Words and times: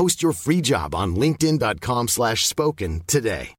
Post 0.00 0.22
your 0.22 0.34
free 0.34 0.60
job 0.60 0.94
on 0.94 1.14
linkedin.com 1.16 2.08
slash 2.08 2.46
spoken 2.46 3.02
today. 3.04 3.54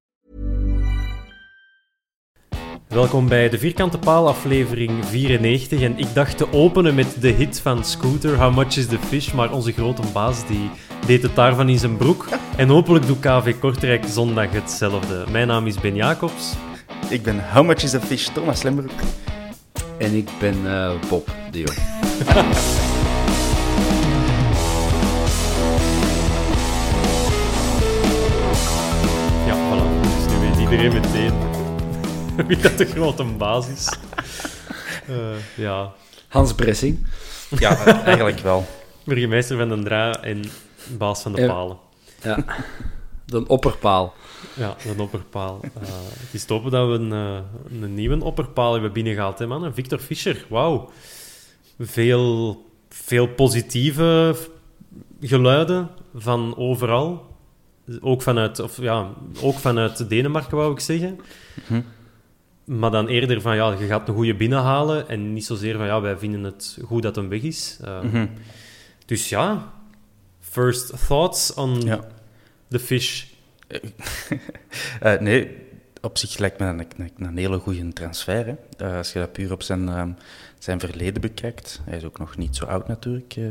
Welkom 2.87 3.27
bij 3.27 3.49
de 3.49 3.57
Vierkante 3.57 3.99
Paal 3.99 4.27
aflevering 4.27 5.05
94 5.05 5.81
en 5.81 5.97
ik 5.97 6.13
dacht 6.13 6.37
te 6.37 6.53
openen 6.53 6.95
met 6.95 7.21
de 7.21 7.27
hit 7.27 7.59
van 7.59 7.85
Scooter, 7.85 8.37
How 8.37 8.55
Much 8.55 8.77
is 8.77 8.87
the 8.87 8.99
Fish, 8.99 9.31
maar 9.31 9.51
onze 9.51 9.71
grote 9.71 10.01
baas 10.13 10.47
die 10.47 10.69
deed 11.05 11.23
het 11.23 11.35
daarvan 11.35 11.69
in 11.69 11.79
zijn 11.79 11.97
broek. 11.97 12.27
En 12.57 12.69
hopelijk 12.69 13.07
doet 13.07 13.19
KV 13.19 13.59
Kortrijk 13.59 14.05
zondag 14.07 14.51
hetzelfde. 14.51 15.25
Mijn 15.31 15.47
naam 15.47 15.67
is 15.67 15.79
Ben 15.79 15.95
Jacobs. 15.95 16.53
Ik 17.09 17.23
ben 17.23 17.51
How 17.53 17.65
Much 17.65 17.83
is 17.83 17.91
the 17.91 18.01
Fish, 18.01 18.27
Thomas 18.27 18.61
Lembroek. 18.61 18.99
En 19.97 20.15
ik 20.15 20.29
ben 20.39 20.55
uh, 20.63 20.91
Bob 21.09 21.35
de 21.51 21.59
Jong. 21.59 21.77
iedereen 30.71 31.01
meteen 31.01 31.33
wie 32.47 32.57
dat 32.57 32.77
de 32.77 32.85
grote 32.85 33.23
baas 33.23 33.67
is. 33.67 33.89
Uh, 35.09 35.17
ja. 35.55 35.93
Hans 36.27 36.53
Bressing. 36.53 37.05
Ja, 37.59 37.85
eigenlijk 38.05 38.39
wel. 38.39 38.65
Burgemeester 39.03 39.57
van 39.57 39.69
den 39.69 39.83
Dra 39.83 40.23
en 40.23 40.43
baas 40.97 41.21
van 41.21 41.33
de 41.33 41.45
palen. 41.45 41.77
Ja. 42.23 42.45
De 43.25 43.47
opperpaal. 43.47 44.13
Ja, 44.53 44.75
een 44.87 44.99
opperpaal. 44.99 45.59
Uh, 45.63 45.71
het 46.19 46.33
is 46.33 46.45
top 46.45 46.71
dat 46.71 46.87
we 46.87 46.93
een, 46.93 47.11
eh, 47.11 47.81
een 47.81 47.93
nieuwe 47.93 48.23
opperpaal 48.23 48.73
hebben 48.73 48.93
binnengehaald, 48.93 49.39
hè, 49.39 49.47
man. 49.47 49.73
Victor 49.73 49.99
Fischer, 49.99 50.45
wauw. 50.49 50.89
Veel, 51.79 52.65
veel 52.89 53.27
positieve 53.27 54.35
geluiden 55.21 55.89
van 56.15 56.57
overal. 56.57 57.30
Ook 58.01 58.21
vanuit, 58.21 58.59
of, 58.59 58.77
ja, 58.81 59.09
ook 59.41 59.55
vanuit 59.55 60.09
Denemarken, 60.09 60.57
wou 60.57 60.71
ik 60.73 60.79
zeggen. 60.79 61.19
Maar 62.65 62.91
dan 62.91 63.07
eerder 63.07 63.41
van, 63.41 63.55
ja, 63.55 63.71
je 63.79 63.85
gaat 63.85 64.07
een 64.07 64.13
goede 64.15 64.35
binnenhalen. 64.35 65.07
En 65.09 65.33
niet 65.33 65.45
zozeer 65.45 65.77
van, 65.77 65.85
ja, 65.85 66.01
wij 66.01 66.17
vinden 66.17 66.43
het 66.43 66.77
goed 66.85 67.01
dat 67.03 67.15
hem 67.15 67.29
weg 67.29 67.41
is. 67.41 67.79
Uh, 67.85 68.23
Dus 69.05 69.29
ja, 69.29 69.71
first 70.39 71.07
thoughts 71.07 71.53
on 71.53 71.81
Ja. 71.81 71.99
the 72.67 72.79
fish. 72.79 73.23
Eh, 74.99 75.19
nee, 75.19 75.57
op 76.01 76.17
zich 76.17 76.37
lijkt 76.37 76.59
me 76.59 76.65
een, 76.65 76.79
een, 76.97 77.11
een 77.17 77.37
hele 77.37 77.57
goede 77.59 77.93
transfer. 77.93 78.45
Hè. 78.45 78.53
Eh, 78.87 78.97
als 78.97 79.13
je 79.13 79.19
dat 79.19 79.31
puur 79.31 79.51
op 79.51 79.63
zijn, 79.63 79.89
ehm, 79.89 80.11
zijn 80.59 80.79
verleden 80.79 81.21
bekijkt. 81.21 81.81
Hij 81.85 81.97
is 81.97 82.03
ook 82.03 82.19
nog 82.19 82.37
niet 82.37 82.55
zo 82.55 82.65
oud 82.65 82.87
natuurlijk. 82.87 83.33
eh 83.37 83.43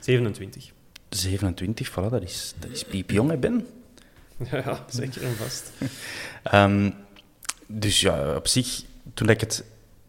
27. 0.00 0.72
27, 1.08 1.90
voilà, 1.90 2.10
dat 2.10 2.22
is, 2.22 2.54
dat 2.58 2.70
is 2.70 2.84
piepjong, 2.84 3.30
hè, 3.30 3.36
Ben. 3.36 3.66
Ja, 4.50 4.84
zeker 4.88 5.22
en 5.22 5.36
vast. 5.36 5.72
Ehm, 6.42 6.90
dus 7.66 8.00
ja, 8.00 8.34
op 8.36 8.48
zich, 8.48 8.82
toen 9.14 9.28
ik 9.28 9.40
het 9.40 9.64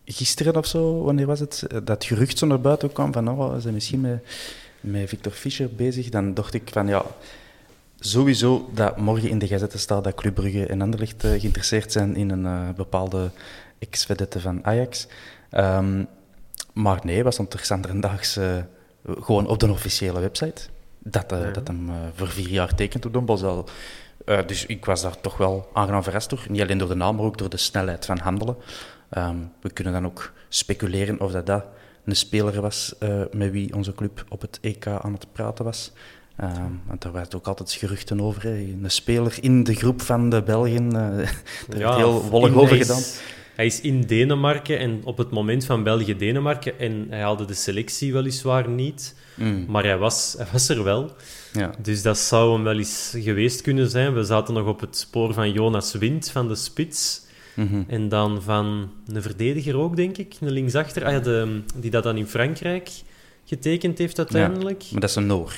gisteren 0.05 0.55
of 0.55 0.65
zo, 0.65 1.03
wanneer 1.03 1.25
was 1.25 1.39
het, 1.39 1.65
eh, 1.67 1.79
dat 1.83 2.05
gerucht 2.05 2.37
zo 2.37 2.45
naar 2.45 2.61
buiten 2.61 2.91
kwam 2.91 3.13
van, 3.13 3.29
oh, 3.29 3.53
ze 3.53 3.61
zijn 3.61 3.73
misschien 3.73 4.01
met, 4.01 4.23
met 4.79 5.09
Victor 5.09 5.31
Fischer 5.31 5.75
bezig, 5.75 6.09
dan 6.09 6.33
dacht 6.33 6.53
ik 6.53 6.69
van, 6.71 6.87
ja, 6.87 7.05
sowieso 7.99 8.69
dat 8.73 8.97
morgen 8.97 9.29
in 9.29 9.39
de 9.39 9.47
gazette 9.47 9.77
staat 9.77 10.03
dat 10.03 10.15
Club 10.15 10.33
Brugge 10.33 10.65
en 10.65 10.81
Anderlecht 10.81 11.23
eh, 11.23 11.39
geïnteresseerd 11.39 11.91
zijn 11.91 12.15
in 12.15 12.29
een 12.29 12.45
eh, 12.45 12.69
bepaalde 12.75 13.31
ex-vedette 13.79 14.39
van 14.39 14.65
Ajax. 14.65 15.07
Ehm, 15.49 16.03
maar 16.73 16.99
nee, 17.03 17.23
was 17.23 17.37
er 17.37 18.01
daags 18.01 18.37
eh, 18.37 18.57
gewoon 19.05 19.47
op 19.47 19.59
de 19.59 19.71
officiële 19.71 20.19
website. 20.19 20.61
Dat, 20.99 21.31
eh, 21.31 21.53
dat 21.53 21.67
hem 21.67 21.89
eh, 21.89 21.95
voor 22.13 22.27
vier 22.27 22.49
jaar 22.49 22.75
tekent 22.75 23.05
op 23.05 23.13
Don 23.13 23.25
Bosel. 23.25 23.69
Eh, 24.25 24.39
dus 24.47 24.65
ik 24.65 24.85
was 24.85 25.01
daar 25.01 25.21
toch 25.21 25.37
wel 25.37 25.69
aangenaam 25.73 26.03
verrast 26.03 26.29
door. 26.29 26.45
Niet 26.49 26.61
alleen 26.61 26.77
door 26.77 26.87
de 26.87 26.95
naam, 26.95 27.15
maar 27.15 27.25
ook 27.25 27.37
door 27.37 27.49
de 27.49 27.57
snelheid 27.57 28.05
van 28.05 28.17
handelen. 28.19 28.55
Ehm, 29.09 29.37
we 29.61 29.69
kunnen 29.69 29.93
dan 29.93 30.05
ook 30.05 30.33
speculeren 30.49 31.19
of 31.19 31.31
dat, 31.31 31.45
dat 31.45 31.65
een 32.05 32.15
speler 32.15 32.61
was 32.61 32.95
met 33.31 33.51
wie 33.51 33.73
onze 33.73 33.93
club 33.93 34.25
op 34.29 34.41
het 34.41 34.57
EK 34.61 34.87
aan 34.87 35.13
het 35.13 35.31
praten 35.31 35.65
was. 35.65 35.91
Ehm, 36.35 36.71
want 36.85 37.01
daar 37.01 37.11
werd 37.11 37.35
ook 37.35 37.47
altijd 37.47 37.71
geruchten 37.71 38.21
over. 38.21 38.43
Hè. 38.43 38.49
Een 38.49 38.91
speler 38.91 39.37
in 39.41 39.63
de 39.63 39.75
groep 39.75 40.01
van 40.01 40.29
de 40.29 40.43
Belgen. 40.43 40.89
daar 40.93 41.33
werd 41.67 41.95
heel 41.95 42.21
wollig 42.21 42.53
over 42.53 42.75
gedaan. 42.75 43.01
Hij 43.59 43.67
is 43.67 43.81
in 43.81 44.01
Denemarken 44.01 44.79
en 44.79 45.01
op 45.03 45.17
het 45.17 45.31
moment 45.31 45.65
van 45.65 45.83
België-Denemarken. 45.83 46.79
En 46.79 47.05
hij 47.09 47.19
haalde 47.19 47.45
de 47.45 47.53
selectie 47.53 48.13
weliswaar 48.13 48.69
niet, 48.69 49.15
Mm, 49.35 49.65
maar 49.67 49.83
hij 49.83 49.97
was, 49.97 50.35
hij 50.37 50.47
was 50.51 50.69
er 50.69 50.83
wel. 50.83 51.11
ja. 51.53 51.71
Dus 51.81 52.01
dat 52.01 52.17
zou 52.17 52.53
hem 52.53 52.63
wel 52.63 52.77
eens 52.77 53.13
geweest 53.17 53.61
kunnen 53.61 53.89
zijn. 53.89 54.13
We 54.13 54.23
zaten 54.23 54.53
nog 54.53 54.67
op 54.67 54.79
het 54.79 54.97
spoor 54.97 55.33
van 55.33 55.51
Jonas 55.51 55.93
Wind 55.93 56.29
van 56.31 56.47
de 56.47 56.55
Spits. 56.55 57.21
Mhm. 57.55 57.83
En 57.87 58.09
dan 58.09 58.41
van 58.41 58.91
een 59.07 59.21
verdediger 59.21 59.77
ook, 59.77 59.95
denk 59.95 60.17
ik. 60.17 60.35
Een 60.41 60.51
linksachter. 60.51 61.05
Ah, 61.05 61.11
ja, 61.11 61.19
de, 61.19 61.61
die 61.75 61.91
dat 61.91 62.03
dan 62.03 62.17
in 62.17 62.27
Frankrijk 62.27 62.89
getekend 63.45 63.97
heeft 63.97 64.17
uiteindelijk. 64.17 64.83
Maar 64.91 65.01
dat 65.01 65.09
is 65.09 65.15
een 65.15 65.27
Noor. 65.27 65.53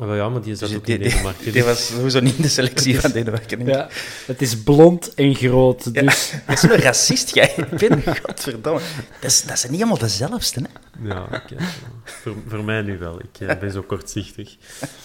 Ah, 0.00 0.06
wel 0.06 0.14
ja, 0.14 0.28
maar 0.28 0.42
die 0.42 0.54
zat 0.54 0.68
Dus 0.68 0.78
ook 0.78 0.86
die, 0.86 0.94
in 0.94 1.00
die, 1.00 1.10
Denemarken. 1.10 1.52
die 1.52 1.64
was 1.64 1.86
sowieso 1.86 2.20
niet 2.20 2.36
in 2.36 2.42
de 2.42 2.48
selectie 2.48 3.00
van 3.00 3.10
Denemarken. 3.10 3.66
Ja, 3.66 3.88
het 4.26 4.42
is 4.42 4.62
blond 4.62 5.14
en 5.14 5.34
groot, 5.34 5.94
dus... 5.94 6.32
Dat 6.46 6.56
is 6.56 6.62
een 6.62 6.76
racist, 6.76 7.34
jij. 7.34 7.54
Ik 7.56 7.88
ben, 7.88 8.02
godverdomme. 8.02 8.80
Dat, 9.20 9.30
is, 9.30 9.42
dat 9.42 9.58
zijn 9.58 9.72
niet 9.72 9.80
allemaal 9.80 9.98
dezelfde, 9.98 10.60
hè? 10.60 11.08
Ja, 11.08 11.22
oké. 11.22 11.56
voor, 12.04 12.34
voor 12.48 12.64
mij 12.64 12.82
nu 12.82 12.98
wel. 12.98 13.20
Ik 13.20 13.48
eh, 13.48 13.58
ben 13.58 13.70
zo 13.70 13.82
kortzichtig. 13.82 14.56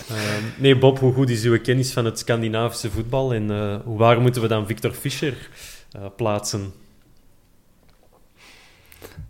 Ehm, 0.10 0.44
nee, 0.58 0.78
Bob, 0.78 1.00
hoe 1.00 1.14
goed 1.14 1.30
is 1.30 1.44
uw 1.44 1.62
kennis 1.62 1.92
van 1.92 2.06
het 2.06 2.20
Scandinavische 2.20 2.92
voetbal 2.92 3.34
en 3.34 3.52
eh, 3.52 3.76
hoe 3.84 3.98
waar 3.98 4.22
moeten 4.22 4.42
we 4.42 4.48
dan 4.48 4.68
Victor 4.68 4.94
Fischer 4.94 5.50
eh, 5.92 6.02
plaatsen? 6.16 6.74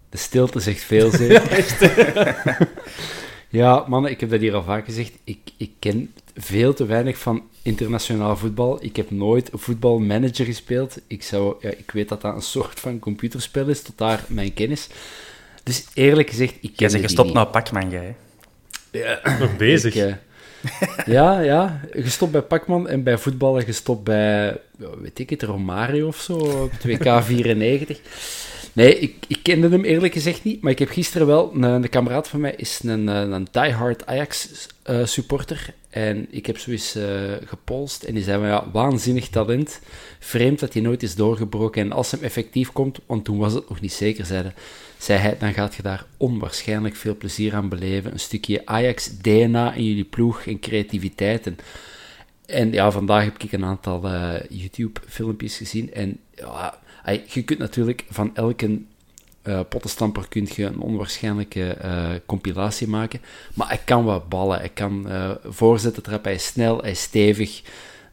De 0.09 0.18
stilte 0.18 0.59
zegt 0.59 0.81
veel, 0.81 1.12
zeg. 1.12 1.42
Ja, 3.53 3.85
mannen, 3.88 4.11
ik 4.11 4.19
heb 4.19 4.29
dat 4.29 4.39
hier 4.39 4.53
al 4.53 4.63
vaak 4.63 4.85
gezegd. 4.85 5.11
Ik, 5.23 5.38
ik 5.57 5.71
ken 5.79 6.13
veel 6.35 6.73
te 6.73 6.85
weinig 6.85 7.17
van 7.17 7.44
internationaal 7.61 8.38
voetbal. 8.38 8.83
Ik 8.83 8.95
heb 8.95 9.11
nooit 9.11 9.50
voetbalmanager 9.53 10.45
gespeeld. 10.45 11.00
Ik, 11.07 11.23
zou, 11.23 11.55
ja, 11.59 11.69
ik 11.69 11.91
weet 11.91 12.09
dat 12.09 12.21
dat 12.21 12.35
een 12.35 12.41
soort 12.41 12.79
van 12.79 13.00
computerspel 13.00 13.67
is, 13.67 13.81
tot 13.81 13.97
daar 13.97 14.25
mijn 14.27 14.53
kennis. 14.53 14.88
Dus 15.63 15.85
eerlijk 15.94 16.29
gezegd, 16.29 16.53
ik 16.61 16.71
ken 16.75 16.89
Jij 16.89 17.00
gestopt 17.00 17.33
naar 17.33 17.47
Pacman, 17.47 17.89
jij. 17.89 18.15
Ja, 18.91 19.19
Nog 19.39 19.57
bezig? 19.57 19.95
Ik, 19.95 20.01
eh, 20.01 21.06
Ja, 21.06 21.39
ja. 21.39 21.81
Gestopt 21.91 22.31
bij 22.31 22.41
Pakman 22.41 22.88
en 22.88 23.03
bij 23.03 23.17
voetballen 23.17 23.63
gestopt 23.63 24.03
bij, 24.03 24.57
weet 25.01 25.19
ik 25.19 25.29
het, 25.29 25.44
Romario 25.44 26.07
of 26.07 26.17
zo, 26.17 26.38
op 26.38 26.71
2K94. 26.88 27.97
Nee, 28.73 28.99
ik, 28.99 29.15
ik 29.27 29.39
kende 29.41 29.69
hem 29.69 29.83
eerlijk 29.83 30.13
gezegd 30.13 30.43
niet, 30.43 30.61
maar 30.61 30.71
ik 30.71 30.79
heb 30.79 30.89
gisteren 30.89 31.27
wel, 31.27 31.53
een, 31.55 31.89
kameraad 31.89 32.27
van 32.27 32.39
mij 32.39 32.53
is 32.57 32.79
een, 32.83 33.07
een, 33.07 33.31
een 33.31 33.47
diehard 33.51 34.05
Ajax-supporter 34.05 35.73
en 35.89 36.27
ik 36.29 36.45
heb 36.45 36.57
zoiets 36.57 36.95
uh, 36.95 37.03
gepolst 37.45 38.03
en 38.03 38.13
die 38.13 38.23
zei 38.23 38.45
ja, 38.45 38.69
waanzinnig 38.71 39.29
talent, 39.29 39.79
vreemd 40.19 40.59
dat 40.59 40.73
hij 40.73 40.81
nooit 40.81 41.03
is 41.03 41.15
doorgebroken 41.15 41.81
en 41.81 41.91
als 41.91 42.11
hem 42.11 42.21
effectief 42.21 42.71
komt, 42.71 42.99
want 43.05 43.25
toen 43.25 43.37
was 43.37 43.53
het 43.53 43.69
nog 43.69 43.81
niet 43.81 43.93
zeker, 43.93 44.25
zeiden 44.25 44.53
zei 45.03 45.19
hij, 45.19 45.37
dan 45.37 45.53
gaat 45.53 45.75
je 45.75 45.81
daar 45.81 46.05
onwaarschijnlijk 46.17 46.95
veel 46.95 47.17
plezier 47.17 47.55
aan 47.55 47.69
beleven. 47.69 48.11
Een 48.11 48.19
stukje 48.19 48.65
Ajax-DNA 48.65 49.73
in 49.73 49.85
jullie 49.85 50.03
ploeg 50.03 50.45
en 50.45 50.59
creativiteit. 50.59 51.51
En, 52.45 52.71
ja, 52.71 52.91
vandaag 52.91 53.23
heb 53.23 53.43
ik 53.43 53.51
een 53.51 53.65
aantal 53.65 54.09
YouTube-filmpjes 54.49 55.57
gezien. 55.57 55.93
En 55.93 56.19
ja, 56.35 56.79
je 57.27 57.44
kunt 57.44 57.59
natuurlijk 57.59 58.05
van 58.09 58.35
elke 58.35 58.79
uh, 59.44 59.59
pottenstamper 59.69 60.27
kun 60.29 60.47
je 60.55 60.65
een 60.65 60.79
onwaarschijnlijke 60.79 61.77
uh, 61.83 62.09
compilatie 62.25 62.88
maken. 62.88 63.21
Maar 63.53 63.67
hij 63.67 63.81
kan 63.85 64.03
wat 64.03 64.29
ballen. 64.29 64.59
Hij 64.59 64.69
kan 64.69 65.05
uh, 65.07 65.29
voorzetten 65.44 66.03
trappen. 66.03 66.31
Hij 66.31 66.39
is 66.39 66.45
snel, 66.45 66.81
hij 66.81 66.91
is 66.91 67.01
stevig. 67.01 67.61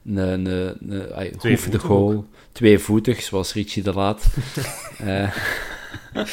Een, 0.07 0.17
een, 0.17 0.89
hij 1.15 1.35
hoeft 1.39 1.73
de 1.73 1.79
goal. 1.79 2.25
Tweevoetig, 2.53 3.23
zoals 3.23 3.53
Richie 3.53 3.83
de 3.83 3.93
Laat. 3.93 4.27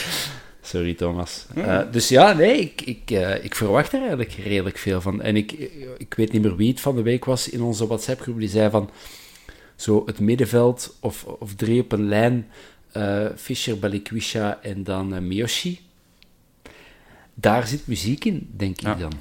Sorry, 0.62 0.94
Thomas. 0.94 1.46
Uh, 1.58 1.82
dus 1.92 2.08
ja, 2.08 2.34
nee, 2.34 2.60
ik, 2.60 2.82
ik, 2.82 3.10
ik 3.42 3.56
verwacht 3.56 3.94
er 3.94 4.00
eigenlijk 4.00 4.32
redelijk 4.32 4.78
veel 4.78 5.02
van. 5.02 5.22
En 5.22 5.36
ik, 5.36 5.52
ik 5.98 6.14
weet 6.14 6.32
niet 6.32 6.42
meer 6.42 6.56
wie 6.56 6.70
het 6.70 6.80
van 6.80 6.96
de 6.96 7.02
week 7.02 7.26
was 7.26 7.50
in 7.50 7.62
onze 7.62 7.88
WhatsApp-groep, 7.88 8.40
die 8.40 8.50
zei 8.50 8.70
van 8.70 8.90
zo 9.78 10.04
het 10.06 10.20
middenveld 10.20 10.98
of, 11.00 11.24
of 11.24 11.56
drie 11.56 11.82
op 11.82 11.92
een 11.92 12.08
lijn, 12.08 12.48
uh, 12.98 13.26
Fischer, 13.36 13.80
Balikwisha 13.80 14.60
en 14.62 14.84
dan 14.84 15.28
Miyoshi. 15.28 15.80
Daar 17.34 17.68
zit 17.68 17.88
muziek 17.88 18.26
in, 18.26 18.50
denk 18.58 18.80
ja. 18.80 18.94
ik 18.94 19.00
dan. 19.00 19.12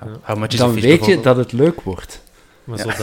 Ja. 0.00 0.46
Dan 0.46 0.74
weet 0.74 1.04
je 1.04 1.20
dat 1.20 1.36
het 1.36 1.52
leuk 1.52 1.80
wordt. 1.80 2.22
Maar, 2.64 2.78
zo, 2.78 2.86
dat, 2.86 2.96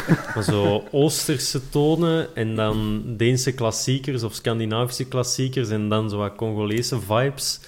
maar 0.34 0.42
zo 0.42 0.84
Oosterse 0.90 1.68
tonen 1.68 2.36
en 2.36 2.56
dan 2.56 3.02
Deense 3.06 3.52
klassiekers 3.52 4.22
of 4.22 4.34
Scandinavische 4.34 5.04
klassiekers 5.04 5.68
en 5.68 5.88
dan 5.88 6.10
zo 6.10 6.16
wat 6.16 6.34
Congolese 6.34 7.00
vibes. 7.00 7.60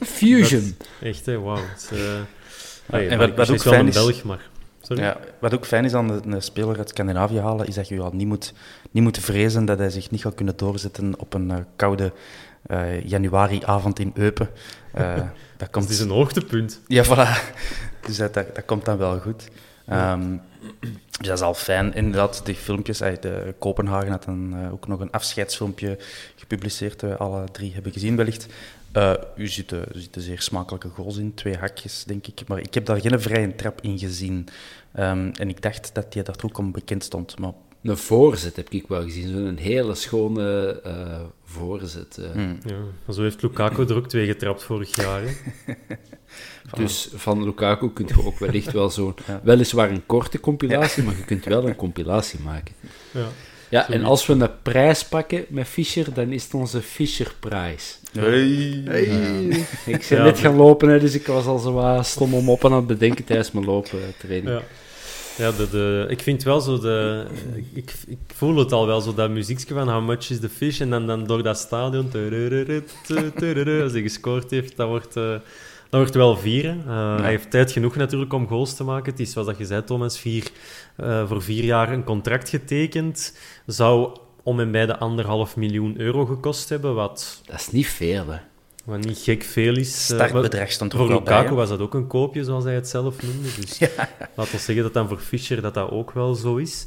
Fusion. 0.00 0.74
Dat, 0.78 0.88
echt, 1.00 1.26
hè, 1.26 1.38
wauw. 1.38 1.64
Uh, 1.92 3.10
en 3.10 3.18
wat, 3.18 3.34
wat 3.34 3.50
ook 3.50 3.60
fijn 3.60 3.88
is, 3.88 3.94
Belg, 3.94 4.22
maar... 4.22 4.47
Sorry? 4.80 5.02
Ja, 5.02 5.16
wat 5.38 5.54
ook 5.54 5.66
fijn 5.66 5.84
is 5.84 5.94
aan 5.94 6.06
de, 6.06 6.20
een 6.24 6.42
speler 6.42 6.78
uit 6.78 6.88
Scandinavië 6.88 7.40
halen, 7.40 7.66
is 7.66 7.74
dat 7.74 7.88
je 7.88 7.94
ja, 7.94 8.10
niet, 8.12 8.26
moet, 8.26 8.52
niet 8.90 9.02
moet 9.02 9.18
vrezen 9.18 9.64
dat 9.64 9.78
hij 9.78 9.90
zich 9.90 10.10
niet 10.10 10.20
gaat 10.20 10.34
kunnen 10.34 10.56
doorzetten 10.56 11.14
op 11.18 11.34
een 11.34 11.50
uh, 11.50 11.56
koude 11.76 12.12
uh, 12.70 13.04
januariavond 13.04 13.98
in 13.98 14.12
Eupen. 14.14 14.48
dat, 15.56 15.70
komt... 15.70 15.84
dat 15.84 15.94
is 15.94 16.00
een 16.00 16.10
hoogtepunt. 16.10 16.80
Ja, 16.86 17.04
voilà. 17.04 17.28
Dus 18.06 18.16
dat, 18.16 18.34
dat, 18.34 18.54
dat 18.54 18.64
komt 18.64 18.84
dan 18.84 18.98
wel 18.98 19.18
goed. 19.18 19.48
Um, 19.92 20.40
dus 21.18 21.26
dat 21.26 21.38
is 21.38 21.44
al 21.44 21.54
fijn. 21.54 21.94
Inderdaad, 21.94 22.40
die 22.44 22.54
filmpjes 22.54 23.02
uit 23.02 23.24
uh, 23.24 23.32
Kopenhagen 23.58 24.10
had 24.10 24.26
uh, 24.28 24.72
ook 24.72 24.86
nog 24.86 25.00
een 25.00 25.10
afscheidsfilmpje 25.10 25.98
gepubliceerd. 26.36 27.00
We 27.00 27.16
alle 27.16 27.44
drie 27.52 27.72
hebben 27.74 27.92
gezien, 27.92 28.16
wellicht. 28.16 28.46
Uh, 28.92 29.12
u 29.36 29.46
ziet, 29.46 29.70
er 29.70 29.88
zitten 29.92 30.22
zeer 30.22 30.40
smakelijke 30.40 30.88
goals 30.88 31.16
in, 31.16 31.34
twee 31.34 31.56
hakjes, 31.56 32.04
denk 32.04 32.26
ik. 32.26 32.48
Maar 32.48 32.58
ik 32.58 32.74
heb 32.74 32.86
daar 32.86 33.00
geen 33.00 33.20
vrije 33.20 33.54
trap 33.54 33.80
in 33.80 33.98
gezien. 33.98 34.48
Um, 34.98 35.30
en 35.30 35.48
ik 35.48 35.62
dacht 35.62 35.94
dat 35.94 36.12
die 36.12 36.22
daar 36.22 36.36
ook 36.44 36.58
om 36.58 36.72
bekend 36.72 37.04
stond. 37.04 37.38
Maar... 37.38 37.52
Een 37.82 37.96
voorzet 37.96 38.56
heb 38.56 38.68
ik 38.68 38.88
wel 38.88 39.02
gezien. 39.02 39.28
Zo'n 39.28 39.56
hele 39.56 39.94
schone 39.94 40.80
uh, 40.86 41.20
voorzet. 41.44 42.16
Uh. 42.20 42.34
Mm. 42.34 42.58
Ja, 42.64 43.12
zo 43.12 43.22
heeft 43.22 43.42
Lukaku 43.42 43.86
er 43.86 43.96
ook 43.96 44.08
twee 44.08 44.26
getrapt 44.26 44.62
vorig 44.62 44.96
jaar. 44.96 45.22
Dus 46.76 47.08
van 47.14 47.44
Lukaku 47.44 47.92
kun 47.92 48.06
je 48.06 48.26
ook 48.26 48.38
wellicht 48.38 48.72
wel 48.72 48.90
zo'n... 48.90 49.14
Ja. 49.26 49.40
Weliswaar 49.44 49.90
een 49.90 50.06
korte 50.06 50.40
compilatie, 50.40 51.02
ja. 51.02 51.08
maar 51.08 51.18
je 51.18 51.24
kunt 51.24 51.44
wel 51.44 51.68
een 51.68 51.76
compilatie 51.76 52.40
maken. 52.40 52.74
Ja, 53.10 53.28
ja 53.68 53.90
en 53.90 54.04
als 54.04 54.26
we 54.26 54.32
een 54.32 54.48
prijs 54.62 55.04
pakken 55.04 55.44
met 55.48 55.66
Fischer, 55.66 56.14
dan 56.14 56.32
is 56.32 56.44
het 56.44 56.54
onze 56.54 56.82
Fischerprijs. 56.82 58.00
Hey. 58.12 58.82
hey. 58.84 59.06
Ja. 59.06 59.56
Ik 59.94 60.06
ben 60.08 60.22
net 60.22 60.38
gaan 60.38 60.56
lopen, 60.56 60.88
hè, 60.88 60.98
dus 60.98 61.14
ik 61.14 61.26
was 61.26 61.46
al 61.46 61.58
zo 61.58 61.72
wat 61.72 62.06
stom 62.06 62.34
om 62.34 62.50
op 62.50 62.64
aan 62.64 62.72
het 62.72 62.86
bedenken 62.86 63.24
tijdens 63.24 63.52
mijn 63.52 63.64
lopen 63.64 63.98
training. 64.18 64.56
Ja. 64.56 64.62
Ja, 65.38 65.52
de, 65.52 65.68
de, 65.70 66.06
ik 66.08 66.20
vind 66.20 66.42
wel 66.42 66.60
zo 66.60 66.78
de... 66.78 67.24
Ik, 67.72 67.92
ik 68.06 68.18
voel 68.34 68.56
het 68.56 68.72
al 68.72 68.86
wel, 68.86 69.00
zo 69.00 69.14
dat 69.14 69.30
muziekje 69.30 69.74
van 69.74 69.88
How 69.88 70.06
Much 70.06 70.30
is 70.30 70.40
the 70.40 70.48
Fish, 70.48 70.80
en 70.80 70.90
dan, 70.90 71.06
dan 71.06 71.26
door 71.26 71.42
dat 71.42 71.58
stadion... 71.58 72.10
Als 73.82 73.92
hij 73.92 74.02
gescoord 74.02 74.50
heeft, 74.50 74.76
dat 74.76 74.88
wordt... 74.88 75.16
Uh, 75.16 75.34
dat 75.90 76.00
wordt 76.00 76.14
wel 76.14 76.36
vieren. 76.36 76.78
Uh, 76.78 76.84
ja. 76.86 77.20
Hij 77.20 77.30
heeft 77.30 77.50
tijd 77.50 77.72
genoeg 77.72 77.96
natuurlijk 77.96 78.32
om 78.32 78.46
goals 78.46 78.74
te 78.74 78.84
maken. 78.84 79.10
Het 79.10 79.20
is, 79.20 79.32
zoals 79.32 79.46
dat 79.46 79.58
je 79.58 79.64
zei, 79.64 79.84
Thomas, 79.84 80.18
vier, 80.18 80.50
uh, 81.00 81.28
voor 81.28 81.42
vier 81.42 81.64
jaar 81.64 81.92
een 81.92 82.04
contract 82.04 82.48
getekend. 82.48 83.38
Zou 83.66 84.16
om 84.42 84.60
en 84.60 84.70
bij 84.70 84.86
de 84.86 84.98
anderhalf 84.98 85.56
miljoen 85.56 86.00
euro 86.00 86.26
gekost 86.26 86.68
hebben, 86.68 86.94
wat... 86.94 87.42
Dat 87.46 87.60
is 87.60 87.70
niet 87.70 87.86
veel, 87.86 88.26
hè. 88.26 88.38
Wat 88.84 89.04
niet 89.04 89.18
gek 89.18 89.42
veel 89.42 89.76
is. 89.76 90.04
Startbedrag 90.04 90.72
stond 90.72 90.92
er 90.92 90.98
Voor 90.98 91.08
Lukaku 91.08 91.46
bij, 91.46 91.56
was 91.56 91.68
dat 91.68 91.80
ook 91.80 91.94
een 91.94 92.06
koopje, 92.06 92.44
zoals 92.44 92.64
hij 92.64 92.74
het 92.74 92.88
zelf 92.88 93.22
noemde. 93.22 93.48
Dus 93.60 93.78
ja. 93.96 94.08
laten 94.34 94.52
we 94.52 94.58
zeggen 94.58 94.82
dat 94.82 94.94
dan 94.94 95.08
voor 95.08 95.18
Fischer 95.18 95.62
dat 95.62 95.74
dat 95.74 95.90
ook 95.90 96.10
wel 96.10 96.34
zo 96.34 96.56
is. 96.56 96.86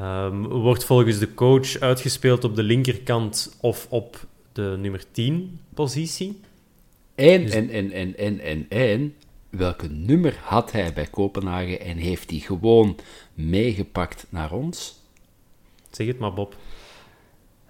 Um, 0.00 0.46
wordt 0.46 0.84
volgens 0.84 1.18
de 1.18 1.34
coach 1.34 1.80
uitgespeeld 1.80 2.44
op 2.44 2.56
de 2.56 2.62
linkerkant 2.62 3.56
of 3.60 3.86
op 3.88 4.26
de 4.52 4.76
nummer 4.78 5.04
10 5.12 5.60
positie. 5.74 6.40
En, 7.18 7.44
dus... 7.44 7.54
en, 7.54 7.70
en, 7.70 7.92
en, 7.92 8.16
en, 8.16 8.40
en, 8.40 8.66
en, 8.68 9.14
welke 9.50 9.88
nummer 9.88 10.36
had 10.42 10.72
hij 10.72 10.92
bij 10.92 11.06
Kopenhagen 11.06 11.80
en 11.80 11.96
heeft 11.96 12.30
hij 12.30 12.38
gewoon 12.38 12.96
meegepakt 13.34 14.26
naar 14.28 14.52
ons? 14.52 14.98
Zeg 15.90 16.06
het 16.06 16.18
maar, 16.18 16.32
Bob. 16.32 16.56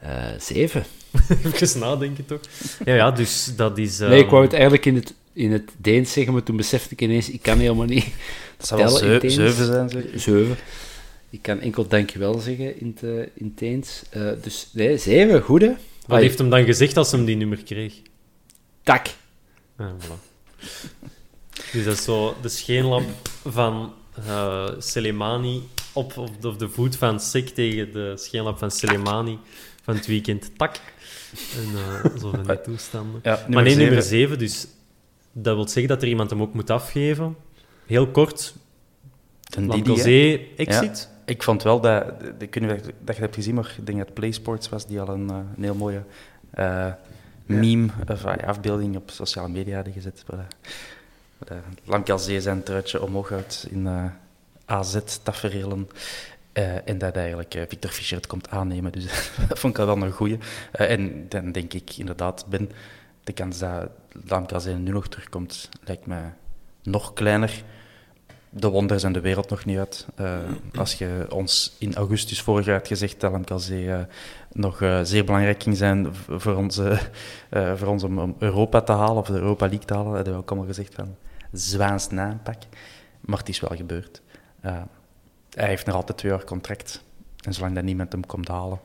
Uh, 0.03 0.27
zeven. 0.39 0.85
Even 1.45 1.81
nadenken 1.81 2.27
toch? 2.27 2.41
Ja, 2.85 2.95
ja, 2.95 3.11
dus 3.11 3.53
dat 3.57 3.79
is... 3.79 4.01
Um... 4.01 4.09
Nee, 4.11 4.23
ik 4.23 4.31
wou 4.31 4.43
het 4.43 4.53
eigenlijk 4.53 4.87
in 4.87 4.95
het, 4.95 5.15
in 5.33 5.53
het 5.53 5.71
Deens 5.77 6.13
zeggen, 6.13 6.33
maar 6.33 6.43
toen 6.43 6.57
besefte 6.57 6.93
ik 6.93 7.01
ineens, 7.01 7.31
ik 7.31 7.43
kan 7.43 7.59
helemaal 7.59 7.87
niet 7.87 8.07
Dat 8.57 8.67
zou 8.67 8.81
wel 8.81 8.91
zeven, 8.91 9.31
zeven 9.31 9.67
zijn, 9.67 9.89
zeg. 9.89 10.05
Zeven. 10.15 10.57
Ik 11.31 11.43
kan 11.43 11.61
enkel 11.61 11.87
dankjewel 11.87 12.39
zeggen 12.39 12.81
in 12.81 12.97
het, 12.97 13.31
in 13.35 13.45
het 13.45 13.59
Deens. 13.59 14.03
Uh, 14.17 14.31
dus 14.43 14.69
nee, 14.73 14.99
zeven, 14.99 15.43
goed 15.43 15.61
hè. 15.61 15.73
Wat 16.07 16.21
heeft 16.21 16.39
hem 16.39 16.51
dan 16.51 16.65
gezegd 16.65 16.97
als 16.97 17.13
hem 17.13 17.25
die 17.25 17.37
nummer 17.37 17.63
kreeg? 17.63 17.95
Tak. 18.83 19.07
Ah, 19.79 19.87
voilà. 19.99 20.19
Dus 21.73 21.85
dat 21.85 21.97
is 21.97 22.05
zo 22.05 22.37
de 22.43 22.49
scheenlap 22.49 23.03
van 23.45 23.93
uh, 24.27 24.69
op, 25.93 26.17
op, 26.17 26.45
op 26.45 26.59
de 26.59 26.69
voet 26.69 26.97
van 26.97 27.21
Sik 27.21 27.49
tegen 27.49 27.93
de 27.93 28.13
scheenlap 28.17 28.59
van 28.59 28.71
Soleimani 28.71 29.39
van 29.83 29.95
het 29.95 30.07
weekend. 30.07 30.51
Tak. 30.57 30.81
En 31.57 31.71
uh, 31.73 32.21
zo 32.21 32.31
van 32.31 32.43
die 32.47 32.61
toestanden. 32.61 33.21
Ja, 33.23 33.47
maar 33.49 33.63
nee, 33.63 33.77
nummer 33.77 34.03
7, 34.03 34.39
dus 34.39 34.67
dat 35.33 35.55
wil 35.55 35.69
zeggen 35.69 35.89
dat 35.89 36.03
er 36.03 36.09
iemand 36.09 36.31
hem 36.31 36.43
ook 36.43 36.55
moet 36.55 36.71
afgeven. 36.71 37.37
Heel 37.87 38.09
kort. 38.09 38.55
Lamkelzee, 39.57 40.53
exit. 40.57 41.09
Ja, 41.11 41.23
ik 41.33 41.43
vond 41.43 41.63
wel 41.63 41.81
dat, 41.81 42.05
ik 42.39 42.55
weet 42.55 42.61
niet 42.61 42.69
dat 42.69 42.85
je 42.85 42.95
dat 43.05 43.17
hebt 43.17 43.35
gezien, 43.35 43.55
maar 43.55 43.75
ik 43.79 43.87
denk 43.87 43.99
dat 43.99 44.15
PlaySports 44.15 44.69
was 44.69 44.87
die 44.87 45.01
al 45.01 45.09
een, 45.09 45.29
een 45.29 45.63
heel 45.63 45.75
mooie 45.75 46.03
uh, 46.59 46.93
meme 47.49 47.89
of 48.09 48.25
uh, 48.25 48.37
afbeelding 48.37 48.97
op 48.97 49.11
sociale 49.11 49.49
media 49.49 49.85
gezet. 49.95 50.25
Waar, 50.27 50.47
waar 51.85 52.19
zijn 52.19 52.63
truitje 52.63 53.03
omhoog 53.03 53.29
houdt 53.29 53.67
in 53.71 53.87
uh, 53.87 54.05
AZ-taferelen. 54.65 55.89
Uh, 56.53 56.89
en 56.89 56.99
dat 56.99 57.17
eigenlijk 57.17 57.55
uh, 57.55 57.63
Victor 57.69 57.91
Fischer 57.91 58.17
het 58.17 58.27
komt 58.27 58.51
aannemen. 58.51 58.93
Dus 58.93 59.05
dat 59.49 59.59
vond 59.59 59.79
ik 59.79 59.85
wel 59.85 59.97
een 59.97 60.13
goeie. 60.13 60.39
En 60.73 61.27
dan 61.29 61.53
denk 61.53 61.73
ik 61.73 61.97
inderdaad, 61.97 62.47
Ben, 62.49 62.71
de 63.25 63.33
kans 63.33 63.59
dat 63.59 63.91
Lamkelzee 64.27 64.75
nu 64.75 64.91
nog 64.91 65.09
terugkomt, 65.09 65.69
lijkt 65.85 66.07
me 66.07 66.21
nog 66.83 67.13
kleiner. 67.13 67.63
De 68.61 68.69
wonderen 68.69 69.01
zijn 69.01 69.13
de 69.13 69.21
wereld 69.21 69.51
nog 69.51 69.65
niet 69.65 69.79
uit. 69.79 70.07
als 70.75 70.95
je 70.95 71.27
ons 71.29 71.77
in 71.79 71.95
augustus 71.95 72.43
vorig 72.43 72.67
jaar 72.67 72.79
had 72.79 72.87
gezegd 72.87 73.21
dat 73.21 73.33
Lamkelzee 73.33 73.91
nog 74.53 74.79
zeer 75.03 75.25
belangrijk 75.25 75.63
ging 75.63 75.77
zijn 75.77 76.15
voor, 76.15 76.57
onze, 76.57 76.99
voor 77.77 77.89
ons 77.89 78.03
om, 78.03 78.19
om, 78.19 78.37
Europa 78.39 78.81
te 78.81 78.93
halen, 78.93 79.17
of 79.17 79.27
de 79.27 79.33
Europa 79.33 79.67
League 79.67 79.87
te 79.87 79.95
halen, 79.95 80.15
hadden 80.15 80.33
we 80.33 80.39
ook 80.39 80.51
allemaal 80.51 80.69
gezegd 80.69 80.95
van 80.95 81.17
zwaans 81.53 82.09
naampak. 82.11 82.63
Maar 83.21 83.39
het 83.39 83.49
is 83.49 83.61
wel 83.61 83.77
gebeurd 83.77 84.23
hij 85.59 85.69
heeft 85.69 85.87
nog 85.87 85.95
altijd 85.95 86.19
twee 86.19 86.33
jaar 86.33 86.45
contract. 86.45 87.05
En 87.45 87.55
zolang 87.55 87.75
dat 87.75 87.85
niemand 87.85 88.13
hem 88.13 88.27
komt 88.27 88.49
halen, 88.49 88.81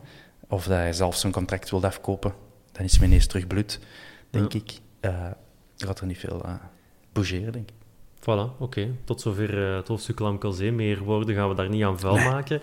of 0.48 0.64
dat 0.64 0.78
hij 0.78 0.94
zelf 0.94 1.16
zijn 1.16 1.34
contract 1.34 1.70
wil 1.70 1.84
afkopen, 1.84 2.34
dan 2.72 2.86
is 2.86 2.98
hij 2.98 3.08
ineens 3.08 3.28
terug 3.28 3.48
bloed, 3.48 3.80
denk 4.30 4.52
ja. 4.52 4.60
ik. 4.60 4.80
Uh, 5.02 5.32
gaat 5.78 6.00
er 6.00 6.06
niet 6.06 6.18
veel 6.18 6.46
uh, 6.46 6.54
bougeren, 7.12 7.52
denk 7.52 7.70
ik. 7.70 7.76
Voilà, 8.24 8.58
oké. 8.60 8.96
Tot 9.04 9.22
zover 9.22 9.70
uh, 9.70 9.76
het 9.76 9.88
hoofdstuk 9.88 10.20
Lamkelzee. 10.20 10.72
Meer 10.72 11.04
woorden 11.04 11.36
gaan 11.36 11.50
we 11.50 11.56
daar 11.56 11.70
niet 11.70 11.84
aan 11.84 12.00
vuil 12.00 12.16
maken. 12.16 12.62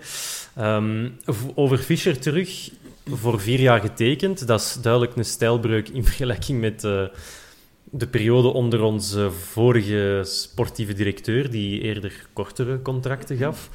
Um, 0.58 1.16
over 1.54 1.78
Fischer 1.78 2.20
terug. 2.20 2.70
Voor 3.04 3.40
vier 3.40 3.60
jaar 3.60 3.80
getekend. 3.80 4.46
Dat 4.46 4.60
is 4.60 4.78
duidelijk 4.82 5.16
een 5.16 5.24
stijlbreuk 5.24 5.88
in 5.88 6.04
vergelijking 6.04 6.60
met 6.60 6.84
uh, 6.84 7.02
de 7.84 8.06
periode 8.06 8.48
onder 8.48 8.82
onze 8.82 9.30
vorige 9.30 10.20
sportieve 10.24 10.92
directeur, 10.92 11.50
die 11.50 11.80
eerder 11.80 12.26
kortere 12.32 12.82
contracten 12.82 13.36
gaf. 13.36 13.70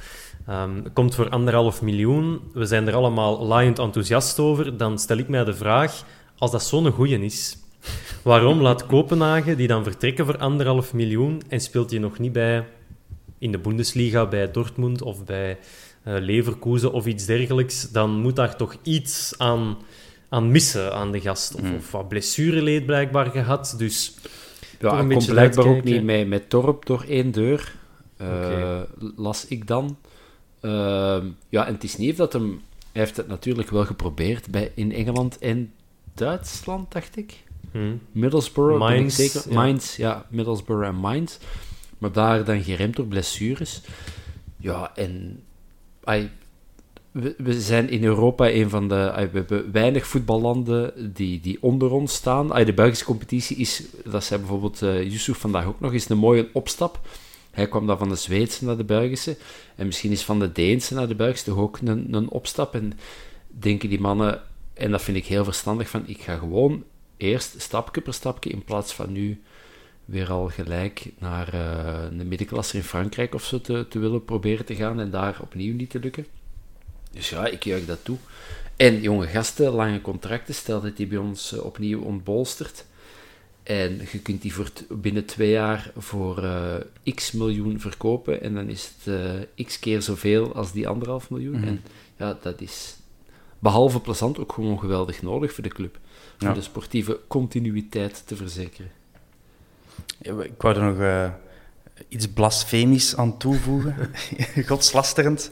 Um, 0.50 0.92
komt 0.92 1.14
voor 1.14 1.28
anderhalf 1.28 1.82
miljoen. 1.82 2.40
We 2.52 2.66
zijn 2.66 2.88
er 2.88 2.94
allemaal 2.94 3.46
laaiend 3.46 3.78
enthousiast 3.78 4.38
over. 4.38 4.76
Dan 4.76 4.98
stel 4.98 5.16
ik 5.16 5.28
mij 5.28 5.44
de 5.44 5.54
vraag, 5.54 6.04
als 6.38 6.50
dat 6.50 6.64
zo'n 6.64 6.90
goeie 6.90 7.24
is, 7.24 7.56
waarom 8.22 8.60
laat 8.60 8.86
Kopenhagen 8.86 9.56
die 9.56 9.66
dan 9.66 9.84
vertrekken 9.84 10.24
voor 10.24 10.38
anderhalf 10.38 10.94
miljoen 10.94 11.42
en 11.48 11.60
speelt 11.60 11.90
hij 11.90 11.98
nog 11.98 12.18
niet 12.18 12.32
bij 12.32 12.64
in 13.38 13.52
de 13.52 13.58
Bundesliga 13.58 14.26
bij 14.26 14.50
Dortmund 14.50 15.02
of 15.02 15.24
bij 15.24 15.58
uh, 16.04 16.14
Leverkusen 16.18 16.92
of 16.92 17.06
iets 17.06 17.26
dergelijks, 17.26 17.90
dan 17.90 18.20
moet 18.20 18.36
daar 18.36 18.56
toch 18.56 18.76
iets 18.82 19.34
aan, 19.36 19.76
aan 20.28 20.50
missen 20.50 20.92
aan 20.94 21.12
de 21.12 21.20
gast. 21.20 21.54
Of, 21.54 21.60
Hmm. 21.60 21.76
of 21.76 21.90
wat 21.90 22.08
blessureleed 22.08 22.86
blijkbaar 22.86 23.30
gehad. 23.30 23.74
Dus 23.78 24.14
Ja, 24.80 25.04
beetje 25.04 25.32
blijkbaar 25.32 25.66
ook 25.66 25.84
niet 25.84 26.04
met, 26.04 26.28
met 26.28 26.50
Torp 26.50 26.86
door 26.86 27.04
één 27.08 27.30
deur. 27.30 27.74
Eh. 28.16 28.80
Las 29.16 29.46
ik 29.46 29.66
dan. 29.66 29.96
Ehm, 30.60 31.26
ja, 31.48 31.66
en 31.66 31.74
het 31.74 31.84
is 31.84 31.96
niet 31.96 32.16
dat 32.16 32.32
hem... 32.32 32.60
Hij 32.92 33.04
heeft 33.04 33.16
het 33.16 33.28
natuurlijk 33.28 33.70
wel 33.70 33.84
geprobeerd 33.84 34.50
bij, 34.50 34.72
in 34.74 34.92
Engeland 34.92 35.38
en 35.38 35.72
Duitsland, 36.14 36.92
dacht 36.92 37.16
ik. 37.16 37.44
Hm. 37.76 37.96
Middlesbrough, 38.12 38.78
Mainz, 38.78 39.16
zeker. 39.16 39.42
ja. 39.48 39.54
Mainz, 39.54 39.96
ja, 39.96 40.26
Middlesbrough 40.30 40.86
en 40.86 40.94
Mainz. 40.94 41.38
Maar 41.98 42.12
daar 42.12 42.44
dan 42.44 42.62
geremd 42.62 42.96
door 42.96 43.06
blessures. 43.06 43.82
Ja, 44.56 44.92
en... 44.94 45.42
ai, 46.04 46.30
we, 47.10 47.34
we 47.38 47.60
zijn 47.60 47.88
in 47.88 48.04
Europa 48.04 48.50
een 48.50 48.70
van 48.70 48.88
de... 48.88 49.28
we 49.32 49.38
hebben 49.38 49.72
weinig 49.72 50.06
voetballanden 50.06 51.12
die, 51.14 51.40
die 51.40 51.58
onder 51.60 51.90
ons 51.92 52.14
staan. 52.14 52.48
De 52.48 52.72
Belgische 52.74 53.04
competitie 53.04 53.56
is... 53.56 53.82
Dat 54.04 54.24
zei 54.24 54.40
bijvoorbeeld 54.40 54.78
Yusuf 54.78 55.38
vandaag 55.38 55.64
ook 55.64 55.80
nog 55.80 55.92
eens 55.92 56.08
een 56.08 56.18
mooie 56.18 56.48
opstap. 56.52 57.00
Hij 57.50 57.68
kwam 57.68 57.86
dan 57.86 57.98
van 57.98 58.08
de 58.08 58.16
Zweedse 58.16 58.64
naar 58.64 58.76
de 58.76 58.84
Belgische. 58.84 59.36
En 59.74 59.86
misschien 59.86 60.10
is 60.10 60.24
van 60.24 60.38
de 60.38 60.52
Deense 60.52 60.94
naar 60.94 61.08
de 61.08 61.14
Belgische 61.14 61.44
toch 61.44 61.58
ook 61.58 61.78
een, 61.84 62.14
een 62.14 62.28
opstap. 62.28 62.74
En 62.74 62.92
denken 63.48 63.88
die 63.88 64.00
mannen... 64.00 64.40
En 64.74 64.90
dat 64.90 65.02
vind 65.02 65.16
ik 65.16 65.26
heel 65.26 65.44
verstandig, 65.44 65.88
van 65.88 66.02
ik 66.06 66.20
ga 66.20 66.36
gewoon 66.36 66.84
eerst 67.16 67.60
stapje 67.60 68.00
per 68.00 68.14
stapje, 68.14 68.50
in 68.50 68.64
plaats 68.64 68.92
van 68.94 69.12
nu 69.12 69.42
weer 70.04 70.30
al 70.30 70.48
gelijk 70.48 71.10
naar 71.18 71.54
eh 71.54 72.04
een 72.10 72.28
middenklasse 72.28 72.76
in 72.76 72.82
Frankrijk 72.82 73.34
of 73.34 73.44
zo 73.44 73.60
te, 73.60 73.86
te 73.88 73.98
willen 73.98 74.24
proberen 74.24 74.64
te 74.64 74.74
gaan 74.74 75.00
en 75.00 75.10
daar 75.10 75.38
opnieuw 75.40 75.74
niet 75.74 75.90
te 75.90 75.98
lukken. 75.98 76.26
Dus 77.10 77.28
ja, 77.28 77.46
ik 77.46 77.64
juich 77.64 77.84
dat 77.84 78.04
toe. 78.04 78.16
En 78.76 79.00
jonge 79.00 79.26
gasten, 79.26 79.72
lange 79.72 80.00
contracten, 80.00 80.54
stel 80.54 80.80
dat 80.80 80.96
die 80.96 81.06
bij 81.06 81.18
ons 81.18 81.52
eh, 81.52 81.64
opnieuw 81.64 82.00
ontbolstert. 82.00 82.84
En 83.62 84.00
je 84.12 84.18
kunt 84.18 84.42
die 84.42 84.54
voor 84.54 84.70
binnen 84.88 85.24
twee 85.24 85.50
jaar 85.50 85.92
voor 85.96 86.42
eh, 86.42 87.14
x 87.14 87.32
miljoen 87.32 87.80
verkopen. 87.80 88.42
En 88.42 88.54
dan 88.54 88.68
is 88.68 88.92
het 88.98 89.14
eh, 89.56 89.64
x 89.66 89.78
keer 89.78 90.02
zoveel 90.02 90.54
als 90.54 90.72
die 90.72 90.88
anderhalf 90.88 91.30
miljoen. 91.30 91.58
Mhm. 91.58 91.66
En 91.68 91.82
ja, 92.16 92.38
dat 92.42 92.60
is 92.60 92.96
behalve 93.58 94.00
plezant 94.00 94.38
ook 94.38 94.52
gewoon 94.52 94.78
geweldig 94.78 95.22
nodig 95.22 95.52
voor 95.52 95.62
de 95.62 95.68
club. 95.68 95.98
Om 96.40 96.46
Ja. 96.46 96.52
de 96.52 96.60
sportieve 96.62 97.20
continuïteit 97.28 98.26
te 98.26 98.36
verzekeren. 98.36 98.90
Ik 100.20 100.52
wou 100.62 100.76
er 100.76 100.82
nog 100.82 100.98
eh, 100.98 101.30
iets 102.08 102.28
blasfemisch 102.28 103.16
aan 103.16 103.36
toevoegen. 103.38 103.94
Godslasterend. 104.68 105.50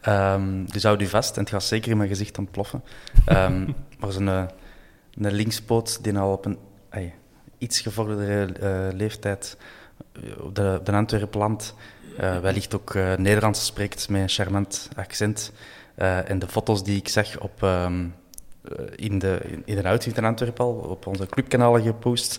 Ehm, 0.00 0.64
dus 0.64 0.82
houd 0.82 1.00
u 1.02 1.06
vast 1.06 1.34
en 1.36 1.40
het 1.40 1.50
gaat 1.50 1.64
zeker 1.64 1.90
in 1.90 1.96
mijn 1.96 2.08
gezicht 2.08 2.38
ontploffen. 2.38 2.82
Ehm 3.24 3.64
maar 4.00 4.12
zo'n 4.12 4.28
eh, 4.28 4.44
een 5.18 5.32
linkspoot 5.32 6.04
die 6.04 6.18
al 6.18 6.32
op 6.32 6.44
een 6.44 6.58
iets 7.58 7.80
gevorderde 7.80 8.52
eh, 8.52 8.88
leeftijd 8.96 9.56
op 10.40 10.54
de, 10.54 10.76
op 10.78 10.86
de 10.86 10.92
Antwerpen 10.92 11.38
landt, 11.38 11.74
eh, 12.18 12.38
wellicht 12.40 12.74
ook 12.74 12.94
eh, 12.94 13.14
Nederlands 13.14 13.66
spreekt 13.66 14.08
met 14.08 14.20
een 14.20 14.28
charmant 14.28 14.88
accent. 14.96 15.52
Eh, 15.94 16.30
en 16.30 16.38
de 16.38 16.48
foto's 16.48 16.84
die 16.84 16.96
ik 16.96 17.08
zag 17.08 17.38
op, 17.40 17.62
ehm, 17.62 18.04
eh, 18.04 18.10
in, 18.96 19.18
de, 19.18 19.38
in 19.64 19.74
de 19.76 19.82
uitzicht 19.82 20.16
in 20.16 20.24
Antwerpen 20.24 20.64
al, 20.64 20.72
op 20.72 21.06
onze 21.06 21.26
clubkanalen 21.26 21.82
gepost, 21.82 22.38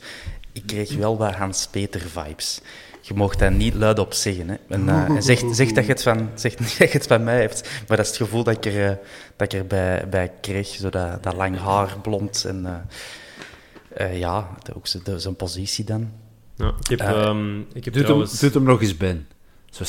ik 0.54 0.64
kreeg 0.66 0.96
wel 0.96 1.18
wat 1.18 1.34
Hans-Peter-vibes. 1.36 2.62
Je 3.02 3.14
mocht 3.14 3.40
dat 3.40 3.52
niet 3.52 3.74
luid 3.74 4.00
op 4.00 4.14
zeggen. 4.14 4.50
Hè. 4.50 4.56
En, 4.68 4.90
eh, 4.90 5.04
en 5.10 5.24
zeg, 5.24 5.42
zeg, 5.52 5.72
dat 5.72 5.86
je 5.86 5.92
het 5.92 6.04
van, 6.04 6.30
zeg 6.36 6.60
niet 6.60 6.78
dat 6.80 6.92
je 6.92 6.98
het 6.98 7.08
van 7.08 7.24
mij 7.24 7.40
hebt, 7.42 7.70
maar 7.88 7.98
dat 7.98 8.06
is 8.06 8.08
het 8.08 8.18
gevoel 8.22 8.44
dat 8.44 8.56
ik 8.56 8.66
er, 8.74 8.86
eh, 8.90 8.96
dat 9.36 9.54
ik 9.54 9.60
er 9.60 9.68
bij, 9.68 10.08
bij 10.10 10.32
kreeg. 10.42 10.68
Zo 10.68 10.90
dat, 10.90 11.24
dat 11.24 11.34
lang 11.36 11.58
haar, 11.60 12.00
blond 12.02 12.46
en 12.48 12.66
eh, 12.66 14.06
eh, 14.08 14.20
ja, 14.20 14.50
ook 14.76 14.88
zo- 14.88 15.00
de- 15.04 15.20
zijn 15.20 15.36
positie 15.36 15.86
dan. 15.86 16.12
Ja, 16.56 16.68
ik 16.80 16.90
heb, 16.90 17.00
Eh, 17.00 17.10
ehm, 17.24 17.60
ik 17.60 17.66
heb 17.74 17.84
Doe 17.84 17.94
hem, 17.94 18.04
trouwens... 18.04 18.40
doe 18.40 18.50
hem 18.52 18.64
nog 18.64 18.82
eens, 18.82 18.98
Ben. 18.98 19.28
Zo 19.70 19.84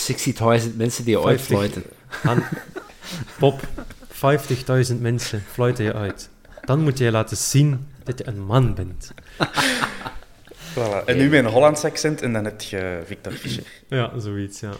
60.000 0.61 0.77
mensen 0.77 1.05
die 1.05 1.21
ooit 1.21 1.41
50. 1.41 1.47
fluiten. 1.47 1.83
Han- 2.23 2.59
Pop, 3.39 3.69
50.000 4.91 4.97
mensen 5.01 5.43
fluiten 5.53 5.85
je 5.85 5.95
uit. 5.95 6.31
Dan 6.65 6.81
moet 6.81 6.99
je 6.99 7.11
laten 7.11 7.37
zien 7.37 7.87
dat 8.05 8.19
je 8.19 8.27
een 8.27 8.45
man 8.45 8.75
bent. 8.75 9.13
Voilà. 10.75 11.05
En 11.05 11.17
nu 11.17 11.29
met 11.29 11.45
een 11.45 11.51
Hollands 11.51 11.85
accent 11.85 12.23
en 12.23 12.33
dan 12.33 12.45
heb 12.45 12.61
je 12.61 13.03
Victor 13.07 13.33
Fischer. 13.33 13.65
Ja, 13.89 14.13
zoiets, 14.19 14.61
ja. 14.61 14.71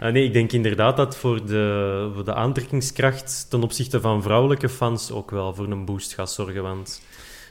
Eh, 0.00 0.12
nee, 0.12 0.24
ik 0.24 0.32
denk 0.32 0.52
inderdaad 0.52 0.96
dat 0.96 1.16
voor 1.16 1.46
de, 1.46 2.10
voor 2.14 2.24
de 2.24 2.34
aantrekkingskracht 2.34 3.46
ten 3.50 3.62
opzichte 3.62 4.00
van 4.00 4.22
vrouwelijke 4.22 4.68
fans 4.68 5.10
ook 5.10 5.30
wel 5.30 5.54
voor 5.54 5.70
een 5.70 5.84
boost 5.84 6.14
gaat 6.14 6.32
zorgen, 6.32 6.62
want... 6.62 7.02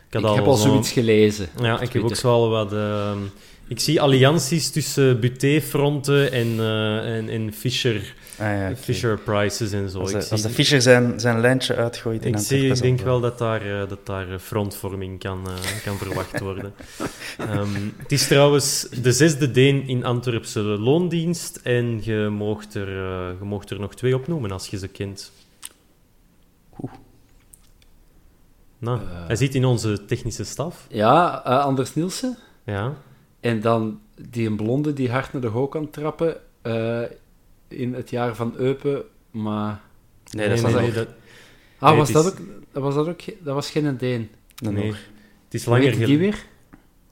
Ik, 0.10 0.22
heb 0.22 0.46
al 0.46 0.56
zo- 0.56 0.68
zoiets 0.70 0.92
gelezen. 0.92 1.48
Ja, 1.62 1.80
ik 1.82 1.94
heb 1.94 2.04
ook 2.04 2.22
wel 2.22 2.50
wat... 2.50 2.74
ehm, 2.74 3.18
ik 3.68 3.80
zie 3.80 4.02
allianties 4.02 4.70
tussen 4.72 5.20
Buté-fronten 5.20 6.32
en, 6.32 6.60
eh, 6.60 7.16
en, 7.18 7.30
en 7.30 7.54
Fisher, 7.54 8.14
Ah, 8.40 8.46
ja. 8.48 8.76
Fisher 8.76 9.20
Prices 9.20 9.72
en 9.72 9.90
zo. 9.90 10.00
Als, 10.00 10.12
ik 10.12 10.20
de, 10.20 10.30
als 10.30 10.42
zie- 10.42 10.50
de 10.50 10.56
Fischer 10.56 10.82
zijn, 10.82 11.20
zijn 11.20 11.40
lijntje 11.40 11.76
uitgooit 11.76 12.26
Ik, 12.26 12.38
zie, 12.38 12.68
ik 12.68 12.82
denk 12.82 13.02
wel 13.02 13.20
dat 13.20 13.38
daar, 13.38 13.82
eh, 13.82 13.90
dat 13.90 14.06
daar 14.06 14.32
eh, 14.32 14.40
frontvorming 14.40 15.20
kan, 15.20 15.48
kan 15.84 15.98
verwacht 15.98 16.40
worden. 16.40 16.74
Ehm, 17.38 17.70
het 17.98 18.12
is 18.12 18.28
trouwens 18.28 18.88
de 19.02 19.12
zesde 19.12 19.52
Deen 19.52 19.88
in 19.88 20.06
Antwerpse 20.06 20.60
loondienst 20.60 21.60
en 21.64 22.00
je 22.04 22.28
moogt 22.32 22.74
er, 22.76 22.90
je 23.40 23.46
moogt 23.46 23.70
er 23.70 23.80
nog 23.80 23.96
twee 23.96 24.16
opnoemen 24.16 24.52
als 24.52 24.68
je 24.68 24.78
ze 24.78 24.88
kent. 24.88 25.32
Nou, 28.78 29.00
Eh. 29.00 29.28
hij 29.28 29.36
zit 29.36 29.56
in 29.56 29.66
onze 29.66 30.06
technische 30.06 30.44
staf. 30.44 30.86
Ja, 30.90 31.28
Anders 31.44 31.94
Nielsen. 31.96 32.38
Ja. 32.66 32.94
En 33.46 33.62
dan 33.62 34.00
die 34.30 34.48
een 34.48 34.56
blonde 34.56 34.94
die 34.94 35.12
hard 35.12 35.34
naar 35.34 35.42
de 35.42 35.48
hoog 35.48 35.70
kan 35.70 35.90
trappen 35.90 36.36
eh, 36.62 37.02
in 37.68 37.94
het 37.94 38.10
jaar 38.10 38.36
van 38.36 38.54
Eupen. 38.58 39.04
Maar... 39.32 39.82
Nee, 40.32 40.48
dat 40.50 40.58
is 40.58 40.64
nee, 40.74 40.92
dat, 40.92 41.08
Ah, 41.80 41.90
Nee, 41.90 42.00
was, 42.00 42.12
dat, 42.12 42.26
is- 42.26 42.32
ook, 42.32 42.38
dat 42.72 42.84
was 42.84 42.96
dat 42.96 43.08
ook... 43.08 43.22
Dat 43.40 43.54
was 43.56 43.70
geen 43.72 43.98
Deen. 43.98 44.30
een 44.56 44.74
nee. 44.74 44.88
Het 45.44 45.54
is 45.54 45.66
langer 45.66 45.92
heet 45.94 46.06
die 46.06 46.18
weer? 46.18 46.46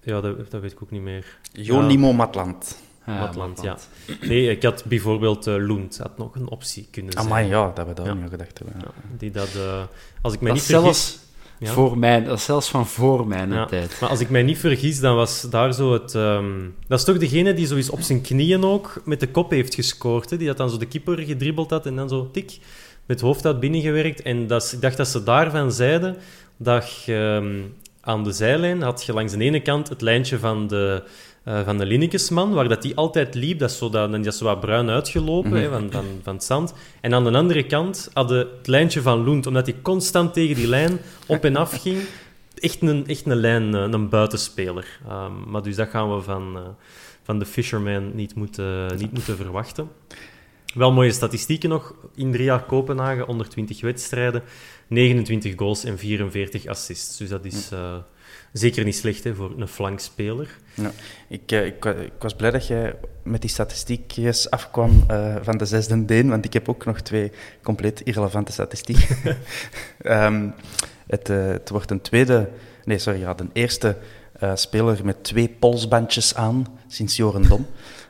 Ja, 0.02 0.22
dat, 0.22 0.52
dat 0.52 0.62
weet 0.62 0.72
ik 0.72 0.82
ook 0.84 0.92
niet 0.92 1.02
meer. 1.02 1.38
Jonimo 1.52 2.14
Matland. 2.14 2.82
Ah, 3.06 3.20
Matland, 3.20 3.62
ja. 3.62 3.78
Nee, 4.22 4.50
ik 4.50 4.64
had 4.64 4.86
bijvoorbeeld 4.86 5.46
Loent, 5.46 5.98
had 5.98 6.18
nog 6.18 6.36
een 6.36 6.50
optie 6.50 6.88
kunnen 6.92 7.12
zijn. 7.12 7.26
Amai, 7.26 7.48
ja, 7.48 7.72
dat 7.76 7.88
we 7.88 7.94
daar 7.94 8.06
Ja. 8.06 8.14
niet 8.14 8.24
aan 8.24 8.30
gedacht 8.30 8.58
hebben. 8.60 8.78
Ja. 8.80 8.86
Ja, 8.86 9.18
die 9.18 9.32
dat, 9.32 9.56
eh, 9.56 9.84
als 10.22 10.34
ik 10.34 10.42
mij 10.42 10.52
Dat 10.52 10.60
niet 10.60 10.70
is 10.70 10.76
vergis... 10.76 11.20
Ja. 11.64 11.72
voor 11.72 11.98
mijn... 11.98 12.24
Dat 12.24 12.38
is 12.38 12.44
zelfs 12.44 12.70
van 12.70 12.88
voor 12.88 13.28
mijn 13.28 13.52
Ja, 13.52 13.66
tijd. 13.66 13.98
Maar 14.02 14.10
als 14.10 14.20
ik 14.20 14.30
mij 14.30 14.44
niet 14.44 14.58
vergis, 14.58 15.00
dan 15.00 15.16
was 15.16 15.42
daar 15.42 15.74
zo 15.74 15.94
het... 15.94 16.16
ehm, 16.16 16.46
dat 16.88 17.00
is 17.00 17.06
toch 17.06 17.18
degene 17.18 17.54
die 17.54 17.66
zo 17.66 17.76
eens 17.76 17.90
op 17.90 18.02
zijn 18.02 18.22
knieën 18.22 18.64
ook 18.64 19.02
met 19.06 19.20
de 19.20 19.28
kop 19.28 19.50
heeft 19.50 19.76
gescoord. 19.76 20.30
Hè? 20.30 20.38
Die 20.38 20.48
dat 20.48 20.58
dan 20.58 20.70
zo 20.70 20.78
de 20.78 20.86
keeper 20.86 21.20
gedribbeld 21.20 21.70
had 21.70 21.86
en 21.86 21.96
dan 21.96 22.10
zo 22.10 22.30
tik 22.32 22.58
met 23.06 23.20
het 23.20 23.22
hoofd 23.22 23.44
had 23.44 23.60
binnengewerkt. 23.60 24.22
En 24.22 24.48
dat, 24.48 24.72
ik 24.74 24.82
dacht 24.82 24.98
dat 24.98 25.08
ze 25.08 25.24
daarvan 25.24 25.72
zeiden 25.72 26.18
dat 26.58 27.04
je 27.06 27.40
ehm, 27.42 27.62
aan 28.02 28.24
de 28.24 28.32
zijlijn 28.32 28.82
had 28.82 29.04
je 29.04 29.14
langs 29.14 29.34
de 29.34 29.44
ene 29.44 29.62
kant 29.62 29.90
het 29.90 30.02
lijntje 30.02 30.40
van 30.40 30.68
de, 30.68 31.04
eh 31.44 31.66
van 31.66 31.78
de 31.78 31.86
Linnekesman, 31.86 32.54
waar 32.54 32.68
dat 32.68 32.82
die 32.82 32.96
altijd 32.96 33.36
liep. 33.36 33.60
Dat 33.60 33.70
is 33.70 33.78
zo, 33.78 33.90
dat, 33.90 34.12
dan 34.12 34.20
is 34.20 34.26
dat 34.26 34.36
zo 34.36 34.46
wat 34.46 34.60
bruin 34.60 34.90
uitgelopen 34.90 35.52
hè, 35.52 35.70
van, 35.70 35.92
van, 35.92 36.06
van 36.24 36.34
het 36.34 36.44
zand. 36.44 36.74
En 37.02 37.14
aan 37.14 37.24
de 37.24 37.32
andere 37.32 37.66
kant 37.66 38.10
hadden 38.14 38.38
het 38.38 38.68
lijntje 38.68 39.02
van 39.02 39.24
Loent, 39.24 39.48
omdat 39.48 39.66
hij 39.66 39.76
constant 39.82 40.34
tegen 40.34 40.56
die 40.56 40.68
lijn 40.68 41.00
op 41.28 41.44
en 41.44 41.56
af 41.56 41.82
ging 41.82 41.98
echt 42.64 42.82
een, 42.82 43.08
echt 43.08 43.26
een 43.26 43.36
lijn, 43.36 43.76
eh, 43.76 43.82
een 43.82 44.10
buitenspeler. 44.10 45.00
Ehm, 45.08 45.32
maar 45.48 45.62
dus 45.62 45.76
dat 45.76 45.90
gaan 45.90 46.16
we 46.16 46.22
van, 46.22 46.56
eh, 46.56 46.62
van 47.24 47.40
de 47.40 47.46
Fisherman 47.46 48.16
niet 48.16 48.36
moeten, 48.36 48.98
niet 48.98 49.12
moeten 49.12 49.36
verwachten. 49.36 49.90
Wel 50.74 50.92
mooie 50.92 51.12
statistieken 51.12 51.70
nog. 51.70 51.96
In 52.16 52.32
drie 52.32 52.46
jaar 52.46 52.64
Kopenhagen, 52.64 53.26
120 53.26 53.82
wedstrijden, 53.82 54.44
29 54.88 55.54
goals 55.56 55.84
en 55.84 55.98
44 55.98 56.68
assists. 56.68 57.18
Dus 57.18 57.30
dat 57.30 57.46
is, 57.46 57.70
zeker 58.54 58.84
niet 58.84 58.96
slecht 58.96 59.24
hè, 59.24 59.36
voor 59.36 59.54
een 59.58 59.68
flankspeler. 59.68 60.58
Ja. 60.74 60.92
Ik, 61.28 61.52
eh, 61.52 61.66
ik, 61.66 61.86
ik 61.86 62.12
was 62.20 62.34
blij 62.36 62.52
dat 62.52 62.68
jij 62.68 62.96
met 63.24 63.42
die 63.42 63.50
statistiekjes 63.50 64.50
afkwam 64.50 65.04
eh, 65.08 65.36
van 65.42 65.58
de 65.58 65.66
zesde 65.66 66.06
Deen, 66.06 66.30
want 66.30 66.46
ik 66.46 66.54
heb 66.54 66.70
ook 66.70 66.86
nog 66.86 67.00
twee 67.02 67.32
compleet 67.64 68.02
irrelevante 68.02 68.52
statistieken. 68.52 69.18
Ehm, 70.02 70.50
het, 71.08 71.30
eh, 71.30 71.46
het 71.48 71.70
wordt 71.70 71.92
een 71.92 72.02
tweede, 72.02 72.50
nee, 72.84 72.98
sorry, 72.98 73.20
ja, 73.20 73.34
de 73.34 73.46
eerste 73.54 73.98
speler 74.56 75.06
met 75.06 75.24
twee 75.24 75.50
polsbandjes 75.60 76.36
aan 76.36 76.66
sinds 76.88 77.16
Joren 77.16 77.48
Dom. 77.48 77.66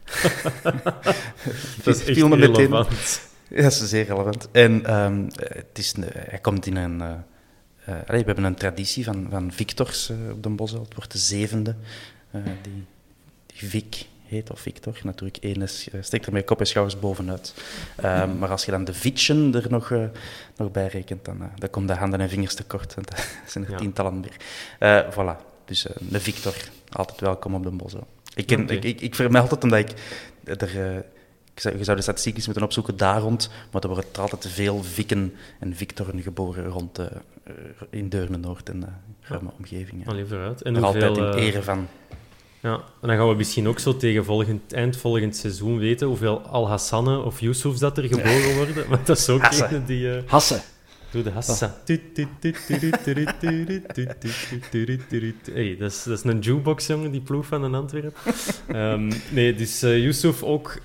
Dat 1.84 1.96
is 1.96 2.04
echt 2.04 2.18
viel 2.18 2.28
me 2.28 2.38
meteen- 2.38 2.70
dat 2.70 2.92
is 3.50 3.90
zeer 3.90 4.06
relevant. 4.06 4.48
En 4.52 4.86
ehm, 4.86 5.24
het 5.36 5.66
is, 5.78 5.94
een- 5.98 6.06
hij 6.14 6.40
komt 6.40 6.66
in 6.66 6.76
een... 6.76 7.02
eh, 7.86 7.96
allee, 8.08 8.20
we 8.20 8.26
hebben 8.26 8.44
een 8.44 8.56
traditie 8.56 9.04
van, 9.04 9.28
van 9.30 9.52
Victors 9.52 10.10
eh, 10.10 10.18
op 10.32 10.44
Den 10.44 10.56
Bosch. 10.56 10.74
Het 10.74 10.96
wordt 10.96 11.12
de 11.12 11.18
zevende 11.18 11.76
eh, 12.32 12.42
die, 12.62 12.86
die 13.46 13.70
Vic 13.70 14.06
heet, 14.26 14.52
of 14.52 14.60
Victor. 14.60 15.00
Natuurlijk, 15.04 15.38
één 15.38 15.62
is, 15.62 15.90
steekt 16.02 16.26
er 16.26 16.34
met 16.34 16.46
kop 16.46 16.60
en 16.60 16.68
schouders 16.68 17.00
bovenuit. 17.00 17.54
Ehm, 17.96 18.38
maar 18.38 18.50
als 18.50 18.66
je 18.66 18.72
dan 18.72 18.84
de 18.84 18.94
Vitchen 18.94 19.56
er 19.56 19.66
nog, 19.70 19.94
nog 20.58 20.72
bij 20.72 20.88
rekent, 20.88 21.26
dan, 21.26 21.50
dan 21.56 21.70
komt 21.70 21.88
de 21.88 21.94
handen 21.94 22.22
en 22.22 22.30
vingers 22.30 22.56
tekort. 22.56 22.94
Want 22.94 23.10
dat 23.10 23.28
zijn 23.52 23.66
er 23.66 23.72
Ja. 23.72 23.78
tientallen 23.78 24.20
meer. 24.20 24.38
Voilà. 25.14 25.52
Dus 25.66 25.86
de 26.00 26.20
Victor, 26.20 26.56
altijd 26.90 27.20
welkom 27.20 27.56
op 27.56 27.64
Den 27.64 27.78
Bosch. 27.78 27.96
Ik, 28.36 28.46
ken, 28.46 28.70
ik, 28.70 28.84
ik, 28.84 29.02
ik 29.02 29.16
vermeld 29.16 29.52
het 29.52 29.64
omdat 29.64 29.80
ik 29.80 29.92
er... 30.44 31.06
eh, 31.54 31.62
zou, 31.62 31.78
je 31.78 31.84
zou 31.84 31.98
de 31.98 32.04
statistiek 32.04 32.36
eens 32.36 32.46
moeten 32.46 32.64
opzoeken 32.64 32.98
daar 32.98 33.22
rond, 33.22 33.50
maar 33.72 33.82
er 33.82 33.88
worden 33.88 34.06
er 34.14 34.22
altijd 34.22 34.42
te 34.42 34.50
veel 34.50 34.84
Vikken 34.84 35.34
en 35.60 35.76
Victoren 35.76 36.22
geboren 36.22 36.66
rond 36.66 37.00
eh, 37.00 37.06
eh, 37.44 37.54
in 37.90 38.10
Deurne-Noord 38.10 38.70
en 38.70 38.78
uh, 38.78 38.88
ruime 39.22 39.50
omgevingen. 39.58 40.08
Allee, 40.08 40.26
vooruit. 40.26 40.62
En 40.62 40.74
Nog 40.74 40.84
hoeveel, 40.84 41.08
altijd 41.08 41.36
in 41.36 41.42
eh, 41.42 41.48
ere 41.48 41.64
van... 41.64 41.88
Ja, 42.60 42.74
en 42.74 43.08
dan 43.08 43.18
gaan 43.18 43.28
we 43.30 43.36
misschien 43.36 43.68
ook 43.68 43.80
zo 43.80 43.98
tegen 43.98 44.26
volgend, 44.26 44.74
eind 44.74 44.98
volgend 44.98 45.36
seizoen 45.36 45.78
weten 45.78 46.08
hoeveel 46.08 46.40
Al-Hassanne 46.42 47.20
of 47.22 47.40
Yusufs 47.40 47.80
dat 47.80 47.98
er 47.98 48.04
geboren 48.04 48.56
worden. 48.56 48.90
Want 48.90 49.06
dat 49.06 49.18
is 49.18 49.30
ook 49.30 49.86
die... 49.86 50.12
eh, 50.12 50.22
Hassen. 50.26 50.62
Doe 51.12 51.24
de 51.24 51.30
Hassa. 51.30 51.82
Hey, 55.54 55.76
dat, 55.80 55.92
is, 55.92 56.04
dat 56.04 56.18
is 56.18 56.24
een 56.24 56.40
jukebox, 56.40 56.88
jongen, 56.88 57.12
die 57.12 57.22
ploeg 57.22 57.46
van 57.46 57.64
een 57.64 57.76
Antwerp. 57.76 58.18
Ehm, 58.68 59.12
nee, 59.32 59.56
dus 59.56 59.82
eh 59.82 59.98
Yusuf 60.04 60.44
ook 60.44 60.78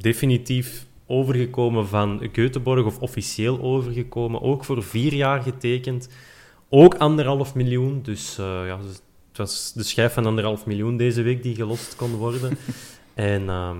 definitief 0.00 0.86
overgekomen 1.06 1.88
van 1.88 2.30
Göteborg, 2.32 2.84
of 2.84 2.98
officieel 2.98 3.60
overgekomen. 3.60 4.42
Ook 4.42 4.64
voor 4.64 4.82
vier 4.82 5.14
jaar 5.14 5.42
getekend. 5.42 6.08
Ook 6.68 6.94
anderhalf 6.94 7.54
miljoen. 7.54 8.02
Dus 8.02 8.38
eh, 8.38 8.66
ja, 8.66 8.76
dus 8.76 9.00
het 9.28 9.36
was 9.36 9.72
de 9.72 9.82
schijf 9.82 10.12
van 10.12 10.26
anderhalf 10.26 10.66
miljoen 10.66 10.96
deze 10.96 11.22
week 11.22 11.42
die 11.42 11.54
gelost 11.54 11.96
kon 11.96 12.14
worden. 12.14 12.58
En 13.14 13.48
ehm, 13.48 13.76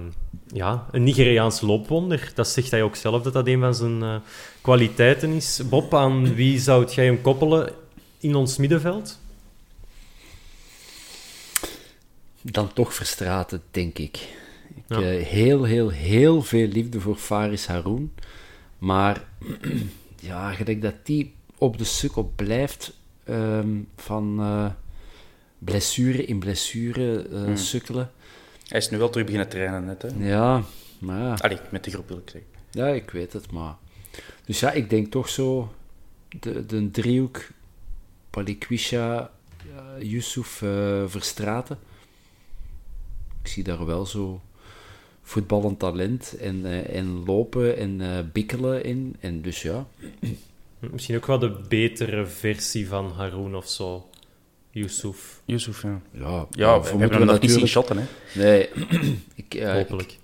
ja, 0.46 0.87
een 0.90 1.02
Nigeriaans 1.02 1.60
loopwonder. 1.60 2.32
Dat 2.34 2.48
zegt 2.48 2.70
hij 2.70 2.82
ook 2.82 2.96
zelf, 2.96 3.22
dat 3.22 3.32
dat 3.32 3.46
een 3.46 3.60
van 3.60 3.75
zijn 3.75 4.02
eh, 4.02 4.16
kwaliteiten 4.60 5.30
is. 5.32 5.60
Bob, 5.68 5.94
aan 5.94 6.34
wie 6.34 6.58
zou 6.58 6.90
jij 6.90 7.04
hem 7.04 7.20
koppelen 7.20 7.72
in 8.18 8.34
ons 8.34 8.56
middenveld? 8.56 9.18
Dan 12.42 12.72
toch 12.72 12.94
Verstraten, 12.94 13.62
denk 13.70 13.98
ik. 13.98 14.28
Ik 14.88 14.99
Ja. 14.99 15.02
eh, 15.02 15.26
heel, 15.26 15.64
heel, 15.64 15.90
heel 15.90 16.42
veel 16.42 16.66
liefde 16.66 17.00
voor 17.00 17.16
Faris 17.16 17.66
Haroun. 17.66 18.14
Maar 18.78 19.25
ja, 20.21 20.52
gelijk 20.52 20.83
dat 20.83 20.95
die 21.02 21.35
op 21.59 21.78
de 21.78 21.85
sukkel 21.85 22.33
blijft 22.37 22.99
ehm, 23.25 23.80
van 23.97 24.37
eh, 24.40 24.71
blessure 25.59 26.25
in 26.25 26.38
blessure 26.38 27.28
eh, 27.28 27.57
sukkelen. 27.57 28.11
Hij 28.68 28.78
is 28.78 28.90
nu 28.90 28.99
wel 28.99 29.11
terug 29.11 29.26
beginnen 29.26 29.50
trainen 29.50 29.85
net, 29.85 30.02
hè? 30.02 30.09
Ja, 30.18 30.62
maar 30.99 31.21
ja. 31.21 31.35
Allee, 31.35 31.59
met 31.71 31.85
de 31.85 31.90
groep 31.90 32.09
wil 32.09 32.18
ik 32.18 32.30
zeggen. 32.30 32.50
Ja, 32.71 32.87
ik 32.87 33.11
weet 33.11 33.33
het, 33.33 33.50
maar... 33.50 33.75
Dus 34.45 34.61
ja, 34.61 34.73
ik 34.73 34.90
denk 34.90 35.11
toch 35.11 35.28
zo... 35.28 35.75
De, 36.40 36.66
de 36.66 36.90
driehoek... 36.90 37.47
Palikwisha, 38.30 39.30
Yusuf, 39.99 40.62
Verstraten. 41.07 41.79
Ik 43.42 43.48
zie 43.48 43.62
daar 43.64 43.87
wel 43.87 44.07
zo 44.07 44.40
voetballend 45.29 45.79
talent 45.79 46.37
en, 46.41 46.67
eh, 46.67 46.97
en 46.97 47.25
lopen 47.27 47.77
en 47.77 48.01
eh, 48.01 48.09
bikkelen 48.33 48.85
in. 48.85 49.17
En 49.21 49.43
dus 49.43 49.62
ja, 49.62 49.87
Misschien 50.93 51.17
ook 51.17 51.27
wel 51.27 51.38
de 51.38 51.57
betere 51.69 52.27
versie 52.27 52.88
van 52.88 53.12
Haroun 53.17 53.57
of 53.57 53.69
zo. 53.69 54.09
Yusuf, 54.71 55.41
Yusuf, 55.45 55.83
ja. 55.83 56.01
ja, 56.12 56.47
Ja, 56.51 56.83
voor 56.83 56.95
we 56.97 57.01
hebben 57.03 57.19
hem 57.19 57.27
nog 57.27 57.41
niet 57.41 57.51
zien 57.51 57.67
shotten, 57.69 57.97
hè? 57.99 58.05
Nee, 58.35 58.69
ik, 59.35 59.55
eh, 59.55 59.73
hopelijk. 59.73 60.12
ik- 60.12 60.19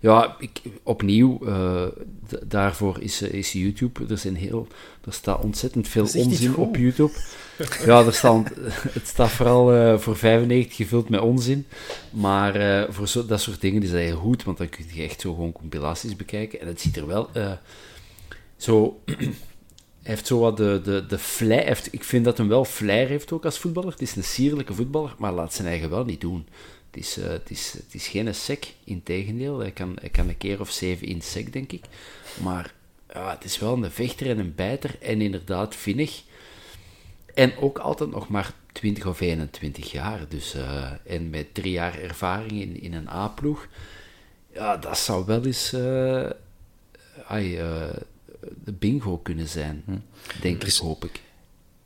Ja, 0.00 0.36
ik, 0.38 0.60
opnieuw, 0.82 1.38
d- 2.28 2.38
daarvoor 2.50 3.00
is, 3.00 3.22
eh, 3.22 3.32
is 3.32 3.52
YouTube. 3.52 4.00
Er, 4.08 4.18
zijn 4.18 4.36
heel, 4.36 4.66
er 5.04 5.12
staat 5.12 5.44
ontzettend 5.44 5.88
veel 5.88 6.02
onzin 6.02 6.56
op 6.56 6.76
YouTube. 6.76 7.12
Ja, 7.86 8.04
er 8.04 8.14
staat, 8.14 8.50
het 8.98 9.06
staat 9.06 9.30
vooral 9.30 9.74
eh, 9.74 9.98
voor 9.98 10.16
95 10.16 10.76
gevuld 10.76 11.08
met 11.08 11.20
onzin. 11.20 11.66
Maar 12.10 12.86
voor 12.92 13.08
zo, 13.08 13.26
dat 13.26 13.40
soort 13.40 13.60
dingen 13.60 13.82
is 13.82 13.90
dat 13.90 14.00
heel 14.00 14.16
goed, 14.16 14.44
want 14.44 14.58
dan 14.58 14.68
kun 14.68 14.84
je 14.92 15.02
echt 15.02 15.20
zo 15.20 15.34
gewoon 15.34 15.52
compilaties 15.52 16.16
bekijken. 16.16 16.60
En 16.60 16.66
het 16.66 16.80
ziet 16.80 16.96
er 16.96 17.06
wel 17.06 17.28
zo... 18.56 19.00
Hij 20.02 20.16
heeft 20.16 20.26
zo 20.28 20.38
wat 20.38 20.56
de, 20.56 20.80
de, 20.84 21.04
de 21.08 21.18
flair... 21.18 21.64
heeft- 21.66 21.92
ik 21.92 22.04
vind 22.04 22.24
dat 22.24 22.38
hem 22.38 22.48
wel 22.48 22.64
flair 22.64 23.08
heeft 23.08 23.32
ook 23.32 23.44
als 23.44 23.58
voetballer. 23.58 23.90
Het 23.92 24.00
is 24.02 24.16
een 24.16 24.24
sierlijke 24.24 24.74
voetballer, 24.74 25.14
maar 25.18 25.32
laat 25.32 25.54
zijn 25.54 25.68
eigen 25.68 25.90
wel 25.90 26.04
niet 26.04 26.20
doen. 26.20 26.46
Het 26.90 27.00
is, 27.00 27.16
eh, 27.16 27.28
het 27.28 27.50
is, 27.50 27.72
het 27.72 27.94
is 27.94 28.08
geen 28.08 28.34
sec, 28.34 28.74
integendeel. 28.84 29.58
Hij 29.58 29.70
kan, 29.70 29.96
hij 30.00 30.08
kan 30.08 30.28
een 30.28 30.36
keer 30.36 30.60
of 30.60 30.70
zeven 30.70 31.06
in 31.06 31.22
sec, 31.22 31.52
denk 31.52 31.72
ik. 31.72 31.84
Maar 32.42 32.74
ja, 33.12 33.30
het 33.30 33.44
is 33.44 33.58
wel 33.58 33.82
een 33.82 33.90
vechter 33.90 34.30
en 34.30 34.38
een 34.38 34.54
bijter. 34.54 34.96
En 35.00 35.20
inderdaad 35.20 35.74
vinnig. 35.74 36.22
En 37.34 37.56
ook 37.56 37.78
altijd 37.78 38.10
nog 38.10 38.28
maar 38.28 38.52
20 38.72 39.06
of 39.06 39.20
21 39.20 39.92
jaar. 39.92 40.28
Dus, 40.28 40.54
eh, 40.54 40.90
en 41.06 41.30
met 41.30 41.54
drie 41.54 41.72
jaar 41.72 41.98
ervaring 41.98 42.52
in, 42.52 42.80
in 42.80 42.94
een 42.94 43.08
A-ploeg. 43.08 43.68
Ja, 44.52 44.76
dat 44.76 44.98
zou 44.98 45.26
wel 45.26 45.44
eens 45.44 45.72
eh, 45.72 46.30
ai, 47.26 47.56
de 48.64 48.72
bingo 48.72 49.18
kunnen 49.18 49.48
zijn. 49.48 49.84
Denk 50.40 50.64
ik, 50.64 50.74
hoop 50.74 51.04
ik. 51.04 51.20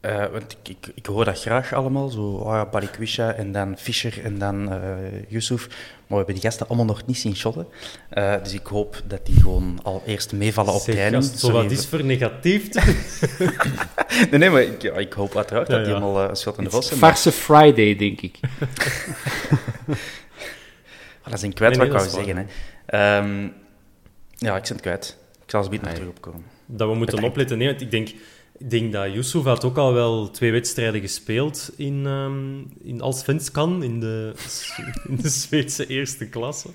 Eh, 0.02 0.26
want 0.32 0.56
ik, 0.62 0.68
ik, 0.68 0.92
ik 0.94 1.06
hoor 1.06 1.24
dat 1.24 1.40
graag 1.40 1.72
allemaal, 1.72 2.08
zo 2.08 2.20
oh 2.22 2.52
ja, 2.52 2.66
Balikwisha 2.66 3.32
en 3.32 3.52
dan 3.52 3.76
Fischer 3.78 4.24
en 4.24 4.38
dan 4.38 4.72
eh 4.72 4.80
Yusuf. 5.28 5.66
Maar 5.68 5.74
we 6.06 6.16
hebben 6.16 6.34
die 6.34 6.42
gasten 6.44 6.68
allemaal 6.68 6.86
nog 6.86 7.06
niet 7.06 7.18
zien 7.18 7.36
shotten. 7.36 7.66
Eh, 8.08 8.34
dus 8.42 8.52
ik 8.52 8.66
hoop 8.66 9.02
dat 9.06 9.26
die 9.26 9.34
gewoon 9.40 9.78
al 9.82 10.02
eerst 10.06 10.32
meevallen 10.32 10.72
op 10.74 10.80
training. 10.80 11.22
het 11.24 11.40
zo 11.40 11.52
wat 11.52 11.70
is 11.70 11.86
voor 11.86 12.04
negatief 12.04 12.68
Nee, 14.30 14.38
nee, 14.40 14.50
maar 14.50 14.62
ik, 14.62 14.82
ja, 14.82 14.92
ik 14.92 15.12
hoop 15.12 15.36
uiteraard 15.36 15.68
Ja, 15.68 15.74
dat 15.76 15.84
die 15.84 15.94
ja. 15.94 16.00
allemaal 16.00 16.28
eh, 16.28 16.34
schot 16.34 16.58
in 16.58 16.64
de 16.64 16.70
vos 16.70 16.86
zijn. 16.86 17.00
maar- 17.00 17.08
Farse 17.10 17.32
Friday, 17.32 17.96
denk 17.96 18.20
ik. 18.20 18.38
Ah, 21.22 21.28
dat 21.30 21.34
is 21.38 21.42
een 21.42 21.52
kwijt 21.52 21.70
Nee, 21.76 21.88
wat 21.88 22.02
ik 22.02 22.10
wou 22.10 22.24
zeggen. 22.24 22.36
Hè. 22.36 22.44
Ehm, 22.86 23.42
ja, 24.36 24.56
ik 24.56 24.62
ben 24.62 24.72
het 24.72 24.80
kwijt. 24.80 25.16
Ik 25.44 25.50
zal 25.50 25.60
eens 25.60 25.68
bieden 25.68 25.88
nog 25.88 25.96
terug 25.96 26.10
opkomen. 26.10 26.44
dat 26.66 26.88
we 26.88 26.94
moeten 26.94 27.14
Bedankt. 27.14 27.30
opletten. 27.30 27.58
Nee, 27.58 27.68
want 27.68 27.80
ik 27.80 27.90
denk, 27.90 28.08
ik 28.62 28.70
denk 28.70 28.92
dat 28.92 29.12
Yusuf 29.12 29.44
had 29.44 29.64
ook 29.64 29.76
al 29.76 29.92
wel 29.92 30.30
twee 30.30 30.52
wedstrijden 30.52 31.00
gespeeld 31.00 31.72
in, 31.76 32.06
ehm 32.06 32.60
in 32.82 33.00
Allsvenskan, 33.00 33.82
in 33.82 34.00
de, 34.00 34.32
in 35.08 35.16
de 35.16 35.28
Zweedse 35.28 35.86
eerste 35.86 36.28
klasse. 36.28 36.68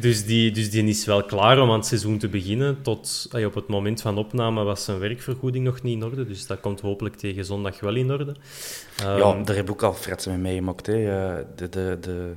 Dus 0.00 0.24
die, 0.24 0.50
dus 0.50 0.70
die 0.70 0.84
is 0.84 1.04
wel 1.04 1.24
klaar 1.24 1.60
om 1.60 1.70
aan 1.70 1.78
het 1.78 1.86
seizoen 1.86 2.18
te 2.18 2.28
beginnen. 2.28 2.82
Tot 2.82 3.28
ay, 3.30 3.44
op 3.44 3.54
het 3.54 3.68
moment 3.68 4.00
van 4.00 4.18
opname 4.18 4.64
was 4.64 4.84
zijn 4.84 4.98
werkvergoeding 4.98 5.64
nog 5.64 5.82
niet 5.82 5.96
in 5.96 6.04
orde. 6.04 6.26
Dus 6.26 6.46
dat 6.46 6.60
komt 6.60 6.80
hopelijk 6.80 7.16
tegen 7.16 7.44
zondag 7.44 7.80
wel 7.80 7.94
in 7.94 8.12
orde. 8.12 8.34
Ehm, 8.96 9.18
ja, 9.18 9.42
daar 9.42 9.56
heb 9.56 9.64
ik 9.64 9.70
ook 9.70 9.82
al 9.82 9.94
fretsen 9.94 10.32
mee 10.32 10.40
meegemaakt. 10.40 10.86
Hè. 10.86 10.92
Eh, 10.92 11.44
De, 11.56 11.68
de, 11.68 11.96
de, 12.00 12.32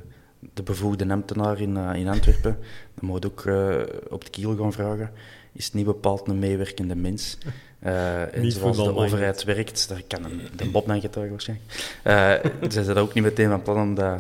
de 0.54 0.64
bevoegde 0.64 1.10
ambtenaar 1.10 1.62
in, 1.62 1.78
eh, 1.78 1.96
in 1.96 2.08
Antwerpen, 2.08 2.58
dan 2.96 3.10
moet 3.10 3.26
ook 3.26 3.46
eh, 3.46 3.82
op 4.10 4.26
de 4.26 4.32
kiel 4.32 4.56
gaan 4.56 4.74
vragen. 4.74 5.12
Is 5.54 5.74
niet 5.74 5.86
bepaald 5.86 6.28
een 6.28 6.40
meewerkende 6.40 6.96
mens. 6.96 7.38
Eh, 7.84 8.22
en 8.36 8.52
zoals 8.52 8.78
de 8.78 8.84
overheid 9.04 9.44
werkt, 9.44 9.90
daar 9.90 10.02
kan 10.08 10.24
een, 10.24 10.42
de 10.56 10.70
Bob 10.70 10.88
dan 10.88 11.02
getuigen 11.02 11.32
waarschijnlijk. 11.36 11.96
Eh, 12.04 12.70
ze 12.72 12.84
zijn 12.84 12.98
ook 12.98 13.14
niet 13.14 13.24
meteen 13.24 13.50
van 13.50 13.62
plan 13.62 13.78
om, 13.82 13.96
dat, 13.96 14.18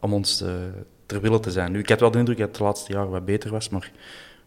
om 0.00 0.12
ons 0.14 0.36
te, 0.36 0.70
ter 1.06 1.20
wille 1.20 1.40
te 1.40 1.50
zijn. 1.50 1.72
Nu, 1.72 1.78
ik 1.78 1.88
had 1.88 2.00
wel 2.00 2.10
de 2.10 2.18
indruk 2.18 2.38
dat 2.38 2.48
het 2.48 2.56
de 2.56 2.62
laatste 2.62 2.92
jaren 2.92 3.10
wat 3.10 3.24
beter 3.24 3.50
was, 3.50 3.68
maar 3.68 3.90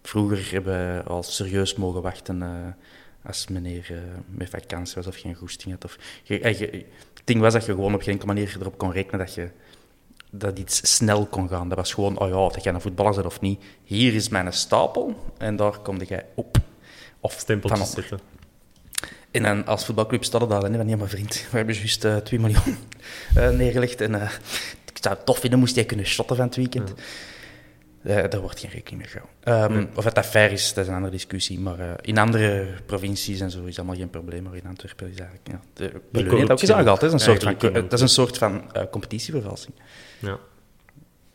vroeger 0.02 0.52
hebben 0.52 0.74
we 0.96 1.04
al 1.10 1.24
serieus 1.24 1.76
mogen 1.76 2.02
wachten 2.02 2.42
eh, 2.42 2.50
als 3.26 3.48
meneer 3.48 3.86
eh, 3.90 3.98
met 4.28 4.50
vakantie 4.50 4.96
was 4.96 5.08
of 5.08 5.16
geen 5.18 5.36
goesting 5.36 5.74
had. 5.74 5.86
Of, 5.86 5.98
je, 6.24 6.34
je- 6.58 6.86
het 7.14 7.22
ding 7.24 7.40
was 7.42 7.54
dat 7.54 7.66
je 7.66 7.72
gewoon 7.74 7.94
op 7.94 8.02
geen 8.02 8.14
enkele 8.14 8.34
manier 8.34 8.58
erop 8.60 8.78
kon 8.78 8.92
rekenen 8.92 9.20
dat 9.26 9.34
je 9.34 9.50
dat 10.30 10.60
iets 10.60 10.96
snel 10.96 11.26
kon 11.26 11.50
gaan. 11.50 11.70
Dat 11.70 11.78
was 11.78 11.94
gewoon, 11.94 12.20
oh 12.20 12.28
ja, 12.28 12.54
dat 12.56 12.64
jij 12.64 12.74
een 12.74 12.82
voetballer 12.82 13.14
bent 13.14 13.26
of 13.26 13.42
niet. 13.42 13.62
Hier 13.84 14.14
is 14.14 14.30
mijn 14.30 14.54
stapel 14.54 15.16
en 15.38 15.56
daar 15.56 15.80
kom 15.80 15.98
jij 16.02 16.26
op. 16.36 16.58
Of 17.24 17.36
stempeltjes 17.40 17.92
zetten. 17.92 18.20
En 19.32 19.44
dan 19.44 19.66
als 19.66 19.86
voetbalclub 19.86 20.24
Stadde 20.24 20.48
daar 20.48 20.62
van, 20.62 20.88
ja, 20.88 20.96
mijn 20.96 21.10
vriend, 21.10 21.46
we 21.52 21.58
hebben 21.58 21.76
juist 21.76 22.06
eh 22.06 22.16
2 22.16 22.40
miljoen 22.40 22.78
eh, 23.36 23.50
neergelegd. 23.50 24.02
En 24.02 24.16
eh, 24.22 24.32
ik 24.94 24.98
zou 25.02 25.16
het 25.16 25.26
tof 25.26 25.40
vinden, 25.40 25.60
moest 25.60 25.76
jij 25.76 25.86
kunnen 25.86 26.06
shotten 26.06 26.36
van 26.36 26.46
het 26.46 26.56
weekend. 26.56 26.94
Eh, 28.04 28.30
daar 28.30 28.40
wordt 28.40 28.60
geen 28.60 28.70
rekening 28.70 29.02
mee 29.02 29.12
gehouden. 29.12 29.78
Ehm, 29.78 29.98
Of 29.98 30.04
het 30.04 30.16
dat 30.16 30.26
fair 30.26 30.52
is, 30.52 30.74
dat 30.74 30.84
is 30.84 30.90
een 30.90 30.96
andere 30.96 31.14
discussie. 31.14 31.60
Maar 31.60 32.06
in 32.06 32.18
andere 32.18 32.68
provincies 32.86 33.40
en 33.40 33.52
zo 33.52 33.64
is 33.64 33.78
allemaal 33.78 33.96
geen 33.96 34.10
probleem. 34.10 34.44
Maar 34.44 34.56
in 34.56 34.68
Antwerpen 34.68 35.12
is 35.12 35.18
eigenlijk... 35.18 35.50
Ja, 35.50 35.60
de 36.12 36.52
ook 36.52 36.62
eens 36.62 36.72
aangehaald. 36.72 37.00
Dat 37.00 37.14
is 37.14 37.26
een 37.26 37.40
soort 37.40 37.44
van, 37.44 37.72
dat 37.74 37.94
is 37.94 38.02
een 38.02 38.10
soort 38.10 38.38
van 38.38 38.72
competitievervalsing. 38.92 39.76
Ja. 40.20 40.40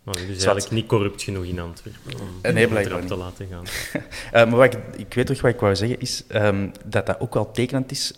Maar 0.09 0.27
dus 0.27 0.45
eigenlijk 0.45 0.71
niet 0.71 0.87
corrupt 0.87 1.23
genoeg 1.23 1.45
in 1.45 1.61
Antwerpen 1.61 2.21
om 2.21 2.53
nee, 2.55 2.69
blijkbaar 2.69 3.05
te 3.05 3.17
laten 3.17 3.47
gaan. 3.51 3.65
Eh, 4.33 4.33
maar 4.33 4.57
wat 4.57 4.75
ik, 4.75 4.81
ik 4.97 5.15
weet 5.15 5.27
toch 5.27 5.41
wat 5.41 5.53
ik 5.53 5.61
wou 5.61 5.77
zeggen, 5.77 6.01
is 6.01 6.25
ehm, 6.29 6.69
dat 6.85 7.07
dat 7.07 7.21
ook 7.21 7.35
wel 7.35 7.51
tekenend 7.51 7.91
is. 7.91 8.13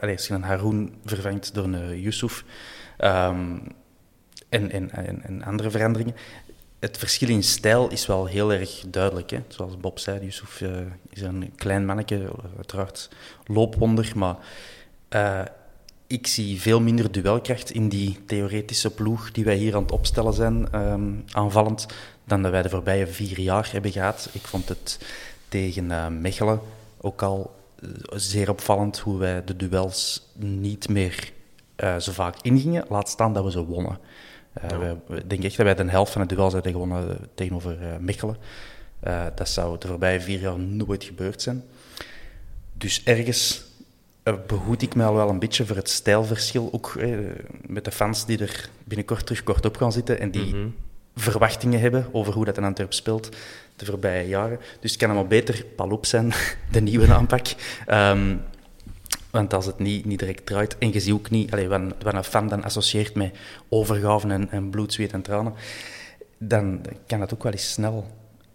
allee, 0.00 0.14
als 0.16 0.26
je 0.26 0.34
een 0.34 0.42
Haroon 0.42 0.94
vervangt 1.04 1.54
door 1.54 1.64
een 1.64 2.00
Yusuf 2.00 2.44
ehm, 2.96 3.58
en, 4.48 4.70
en, 4.70 4.90
en, 4.90 5.22
en 5.22 5.42
andere 5.42 5.70
veranderingen. 5.70 6.14
Het 6.78 6.98
verschil 6.98 7.28
in 7.28 7.42
stijl 7.42 7.90
is 7.90 8.06
wel 8.06 8.26
heel 8.26 8.52
erg 8.52 8.84
duidelijk. 8.86 9.30
Hè? 9.30 9.42
Zoals 9.48 9.76
Bob 9.76 9.98
zei, 9.98 10.20
Yusuf 10.20 10.60
eh, 10.60 10.70
is 11.10 11.22
een 11.22 11.52
klein 11.56 11.86
manneke, 11.86 12.30
uiteraard 12.56 13.08
loopwonder, 13.46 14.12
maar 14.14 14.36
ik 16.06 16.26
zie 16.26 16.60
veel 16.60 16.80
minder 16.80 17.12
duelkracht 17.12 17.70
in 17.70 17.88
die 17.88 18.18
theoretische 18.26 18.90
ploeg 18.90 19.30
die 19.32 19.44
wij 19.44 19.56
hier 19.56 19.74
aan 19.76 19.82
het 19.82 19.92
opstellen 19.92 20.32
zijn, 20.32 20.68
ehm, 20.72 21.10
aanvallend, 21.32 21.86
dan 22.24 22.42
dat 22.42 22.50
wij 22.50 22.62
de 22.62 22.68
voorbije 22.68 23.06
vier 23.06 23.40
jaar 23.40 23.68
hebben 23.72 23.92
gehad. 23.92 24.28
Ik 24.32 24.40
vond 24.46 24.68
het 24.68 24.98
tegen 25.48 25.90
eh, 25.90 26.08
Mechelen 26.08 26.60
ook 27.00 27.22
al 27.22 27.54
eh, 27.82 27.88
zeer 28.14 28.50
opvallend 28.50 28.98
hoe 28.98 29.18
wij 29.18 29.44
de 29.44 29.56
duels 29.56 30.28
niet 30.38 30.88
meer 30.88 31.32
eh, 31.76 31.96
zo 31.96 32.12
vaak 32.12 32.36
ingingen. 32.42 32.84
Laat 32.88 33.08
staan 33.08 33.32
dat 33.32 33.44
we 33.44 33.50
ze 33.50 33.64
wonnen. 33.64 33.98
Wij- 34.68 34.96
Ik 35.18 35.30
denk 35.30 35.44
echt 35.44 35.56
dat 35.56 35.66
wij 35.66 35.74
de 35.74 35.90
helft 35.90 36.12
van 36.12 36.26
de 36.26 36.34
duels 36.34 36.52
hebben 36.52 36.72
gewonnen 36.72 37.18
tegenover 37.34 37.76
Mechelen. 38.00 38.36
Dat 39.34 39.48
zou 39.48 39.78
de 39.78 39.86
voorbije 39.86 40.20
vier 40.20 40.40
jaar 40.40 40.58
nooit 40.58 41.04
gebeurd 41.04 41.42
zijn. 41.42 41.64
Dus 42.72 43.02
ergens 43.04 43.64
behoed 44.46 44.82
ik 44.82 44.94
mij 44.94 45.06
al 45.06 45.14
wel 45.14 45.28
een 45.28 45.38
beetje 45.38 45.66
voor 45.66 45.76
het 45.76 45.90
stijlverschil. 45.90 46.68
Ook 46.72 46.94
eh, 46.98 47.16
met 47.66 47.84
de 47.84 47.90
fans 47.90 48.26
die 48.26 48.38
er 48.38 48.68
binnenkort 48.84 49.26
terug 49.26 49.42
kort 49.42 49.64
op 49.64 49.76
gaan 49.76 49.92
zitten 49.92 50.20
en 50.20 50.30
die 50.30 50.54
Mhm. 50.54 50.66
verwachtingen 51.16 51.80
hebben 51.80 52.06
over 52.12 52.32
hoe 52.34 52.44
dat 52.44 52.56
in 52.56 52.64
Antwerpen 52.64 52.96
speelt 52.96 53.28
de 53.76 53.84
voorbije 53.84 54.28
jaren. 54.28 54.58
Dus 54.80 54.90
het 54.90 55.00
kan 55.00 55.08
allemaal 55.08 55.26
beter 55.28 55.64
Palop 55.76 56.06
zijn, 56.06 56.32
de 56.72 56.80
nieuwe 56.80 57.12
aanpak. 57.14 57.46
Ehm, 57.86 58.36
want 59.30 59.54
als 59.54 59.66
het 59.66 59.78
niet, 59.78 60.04
niet 60.04 60.18
direct 60.18 60.46
draait, 60.46 60.78
en 60.78 60.92
je 60.92 61.00
ziet 61.00 61.12
ook 61.12 61.30
niet 61.30 61.52
allee, 61.52 61.68
wat, 61.68 61.80
een- 61.80 61.92
wat 62.02 62.14
een 62.14 62.24
fan 62.24 62.48
dan 62.48 62.64
associeert 62.64 63.14
met 63.14 63.34
overgaven 63.68 64.30
en, 64.30 64.50
en 64.50 64.70
bloed, 64.70 64.92
zweet 64.92 65.12
en 65.12 65.22
tranen, 65.22 65.54
dan 66.38 66.80
kan 67.06 67.18
dat 67.18 67.34
ook 67.34 67.42
wel 67.42 67.52
eens 67.52 67.72
snel 67.72 68.06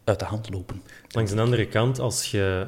uit 0.03 0.19
de 0.19 0.25
hand 0.25 0.49
lopen. 0.49 0.82
Langs 1.10 1.32
de 1.32 1.41
andere 1.41 1.67
kant, 1.67 1.99
als 1.99 2.32
je, 2.32 2.67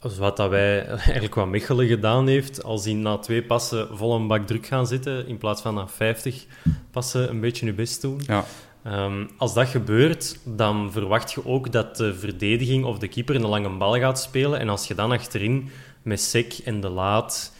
wat 0.00 0.36
dat 0.36 0.50
wij 0.50 0.86
eigenlijk 0.86 1.34
wat 1.34 1.48
Mechelen 1.48 1.86
gedaan 1.86 2.26
heeft, 2.26 2.64
als 2.64 2.82
die 2.82 2.94
na 2.94 3.18
twee 3.18 3.42
passen 3.42 3.88
vol 3.96 4.14
een 4.14 4.26
bak 4.26 4.46
druk 4.46 4.66
gaan 4.66 4.86
zitten, 4.86 5.26
in 5.26 5.38
plaats 5.38 5.62
van 5.62 5.74
na 5.74 5.88
50 5.88 6.46
passen 6.90 7.30
een 7.30 7.40
beetje 7.40 7.66
je 7.66 7.72
best 7.72 8.00
doen. 8.00 8.20
Ja. 8.26 8.44
Ehm, 8.82 9.26
als 9.36 9.54
dat 9.54 9.68
gebeurt, 9.68 10.38
dan 10.44 10.92
verwacht 10.92 11.32
je 11.32 11.46
ook 11.46 11.72
dat 11.72 11.96
de 11.96 12.14
verdediging 12.14 12.84
of 12.84 12.98
de 12.98 13.08
keeper 13.08 13.34
een 13.34 13.46
lange 13.46 13.76
bal 13.76 13.98
gaat 13.98 14.20
spelen. 14.20 14.58
En 14.58 14.68
als 14.68 14.86
je 14.88 14.94
dan 14.94 15.12
achterin 15.12 15.70
met 16.02 16.20
Sek 16.20 16.58
en 16.64 16.80
De 16.80 16.88
Laat 16.88 17.52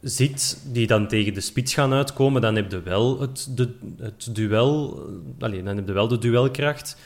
zit, 0.00 0.60
die 0.64 0.86
dan 0.86 1.08
tegen 1.08 1.34
de 1.34 1.40
spits 1.40 1.74
gaan 1.74 1.92
uitkomen, 1.92 2.40
dan 2.40 2.56
heb 2.56 2.70
je 2.70 2.82
wel 2.82 3.20
het, 3.20 3.48
de, 3.50 3.74
het 3.98 4.28
duel... 4.34 5.02
Allee, 5.38 5.62
dan 5.62 5.76
heb 5.76 5.86
je 5.86 5.92
wel 5.92 6.08
de 6.08 6.18
duelkracht. 6.18 6.96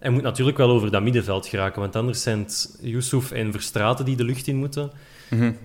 En 0.00 0.12
moet 0.12 0.22
natuurlijk 0.22 0.56
wel 0.56 0.70
over 0.70 0.90
dat 0.90 1.02
middenveld 1.02 1.46
geraken, 1.46 1.80
want 1.80 1.96
anders 1.96 2.22
zijn 2.22 2.38
het 2.38 2.78
Yusuf 2.80 3.30
en 3.30 3.52
Verstraten 3.52 4.04
die 4.04 4.16
de 4.16 4.24
lucht 4.24 4.46
in 4.46 4.56
moeten. 4.56 4.90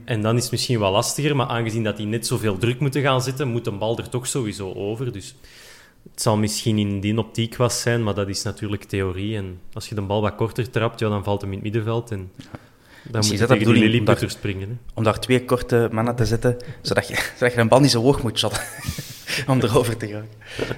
En 0.05 0.21
dan 0.21 0.35
is 0.35 0.41
het 0.41 0.51
misschien 0.51 0.79
wel 0.79 0.91
lastiger, 0.91 1.35
maar 1.35 1.47
aangezien 1.47 1.83
dat 1.83 1.97
die 1.97 2.05
net 2.05 2.27
zoveel 2.27 2.57
druk 2.57 2.79
moeten 2.79 3.01
gaan 3.01 3.21
zitten, 3.21 3.47
moet 3.47 3.67
een 3.67 3.77
bal 3.77 3.97
er 3.97 4.09
toch 4.09 4.27
sowieso 4.27 4.73
over. 4.73 5.11
Dus 5.11 5.35
het 6.11 6.21
zal 6.21 6.37
misschien 6.37 6.77
in 6.77 6.99
die 6.99 7.17
optiek 7.17 7.55
was 7.55 7.81
zijn, 7.81 8.03
maar 8.03 8.13
dat 8.13 8.27
is 8.27 8.43
natuurlijk 8.43 8.83
theorie. 8.83 9.35
En 9.37 9.59
als 9.73 9.89
je 9.89 9.95
de 9.95 10.01
bal 10.01 10.21
wat 10.21 10.35
korter 10.35 10.69
trapt, 10.69 10.99
ja, 10.99 11.09
dan 11.09 11.23
valt 11.23 11.41
hem 11.41 11.49
in 11.49 11.55
het 11.55 11.63
middenveld. 11.63 12.11
En 12.11 12.31
dan 13.03 13.21
moet 13.21 13.31
is 13.31 13.39
je 13.39 13.45
tegen 13.45 13.65
die 13.65 13.73
Lilliputter 13.73 14.29
springen. 14.29 14.69
Hè. 14.69 14.75
Om 14.93 15.03
daar 15.03 15.19
twee 15.19 15.45
korte 15.45 15.89
mannen 15.91 16.15
te 16.15 16.25
zetten, 16.25 16.57
zodat 16.81 17.07
je, 17.07 17.29
zodat 17.37 17.53
je 17.53 17.59
een 17.59 17.67
bal 17.67 17.79
niet 17.79 17.91
zo 17.91 18.01
hoog 18.01 18.23
moet 18.23 18.37
shotten 18.37 18.63
om 19.47 19.61
erover 19.61 19.97
te 19.97 20.07
gaan. 20.07 20.27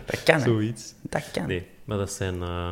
Dat 0.06 0.24
kan, 0.24 0.36
hè. 0.36 0.44
Zoiets. 0.44 0.94
Dat 1.02 1.24
kan. 1.32 1.48
Nee, 1.48 1.66
maar 1.84 1.98
dat 1.98 2.12
zijn... 2.12 2.42
eh, 2.42 2.70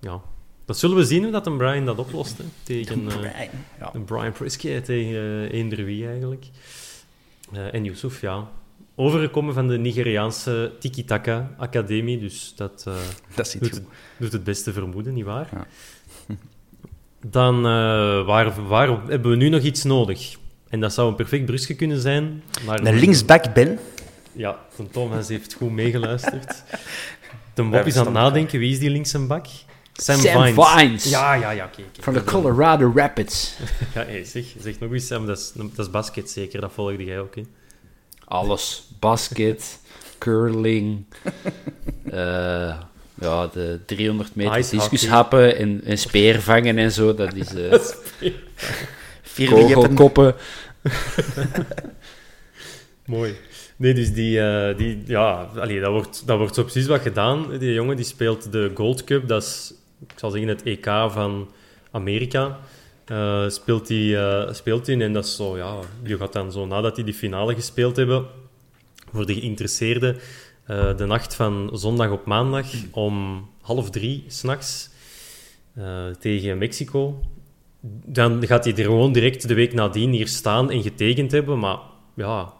ja, 0.00 0.20
dat 0.64 0.78
zullen 0.78 0.96
we 0.96 1.04
zien 1.04 1.22
hoe 1.22 1.32
dat 1.32 1.46
een 1.46 1.56
Brian 1.56 1.84
dat 1.84 1.98
oplost. 1.98 2.38
Hè, 2.38 2.44
tegen 2.62 3.08
eh, 3.08 3.16
Brian, 3.16 3.48
ja. 3.78 3.90
een 3.92 4.04
Brian 4.04 4.32
Prisky, 4.32 4.80
tegen 4.80 5.50
eender 5.50 5.84
wie 5.84 6.06
eigenlijk. 6.06 6.46
Eh, 7.52 7.74
en 7.74 7.84
Yusuf, 7.84 8.20
ja. 8.20 8.48
Overgekomen 8.94 9.54
van 9.54 9.68
de 9.68 9.78
Nigeriaanse 9.78 10.72
Tiki-Taka 10.78 11.54
Academie, 11.58 12.18
dus 12.18 12.52
dat... 12.56 12.84
Dat 13.36 13.56
doet, 13.60 13.74
het, 13.74 13.82
doet 14.18 14.32
het 14.32 14.44
beste 14.44 14.72
vermoeden, 14.72 15.14
nietwaar? 15.14 15.48
Ja. 15.52 15.66
Dan, 17.30 17.62
waar, 18.24 18.66
waar 18.66 18.88
hebben 19.06 19.30
we 19.30 19.36
nu 19.36 19.48
nog 19.48 19.62
iets 19.62 19.82
nodig? 19.82 20.36
En 20.68 20.80
dat 20.80 20.92
zou 20.92 21.08
een 21.08 21.14
perfect 21.14 21.44
brusje 21.44 21.74
kunnen 21.74 22.00
zijn. 22.00 22.42
Maar 22.64 22.86
Een 22.86 22.98
linksback 22.98 23.54
Ben. 23.54 23.78
Ja, 24.32 24.58
de 24.76 24.88
Thomas 24.88 25.28
heeft 25.28 25.52
goed 25.54 25.70
meegeluisterd. 25.70 26.62
De 27.54 27.62
Bob 27.62 27.86
is 27.86 27.96
aan 27.96 28.04
het 28.04 28.14
nadenken. 28.14 28.58
Wie 28.58 28.72
is 28.72 28.78
die 28.78 28.90
linkse 28.90 29.18
bak? 29.18 29.46
Sam, 30.00 30.18
Sam 30.18 30.42
Vines. 30.42 30.66
Vines. 30.66 31.04
Ja, 31.10 31.34
ja, 31.34 31.50
ja. 31.50 31.64
Oké, 31.64 31.80
oké. 31.80 32.02
Van 32.02 32.12
de 32.12 32.24
Colorado 32.24 32.92
Rapids. 32.94 33.54
Ja, 33.94 34.04
hey, 34.04 34.24
zeg, 34.24 34.44
zeg 34.58 34.78
nog 34.78 34.92
eens, 34.92 35.06
Sam. 35.06 35.26
Dat 35.26 35.38
is, 35.38 35.52
dat 35.54 35.86
is 35.86 35.90
basket 35.90 36.30
zeker. 36.30 36.60
Dat 36.60 36.72
volgde 36.72 37.04
jij 37.04 37.20
ook, 37.20 37.34
hè? 37.34 37.42
Alles. 38.24 38.88
Basket, 38.98 39.78
curling, 40.18 41.04
eh, 42.04 42.76
ja, 43.14 43.46
de 43.46 43.80
300 43.86 44.34
meter 44.34 44.58
Ice 44.58 44.76
discushappen 44.76 45.56
en, 45.56 45.80
en 45.84 45.98
speervangen 45.98 46.78
en 46.78 46.92
zo. 46.92 47.14
Dat 47.14 47.34
is 47.34 47.54
eh 47.54 47.78
Vierwichten. 49.22 49.74
kogelkoppen. 49.74 50.34
Mooi. 53.04 53.34
Nee, 53.76 53.94
dus 53.94 54.12
die, 54.12 54.40
eh, 54.40 54.76
die 54.76 55.02
ja, 55.06 55.50
allee, 55.56 55.80
dat, 55.80 55.90
wordt, 55.90 56.22
dat 56.26 56.38
wordt 56.38 56.54
zo 56.54 56.62
precies 56.62 56.86
wat 56.86 57.00
gedaan. 57.00 57.58
Die 57.58 57.72
jongen 57.72 57.96
die 57.96 58.04
speelt 58.04 58.52
de 58.52 58.70
Gold 58.74 59.04
Cup, 59.04 59.28
dat 59.28 59.42
is, 59.42 59.72
ik 60.06 60.18
zal 60.18 60.30
zeggen, 60.30 60.48
het 60.48 60.62
EK 60.62 60.84
van 61.08 61.50
Amerika. 61.90 62.58
Eh, 63.10 63.48
speelt 63.48 63.88
hij 63.88 64.16
eh, 64.16 64.52
speelt 64.52 64.84
die 64.84 65.02
en 65.02 65.12
dat 65.12 65.24
is 65.24 65.36
zo, 65.36 65.56
ja, 65.56 65.78
je 66.02 66.16
gaat 66.16 66.32
dan 66.32 66.52
zo 66.52 66.66
nadat 66.66 66.94
die 66.94 67.04
die 67.04 67.14
finale 67.14 67.54
gespeeld 67.54 67.96
hebben, 67.96 68.26
voor 69.12 69.26
de 69.26 69.34
geïnteresseerden, 69.34 70.16
eh, 70.64 70.96
de 70.96 71.06
nacht 71.06 71.34
van 71.34 71.70
zondag 71.72 72.10
op 72.10 72.24
maandag 72.24 72.66
om 72.90 73.46
half 73.60 73.90
drie 73.90 74.24
s'nachts 74.26 74.88
tegen 76.18 76.58
Mexico. 76.58 77.20
Dan 78.04 78.46
gaat 78.46 78.64
hij 78.64 78.76
er 78.76 78.84
gewoon 78.84 79.12
direct 79.12 79.48
de 79.48 79.54
week 79.54 79.72
nadien 79.74 80.12
hier 80.12 80.28
staan 80.28 80.70
en 80.70 80.82
getekend 80.82 81.32
hebben, 81.32 81.58
maar 81.58 81.78
ja, 82.14 82.52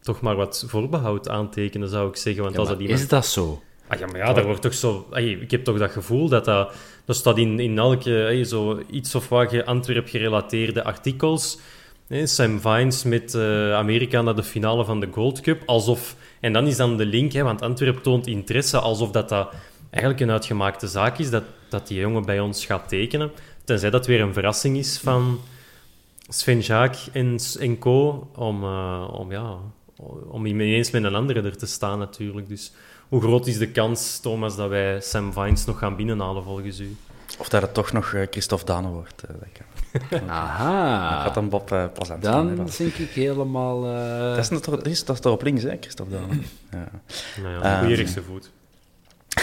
toch 0.00 0.20
maar 0.20 0.36
wat 0.36 0.64
voorbehoud 0.66 1.28
aantekenen, 1.28 1.88
zou 1.88 2.08
ik 2.08 2.16
zeggen. 2.16 2.42
Want 2.42 2.54
Ja, 2.54 2.60
als 2.60 2.68
dat 2.68 2.80
iemand... 2.80 3.00
is 3.00 3.08
dat 3.08 3.26
zo? 3.26 3.62
Ah, 3.90 3.98
ja, 3.98 4.06
maar 4.06 4.16
ja, 4.16 4.32
dat 4.32 4.44
wordt 4.44 4.62
toch 4.62 4.74
zo... 4.74 5.06
Ik 5.14 5.50
heb 5.50 5.64
toch 5.64 5.78
dat 5.78 5.90
gevoel 5.90 6.28
dat 6.28 6.44
dat... 6.44 6.72
Dat 7.04 7.16
staat 7.16 7.38
in, 7.38 7.60
in 7.60 7.78
elke 7.78 8.42
zo 8.46 8.82
iets 8.90 9.14
of 9.14 9.28
wat 9.28 9.50
ge- 9.50 9.64
Antwerp-gerelateerde 9.64 10.84
artikels. 10.84 11.58
Hè, 12.06 12.26
Sam 12.26 12.60
Vines 12.60 13.04
met 13.04 13.34
eh, 13.34 13.74
Amerika 13.74 14.22
naar 14.22 14.34
de 14.34 14.42
finale 14.42 14.84
van 14.84 15.00
de 15.00 15.08
Gold 15.12 15.40
Cup. 15.40 15.62
Alsof... 15.66 16.16
En 16.40 16.52
dan 16.52 16.66
is 16.66 16.76
dan 16.76 16.96
de 16.96 17.06
link, 17.06 17.32
hè, 17.32 17.42
want 17.42 17.62
Antwerp 17.62 18.02
toont 18.02 18.26
interesse, 18.26 18.78
alsof 18.78 19.10
dat, 19.10 19.28
dat 19.28 19.52
eigenlijk 19.90 20.22
een 20.22 20.30
uitgemaakte 20.30 20.86
zaak 20.86 21.18
is, 21.18 21.30
dat, 21.30 21.44
dat 21.68 21.86
die 21.86 21.98
jongen 21.98 22.24
bij 22.24 22.40
ons 22.40 22.66
gaat 22.66 22.88
tekenen. 22.88 23.30
Tenzij 23.64 23.90
dat 23.90 24.06
weer 24.06 24.20
een 24.20 24.32
verrassing 24.32 24.76
is 24.76 24.98
van 24.98 25.40
Sven 26.28 26.60
Jaak 26.60 26.96
en, 27.12 27.38
en 27.60 27.78
co. 27.78 28.28
Om, 28.36 28.62
eh, 28.62 29.08
om, 29.12 29.32
ja, 29.32 29.56
om 30.30 30.46
ineens 30.46 30.90
met 30.90 31.04
een 31.04 31.14
andere 31.14 31.42
er 31.42 31.56
te 31.56 31.66
staan 31.66 31.98
natuurlijk. 31.98 32.48
Dus 32.48 32.72
hoe 33.08 33.20
groot 33.20 33.46
is 33.46 33.58
de 33.58 33.68
kans, 33.70 34.18
Thomas, 34.18 34.56
dat 34.56 34.68
wij 34.68 35.00
Sam 35.00 35.32
Vines 35.32 35.64
nog 35.64 35.78
gaan 35.78 35.96
binnenhalen 35.96 36.42
volgens 36.44 36.80
u? 36.80 36.96
Of 37.38 37.48
dat 37.48 37.62
het 37.62 37.74
toch 37.74 37.92
nog 37.92 38.12
eh, 38.12 38.26
Christophe 38.30 38.64
Dane 38.64 38.88
wordt. 38.88 39.22
eh, 39.22 39.34
dat 39.38 39.48
kan. 39.52 40.28
Aha. 40.28 41.22
Gaat 41.22 41.34
dan 41.34 41.48
Bob 41.48 41.72
eh 41.72 41.84
plezant 41.94 42.24
vinden, 42.24 42.48
hè, 42.48 42.54
Dan 42.54 42.68
denk 42.78 42.94
ik 42.94 43.10
helemaal... 43.10 43.86
eh, 43.86 44.34
Dat 44.36 44.38
is, 44.38 44.48
toch- 44.60 44.76
dat 44.76 44.86
is, 44.86 45.04
dat 45.04 45.16
is 45.16 45.22
toch 45.22 45.32
op 45.32 45.42
links, 45.42 45.62
hè, 45.62 45.76
Christophe 45.80 46.12
Dane? 46.12 46.26
Ja. 46.70 46.88
Nou 47.42 47.54
ja, 47.64 47.80
Ehm, 47.82 48.06
voet. 48.06 48.50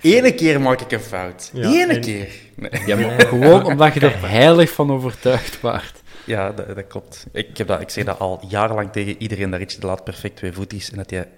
Ene 0.00 0.34
keer 0.34 0.60
maak 0.60 0.80
ik 0.80 0.92
een 0.92 1.00
fout. 1.00 1.50
Ja, 1.52 1.68
Ene 1.68 1.92
en- 1.94 2.00
keer. 2.00 2.28
Nee. 2.54 2.70
Ja, 2.86 2.96
maar 2.96 3.20
gewoon 3.26 3.64
omdat 3.64 3.94
je 3.94 4.00
er 4.00 4.28
heilig 4.28 4.70
van 4.70 4.90
overtuigd 4.90 5.60
waart. 5.60 6.01
Ja, 6.26 6.52
dat, 6.52 6.74
dat 6.74 6.86
klopt. 6.86 7.26
Ik, 7.32 7.56
heb 7.56 7.66
dat, 7.66 7.80
ik 7.80 7.90
zeg 7.90 8.04
dat 8.04 8.18
al 8.18 8.44
jarenlang 8.48 8.92
tegen 8.92 9.16
iedereen, 9.18 9.50
dat 9.50 9.60
Richie 9.60 9.80
de 9.80 9.86
Laat 9.86 10.04
perfect 10.04 10.36
twee 10.36 10.52
voet 10.52 10.72
is. 10.72 10.90
En 10.90 10.96
dat 10.96 11.10
hij 11.10 11.28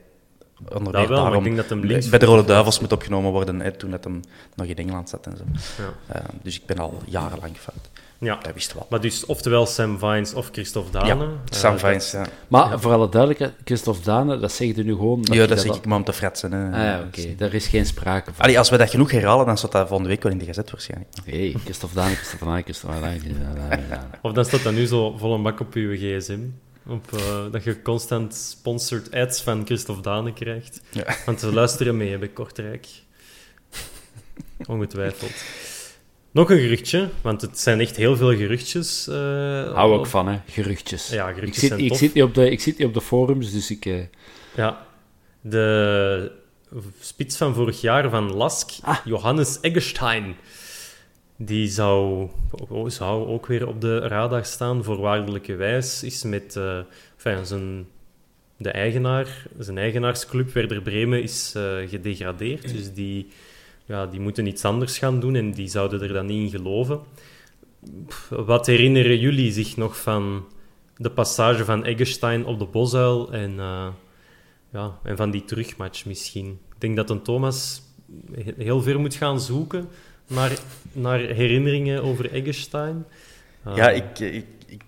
onder 0.69 0.93
Dat 0.93 1.01
meer 1.01 1.09
wel, 1.09 1.19
maar 1.19 1.27
ik 1.27 1.31
daarom 1.31 1.45
denk 1.45 1.57
dat 1.57 1.69
hem 1.69 1.85
links 1.85 2.09
bij 2.09 2.19
de 2.19 2.27
Rode 2.27 2.45
Duivels 2.45 2.81
moet 2.81 2.93
opgenomen 2.93 3.33
worden, 3.33 3.61
hè, 3.61 3.73
toen 3.73 3.91
dat 3.91 4.05
hem 4.05 4.21
nog 4.55 4.67
in 4.67 4.77
Engeland 4.77 5.09
zat 5.09 5.27
en 5.27 5.37
zo. 5.37 5.45
Ja. 5.83 6.15
Eh, 6.15 6.25
dus 6.43 6.57
ik 6.57 6.67
ben 6.67 6.79
al 6.79 6.99
jarenlang 7.05 7.57
fout. 7.57 7.91
Ja. 8.25 8.39
Dat 8.43 8.55
wist 8.55 8.73
wel. 8.75 8.87
Maar 8.91 9.01
dus 9.01 9.27
oftewel 9.27 9.67
Sam 9.67 9.99
Vines 9.99 10.35
of 10.35 10.49
Christophe 10.53 10.91
Dane. 10.91 11.07
Ja, 11.07 11.15
Eh, 11.15 11.29
Sam 11.59 11.71
dat- 11.73 11.81
Vines, 11.81 12.11
ja. 12.11 12.27
Maar 12.49 12.81
voor 12.81 12.93
alle 12.93 13.09
duidelijkheid, 13.09 13.53
Christophe 13.65 14.03
Dane, 14.03 14.39
dat 14.39 14.53
zeg 14.53 14.77
je 14.77 14.83
nu 14.85 14.93
gewoon... 14.93 15.21
Ja, 15.23 15.47
dat 15.47 15.61
zeg 15.61 15.75
ik 15.75 15.87
maar 15.87 15.99
om 15.99 16.05
te 16.05 16.13
fretsen. 16.13 16.53
Hè. 16.53 16.67
Ah 16.67 16.85
ja, 16.85 17.05
oké. 17.07 17.35
Daar 17.37 17.55
is 17.55 17.67
geen 17.67 17.87
sprake 17.87 18.31
van. 18.35 18.45
Allee, 18.45 18.59
als 18.59 18.71
we 18.71 18.77
dat 18.77 18.91
genoeg 18.91 19.11
herhalen, 19.11 19.47
dan 19.47 19.59
staat 19.59 19.73
dat 19.73 19.87
volgende 19.89 20.11
week 20.11 20.23
wel 20.23 20.33
in 20.33 20.39
de 20.39 20.45
gezet 20.45 20.71
waarschijnlijk. 20.71 21.11
Hey, 21.25 21.55
Christophe 21.65 21.95
Dane, 21.95 22.15
Christophe 22.15 22.45
Dane, 22.45 22.63
Christophe 22.63 23.01
Dane, 23.01 23.19
Christophe 23.19 23.55
Dane. 23.69 23.83
Of 24.23 24.33
dan 24.33 24.45
staat 24.45 24.63
dat 24.63 24.73
nu 24.73 24.87
zo 24.87 25.17
vol 25.19 25.35
een 25.35 25.43
bak 25.43 25.61
op 25.61 25.75
je 25.75 25.97
gsm. 26.19 26.39
Op, 26.87 27.13
eh, 27.13 27.21
dat 27.53 27.65
je 27.65 27.83
constant 27.83 28.35
sponsored 28.35 29.15
ads 29.15 29.43
van 29.43 29.63
Christophe 29.65 30.03
Dane 30.03 30.33
krijgt. 30.33 30.81
Ja. 30.91 31.05
Want 31.27 31.41
ze 31.41 31.53
luisteren 31.53 31.97
mee 31.97 32.19
bij 32.19 32.29
Kortrijk. 32.29 32.87
Ongetwijfeld. 34.67 35.33
Nog 36.35 36.51
een 36.51 36.59
geruchtje, 36.59 37.09
want 37.23 37.41
het 37.41 37.59
zijn 37.59 37.81
echt 37.81 37.97
heel 37.97 38.17
veel 38.17 38.37
geruchtjes. 38.37 39.07
eh, 39.09 39.15
Hou 39.75 39.93
ook 39.99 40.07
van, 40.07 40.29
hè. 40.29 40.39
Geruchtjes. 40.47 41.09
Ja, 41.09 41.29
ik, 41.29 41.35
geruchtjes 41.35 41.61
zit, 41.61 41.69
zijn 41.69 41.81
ik, 41.83 41.89
tof. 41.89 41.99
zit 41.99 42.15
niet 42.15 42.23
op 42.25 42.35
de, 42.35 42.51
ik 42.51 42.61
zit 42.61 42.79
niet 42.79 42.87
op 42.87 42.95
de 42.95 43.01
forums, 43.01 43.53
dus 43.53 43.71
ik... 43.71 43.87
eh, 43.87 44.01
Ja, 44.57 44.87
de 45.41 46.33
spits 47.01 47.37
van 47.37 47.55
vorig 47.55 47.81
jaar 47.81 48.11
van 48.11 48.33
Lask, 48.33 48.71
Ah. 48.83 48.97
Johannes 49.05 49.59
Eggestein, 49.61 50.35
die 51.37 51.69
zou, 51.69 52.29
zou 52.87 53.27
ook 53.29 53.47
weer 53.47 53.67
op 53.69 53.81
de 53.81 53.99
radar 53.99 54.45
staan, 54.45 54.85
voorwaardelijke 54.85 55.55
wijs, 55.55 56.03
is 56.03 56.23
met 56.23 56.59
enfin, 57.17 57.47
zijn, 57.47 57.87
de 58.57 58.71
eigenaar, 58.71 59.47
zijn 59.59 59.79
eigenaarsclub 59.79 60.53
Werder 60.53 60.83
Bremen 60.83 61.23
is 61.23 61.53
gedegradeerd, 61.89 62.73
dus 62.73 62.93
die, 62.93 63.29
ja, 63.85 64.07
die 64.07 64.21
moeten 64.21 64.47
iets 64.47 64.65
anders 64.65 64.99
gaan 64.99 65.21
doen 65.21 65.35
en 65.35 65.51
die 65.53 65.69
zouden 65.69 66.03
er 66.03 66.13
dan 66.13 66.27
niet 66.27 66.43
in 66.53 66.59
geloven. 66.59 67.01
Wat 68.29 68.67
herinneren 68.67 69.19
jullie 69.19 69.53
zich 69.53 69.77
nog 69.77 70.01
van 70.01 70.45
de 70.97 71.11
passage 71.11 71.65
van 71.65 71.85
Eggestein 71.85 72.47
op 72.47 72.59
de 72.59 72.65
Bosuil 72.65 73.33
en... 73.33 73.59
eh, 73.61 73.87
ja, 74.73 74.99
en 75.03 75.17
van 75.17 75.31
die 75.31 75.45
terugmatch 75.45 76.05
misschien. 76.05 76.47
Ik 76.75 76.81
denk 76.81 76.97
dat 76.97 77.11
een 77.11 77.23
Thomas 77.23 77.83
he- 78.33 78.55
heel 78.65 78.83
ver 78.83 79.01
moet 79.01 79.15
gaan 79.15 79.41
zoeken 79.41 79.89
naar, 80.27 80.59
naar 80.93 81.19
herinneringen 81.19 82.03
over 82.03 82.33
Eggestein. 82.33 83.05
Ah, 83.63 83.77
Ja, 83.77 83.91
ik, 83.91 84.19
ik, 84.19 84.47
ik, 84.67 84.83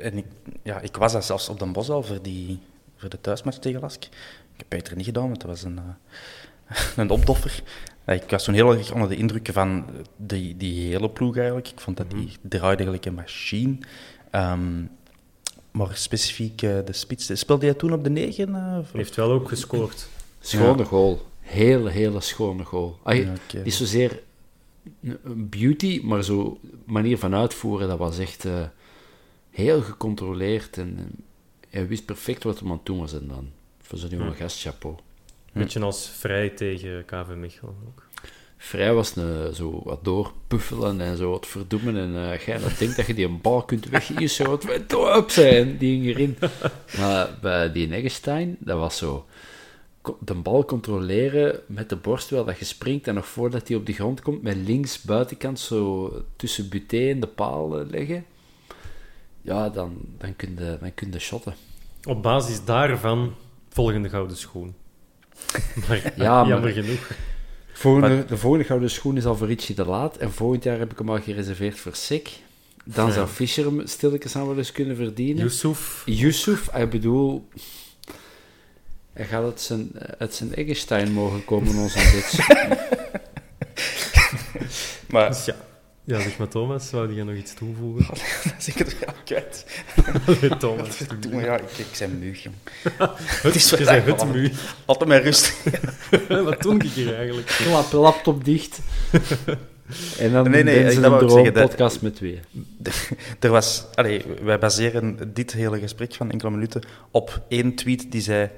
en 0.00 0.16
ik, 0.16 0.26
ja, 0.62 0.80
ik 0.80 0.96
was 0.96 1.12
daar 1.12 1.22
zelfs 1.22 1.48
op 1.48 1.58
Den 1.58 1.72
Bosch 1.72 1.90
al 1.90 2.02
voor, 2.02 2.22
die, 2.22 2.58
voor 2.96 3.08
de 3.08 3.20
thuismatch 3.20 3.58
tegen 3.58 3.80
Lask. 3.80 4.02
Ik 4.04 4.10
heb 4.56 4.58
het 4.58 4.68
beter 4.68 4.96
niet 4.96 5.06
gedaan, 5.06 5.26
want 5.28 5.40
dat 5.40 5.50
was 5.50 5.62
een, 5.62 5.78
eh, 5.78 5.84
een 6.96 7.10
opdoffer. 7.10 7.62
Eh, 8.04 8.16
Ik 8.16 8.30
was 8.30 8.44
toen 8.44 8.54
heel 8.54 8.72
erg 8.76 8.92
onder 8.92 9.08
de 9.08 9.16
indruk 9.16 9.48
van 9.52 9.84
die, 10.16 10.56
die 10.56 10.88
hele 10.88 11.10
ploeg 11.10 11.36
eigenlijk. 11.36 11.68
Ik 11.68 11.80
vond 11.80 11.96
dat 11.96 12.10
die 12.10 12.36
draaide 12.42 12.84
gelijk 12.84 13.04
een 13.06 13.14
machine. 13.14 13.76
Ehm, 14.30 14.82
maar 15.70 15.88
specifiek 15.96 16.62
eh, 16.62 16.78
de 16.84 16.92
spits. 16.92 17.38
Speelde 17.38 17.64
jij 17.64 17.74
toen 17.74 17.92
op 17.92 18.04
de 18.04 18.10
negen? 18.10 18.54
eh, 18.54 18.78
of- 18.80 18.92
heeft 18.92 19.16
wel 19.16 19.30
ook 19.32 19.48
gescoord. 19.48 20.08
schone 20.40 20.84
goal. 20.84 21.26
Hele, 21.40 21.90
hele 21.90 22.20
schone 22.20 22.64
goal. 22.64 22.98
Ah, 23.02 23.16
Ja. 23.16 23.32
Niet 23.64 23.74
zozeer 23.74 24.20
beauty, 25.26 26.00
maar 26.04 26.24
zo 26.24 26.58
manier 26.84 27.18
van 27.18 27.34
uitvoeren, 27.34 27.88
dat 27.88 27.98
was 27.98 28.18
echt 28.18 28.44
eh, 28.44 28.62
heel 29.50 29.82
gecontroleerd. 29.82 30.78
En 30.78 30.96
eh, 30.98 31.04
hij 31.70 31.86
wist 31.88 32.04
perfect 32.04 32.42
wat 32.42 32.58
hij 32.58 32.68
aan 32.68 32.76
het 32.76 32.86
doen 32.86 32.98
was. 32.98 33.12
En 33.12 33.28
dan, 33.28 33.48
voor 33.80 33.98
zo'n 33.98 34.08
jonge 34.10 34.32
gast, 34.34 34.60
chapeau. 34.60 34.96
Beetje 35.52 35.80
als 35.80 36.08
vrij 36.08 36.48
tegen 36.48 37.04
KV 37.04 37.34
Mechelen 37.36 37.74
ook. 37.86 38.06
Vrij 38.56 38.94
was 38.94 39.16
een, 39.16 39.54
zo 39.54 39.82
wat 39.84 40.04
doorpuffelen 40.04 41.00
en 41.00 41.16
zo 41.16 41.30
wat 41.30 41.46
verdoemen. 41.46 41.96
En 41.96 42.38
jij 42.46 42.58
dat 42.58 42.78
denkt 42.78 42.96
dat 42.96 43.06
je 43.06 43.14
die 43.14 43.26
een 43.26 43.40
bal 43.40 43.62
kunt 43.62 43.88
weggissen, 43.88 44.46
wat 44.46 44.64
wij 44.64 44.84
op 45.16 45.30
zijn, 45.30 45.78
die 45.78 46.02
ging 46.02 46.16
erin. 46.16 46.38
Maar 46.98 47.38
bij 47.40 47.72
die 47.72 47.94
Eggestein, 47.94 48.56
dat 48.58 48.78
was 48.78 48.96
zo... 48.96 49.26
De 50.18 50.34
bal 50.34 50.64
controleren 50.64 51.60
met 51.66 51.88
de 51.88 51.96
borst 51.96 52.30
wel 52.30 52.44
dat 52.44 52.58
je 52.58 52.64
springt 52.64 53.06
en 53.06 53.14
nog 53.14 53.26
voordat 53.26 53.68
hij 53.68 53.76
op 53.76 53.86
de 53.86 53.92
grond 53.92 54.22
komt, 54.22 54.42
met 54.42 54.56
links 54.56 55.02
buitenkant 55.02 55.60
zo 55.60 56.10
tussen 56.36 56.68
buté 56.68 57.08
en 57.10 57.20
de 57.20 57.26
paal 57.26 57.78
eh, 57.78 57.90
leggen. 57.90 58.24
Ja, 59.42 59.68
dan, 59.68 59.96
dan 60.18 60.36
kun 60.36 60.56
je, 60.58 60.78
dan 60.80 60.94
kun 60.94 61.12
je 61.12 61.18
shotten. 61.18 61.54
Op 62.04 62.22
basis 62.22 62.64
daarvan 62.64 63.34
volgende 63.68 64.08
gouden 64.08 64.36
schoen. 64.36 64.74
Maar 65.88 66.12
Ja, 66.16 66.38
maar- 66.40 66.48
jammer 66.48 66.70
genoeg. 66.72 67.10
Volgende, 67.72 68.24
de 68.24 68.36
volgende 68.36 68.64
gouden 68.66 68.90
schoen 68.90 69.16
is 69.16 69.24
al 69.24 69.36
voor 69.36 69.46
Richie 69.46 69.74
de 69.74 69.84
Laat. 69.84 70.16
En 70.16 70.32
volgend 70.32 70.64
jaar 70.64 70.78
heb 70.78 70.92
ik 70.92 70.98
hem 70.98 71.10
al 71.10 71.20
gereserveerd 71.20 71.78
voor 71.78 71.94
Sik. 71.94 72.30
Dan 72.84 73.06
Ja. 73.06 73.12
zou 73.12 73.28
Fischer 73.28 73.64
hem 73.64 73.82
stilletjes 73.86 74.36
aan 74.36 74.46
wel 74.46 74.58
eens 74.58 74.72
kunnen 74.72 74.96
verdienen. 74.96 75.42
Yusuf, 75.42 76.02
Yusuf, 76.04 76.68
ik 76.74 76.90
bedoel... 76.90 77.48
Hij 79.12 79.24
gaat 79.24 79.42
uit 79.44 79.60
zijn, 79.60 79.90
uit 80.18 80.34
zijn 80.34 80.54
Eggestein 80.54 81.12
mogen 81.12 81.44
komen, 81.44 81.76
onze 81.76 81.98
dit. 82.12 82.38
Maar 85.10 85.28
dus 85.28 85.44
ja. 85.44 85.56
Ja, 86.04 86.20
zeg 86.20 86.38
maar 86.38 86.48
Thomas, 86.48 86.90
wou 86.90 87.14
je 87.14 87.24
nog 87.24 87.34
iets 87.34 87.54
toevoegen? 87.54 88.06
dat 88.44 88.54
is 88.58 88.68
ik 88.68 88.74
het 88.74 89.00
er 89.00 89.06
al 89.06 89.14
kwijt. 89.24 89.66
Thomas, 90.60 90.98
Doe 91.20 91.32
maar, 91.32 91.44
ja, 91.44 91.56
ik, 91.58 91.70
ik 91.78 91.86
ben 91.98 92.18
muug, 92.18 92.42
jong. 92.42 92.56
het 93.42 93.54
is 93.54 93.70
je 93.70 93.84
wat 93.84 94.04
bent 94.04 94.20
het 94.20 94.32
muur. 94.32 94.52
Altijd 94.84 95.08
met 95.08 95.22
rust. 95.22 95.54
Wat 96.28 96.62
doe 96.62 96.74
ik 96.74 96.82
hier 96.82 97.14
eigenlijk? 97.14 97.46
Klap, 97.46 97.92
laptop 97.92 98.44
dicht. 98.44 98.80
En 100.18 100.32
dan 100.32 100.50
Nee, 100.50 100.62
nee, 100.62 100.84
dat 100.84 100.94
een 100.94 101.00
wou 101.10 101.24
ik 101.24 101.30
zeggen, 101.30 101.54
dat- 101.54 101.68
podcast 101.68 102.02
met 102.02 102.14
twee. 102.14 102.40
Er 103.40 103.50
was, 103.50 103.84
allee, 103.94 104.24
wij 104.42 104.58
baseren 104.58 105.32
dit 105.34 105.52
hele 105.52 105.78
gesprek 105.78 106.14
van 106.14 106.30
enkele 106.30 106.50
minuten 106.50 106.82
op 107.10 107.40
één 107.48 107.74
tweet 107.74 108.12
die 108.12 108.20
zei: 108.20 108.50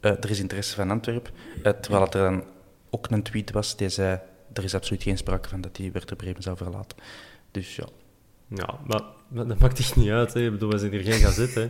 eh, 0.00 0.10
Er 0.10 0.30
is 0.30 0.40
interesse 0.40 0.74
van 0.74 0.90
Antwerpen. 0.90 1.32
Eh, 1.62 1.72
terwijl 1.72 2.04
het 2.04 2.14
er 2.14 2.22
dan 2.22 2.44
ook 2.90 3.06
een 3.10 3.22
tweet 3.22 3.50
was 3.50 3.76
die 3.76 3.88
zei: 3.88 4.18
Er 4.52 4.64
is 4.64 4.74
absoluut 4.74 5.02
geen 5.02 5.16
sprake 5.16 5.48
van 5.48 5.60
dat 5.60 5.76
hij 5.76 5.92
Werder 5.92 6.16
Bremen 6.16 6.42
zou 6.42 6.56
verlaten. 6.56 6.98
Dus 7.50 7.76
ja, 7.76 7.86
Ja, 8.48 8.78
maar, 8.86 9.02
maar 9.28 9.46
dat 9.46 9.58
maakt 9.58 9.78
echt 9.78 9.96
niet 9.96 10.10
uit. 10.10 10.34
Hè. 10.34 10.44
Ik 10.44 10.50
bedoel, 10.50 10.70
we 10.70 10.78
zijn 10.78 10.90
hier 10.90 11.02
geen 11.02 11.20
gazet. 11.20 11.54
Hè. 11.54 11.68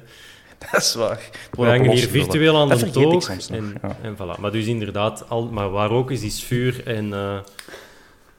dat 0.71 0.81
is 0.81 0.95
waar. 0.95 1.31
We 1.51 1.67
hangen 1.67 1.91
hier 1.91 2.09
virtueel 2.09 2.57
aan 2.57 2.69
dat 2.69 2.81
de 2.81 2.91
toog. 2.91 3.49
En, 3.49 3.75
ja. 3.83 3.97
en 4.03 4.14
voilà. 4.14 4.41
Maar 4.41 4.53
dus 4.53 4.67
inderdaad, 4.67 5.29
al, 5.29 5.47
maar 5.47 5.71
waar 5.71 5.91
ook 5.91 6.11
is, 6.11 6.23
is 6.23 6.43
vuur. 6.43 6.87
En 6.87 7.12
eh, 7.12 7.38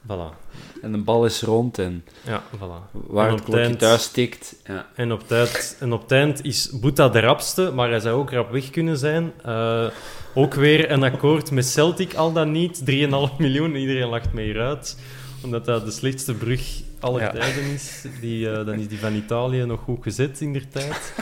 voilà. 0.07 0.35
En 0.81 0.91
de 0.91 0.97
bal 0.97 1.25
is 1.25 1.41
rond 1.41 1.77
en 1.79 2.05
Ja, 2.25 2.43
voilà. 2.55 2.91
waar 3.07 3.27
en 3.27 3.33
het 3.33 3.43
klokje 3.43 3.75
thuis 3.75 4.07
tikt. 4.07 4.55
Ja. 4.67 4.85
En 4.95 5.11
op, 5.11 5.27
tijd, 5.27 5.77
en 5.79 5.93
op 5.93 6.01
het 6.01 6.11
eind 6.11 6.43
is 6.45 6.69
Boeta 6.79 7.09
de 7.09 7.19
rapste, 7.19 7.71
maar 7.73 7.89
hij 7.89 7.99
zou 7.99 8.19
ook 8.19 8.31
rap 8.31 8.51
weg 8.51 8.69
kunnen 8.69 8.97
zijn. 8.97 9.31
Eh, 9.43 9.85
ook 10.33 10.53
weer 10.53 10.91
een 10.91 11.03
akkoord 11.03 11.51
met 11.51 11.65
Celtic, 11.65 12.13
al 12.13 12.33
dan 12.33 12.51
niet. 12.51 12.85
3,5 12.85 13.37
miljoen, 13.37 13.75
iedereen 13.75 14.07
lacht 14.09 14.33
mee 14.33 14.57
uit. 14.57 14.97
Omdat 15.43 15.65
dat 15.65 15.85
de 15.85 15.91
slechtste 15.91 16.33
brug 16.33 16.81
aller 16.99 17.21
Ja. 17.21 17.29
tijden 17.29 17.63
is. 17.63 18.05
Die, 18.21 18.49
eh, 18.51 18.65
dan 18.65 18.73
is 18.79 18.87
die 18.87 18.99
van 18.99 19.13
Italië 19.15 19.65
nog 19.65 19.79
goed 19.79 20.03
gezet 20.03 20.41
in 20.41 20.53
der 20.53 20.67
tijd. 20.69 21.13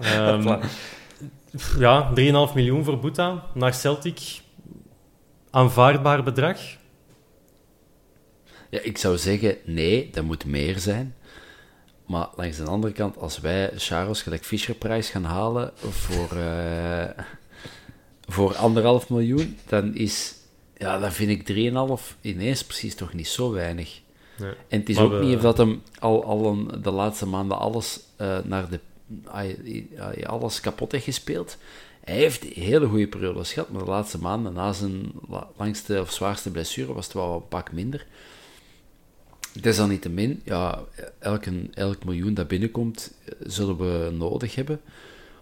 Ehm, 0.00 0.56
ja, 1.78 2.10
3,5 2.14 2.54
miljoen 2.54 2.84
voor 2.84 2.98
Boeta 2.98 3.42
naar 3.54 3.74
Celtic. 3.74 4.40
Aanvaardbaar 5.50 6.22
bedrag. 6.22 6.58
Ja, 8.70 8.80
ik 8.80 8.98
zou 8.98 9.16
zeggen, 9.18 9.56
nee, 9.64 10.10
dat 10.12 10.24
moet 10.24 10.44
meer 10.44 10.78
zijn. 10.78 11.14
Maar 12.06 12.28
langs 12.36 12.56
de 12.56 12.64
andere 12.64 12.92
kant, 12.92 13.18
als 13.18 13.40
wij 13.40 13.70
Charles 13.76 14.22
gelijk 14.22 14.44
Fischerprijs 14.44 15.08
gaan 15.10 15.24
halen 15.24 15.72
voor, 15.76 16.36
eh, 16.38 17.08
voor 18.34 18.56
anderhalf 18.56 19.08
miljoen, 19.10 19.58
dan 19.66 19.94
is, 19.94 20.34
ja, 20.76 20.98
dan 20.98 21.12
vind 21.12 21.30
ik 21.48 21.70
3,5 22.00 22.16
ineens 22.20 22.64
precies 22.64 22.94
toch 22.94 23.12
niet 23.12 23.28
zo 23.28 23.50
weinig. 23.52 24.00
Nee. 24.38 24.52
En 24.68 24.80
het 24.80 24.88
is 24.88 24.96
Maar 24.96 25.04
ook 25.04 25.10
we- 25.12 25.24
niet 25.24 25.36
of 25.36 25.42
dat 25.42 25.58
hem 25.58 25.82
al, 25.98 26.24
al 26.24 26.46
een, 26.46 26.82
de 26.82 26.90
laatste 26.90 27.26
maanden 27.26 27.58
alles 27.58 28.00
eh, 28.16 28.38
naar 28.44 28.68
de 28.68 28.80
alles 30.26 30.60
kapot 30.60 30.92
heeft 30.92 31.04
gespeeld. 31.04 31.56
Hij 32.04 32.14
heeft 32.16 32.42
hele 32.44 32.86
goede 32.86 33.06
periodes 33.08 33.52
gehad, 33.52 33.68
maar 33.70 33.84
de 33.84 33.90
laatste 33.90 34.18
maanden 34.18 34.52
na 34.52 34.72
zijn 34.72 35.12
la- 35.28 35.48
langste 35.56 36.00
of 36.00 36.12
zwaarste 36.12 36.50
blessure 36.50 36.92
was 36.94 37.04
het 37.04 37.14
wel 37.14 37.34
een 37.34 37.48
pak 37.48 37.72
minder. 37.72 38.06
Desalniettemin, 39.60 40.40
ja, 40.44 40.78
elk, 41.18 41.46
een- 41.46 41.70
elk 41.74 42.04
miljoen 42.04 42.34
dat 42.34 42.48
binnenkomt, 42.48 43.12
eh, 43.24 43.32
zullen 43.46 43.76
we 43.76 44.10
nodig 44.10 44.54
hebben. 44.54 44.80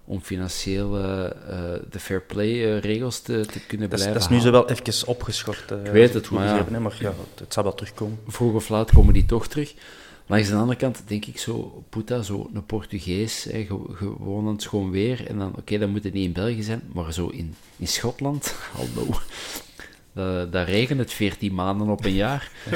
om 0.06 0.20
financieel 0.20 0.96
eh, 0.98 1.02
de 1.90 1.98
fair 2.00 2.20
play 2.22 2.78
regels 2.78 3.20
te, 3.20 3.46
te 3.46 3.60
kunnen 3.66 3.90
dat 3.90 3.98
blijven 3.98 4.20
Dat 4.20 4.30
is 4.30 4.36
nu 4.36 4.40
zo 4.42 4.50
wel 4.50 4.68
even 4.70 5.06
opgeschort. 5.08 5.70
eh, 5.70 5.84
Ik 5.84 5.90
weet 5.90 6.14
het, 6.14 6.26
goed 6.26 6.38
maar 6.38 6.46
ja. 6.72 6.78
maar 6.80 6.96
ja, 7.00 7.12
het, 7.38 7.52
zal 7.52 7.62
wel 7.62 7.74
terugkomen. 7.74 8.18
Vroeg 8.26 8.54
of 8.54 8.68
laat 8.68 8.92
komen 8.92 9.14
die 9.14 9.26
toch 9.26 9.46
terug. 9.46 9.74
Langs 10.26 10.48
de 10.48 10.54
andere 10.54 10.78
kant 10.78 11.02
denk 11.06 11.24
ik 11.24 11.38
zo, 11.38 11.84
Puta, 11.88 12.22
zo 12.22 12.50
een 12.54 12.64
Portugees, 12.66 13.44
hè, 13.44 13.64
ge- 13.64 13.94
gewoon 13.96 14.46
het 14.46 14.62
schoon 14.62 14.90
weer. 14.90 15.26
En 15.26 15.38
dan, 15.38 15.52
oké, 15.58 15.78
dan 15.78 15.90
moet 15.90 16.04
het 16.04 16.12
niet 16.12 16.24
in 16.24 16.32
België 16.32 16.62
zijn, 16.62 16.82
maar 16.92 17.12
zo 17.12 17.26
in, 17.28 17.54
in 17.76 17.88
Schotland, 17.88 18.54
hallo. 18.76 19.06
Uh, 20.14 20.42
daar 20.50 20.68
regent 20.68 20.98
het 20.98 21.12
14 21.12 21.54
maanden 21.54 21.88
op 21.88 22.04
een 22.04 22.14
jaar. 22.14 22.50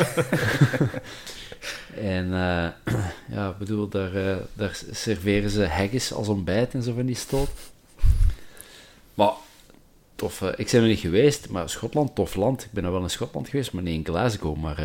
en 1.95 2.25
uh, 2.27 2.69
ja, 3.29 3.49
ik 3.51 3.59
bedoel, 3.59 3.89
daar, 3.89 4.15
uh, 4.15 4.37
daar 4.53 4.81
serveren 4.91 5.51
ze 5.51 5.67
haggis 5.67 6.13
als 6.13 6.29
ontbijt 6.29 6.75
en 6.75 6.83
zo 6.83 6.95
van 6.95 7.07
die 7.07 7.17
stoot. 7.17 7.51
Maar 9.15 9.33
tof, 10.15 10.41
uh, 10.41 10.49
ik 10.57 10.69
ben 10.71 10.83
er 10.83 10.89
niet 10.89 10.99
geweest, 10.99 11.49
maar 11.49 11.71
Schotland, 11.71 12.15
tof 12.15 12.35
land. 12.35 12.65
Ik 12.65 12.73
ben 12.73 12.85
er 12.85 12.93
wel 12.93 13.03
in 13.03 13.11
Schotland 13.11 13.49
geweest, 13.49 13.73
maar 13.73 13.83
niet 13.83 13.95
in 13.95 14.13
Glasgow. 14.15 14.57
Maar, 14.57 14.79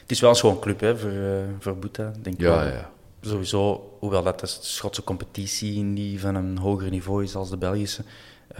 het 0.00 0.10
is 0.10 0.20
wel 0.20 0.30
een 0.30 0.36
schoon 0.36 0.60
club 0.60 0.80
hè, 0.80 0.98
voor, 0.98 1.44
voor 1.58 1.76
Boeta, 1.76 2.12
denk 2.22 2.36
ik. 2.36 2.42
Ja, 2.42 2.48
wel. 2.48 2.66
ja. 2.66 2.90
Sowieso, 3.20 3.90
hoewel 3.98 4.22
dat 4.22 4.40
de 4.40 4.46
Schotse 4.46 5.04
competitie 5.04 5.82
niet 5.82 6.20
van 6.20 6.34
een 6.34 6.58
hoger 6.58 6.90
niveau 6.90 7.22
is 7.22 7.34
als 7.34 7.50
de 7.50 7.56
Belgische, 7.56 8.02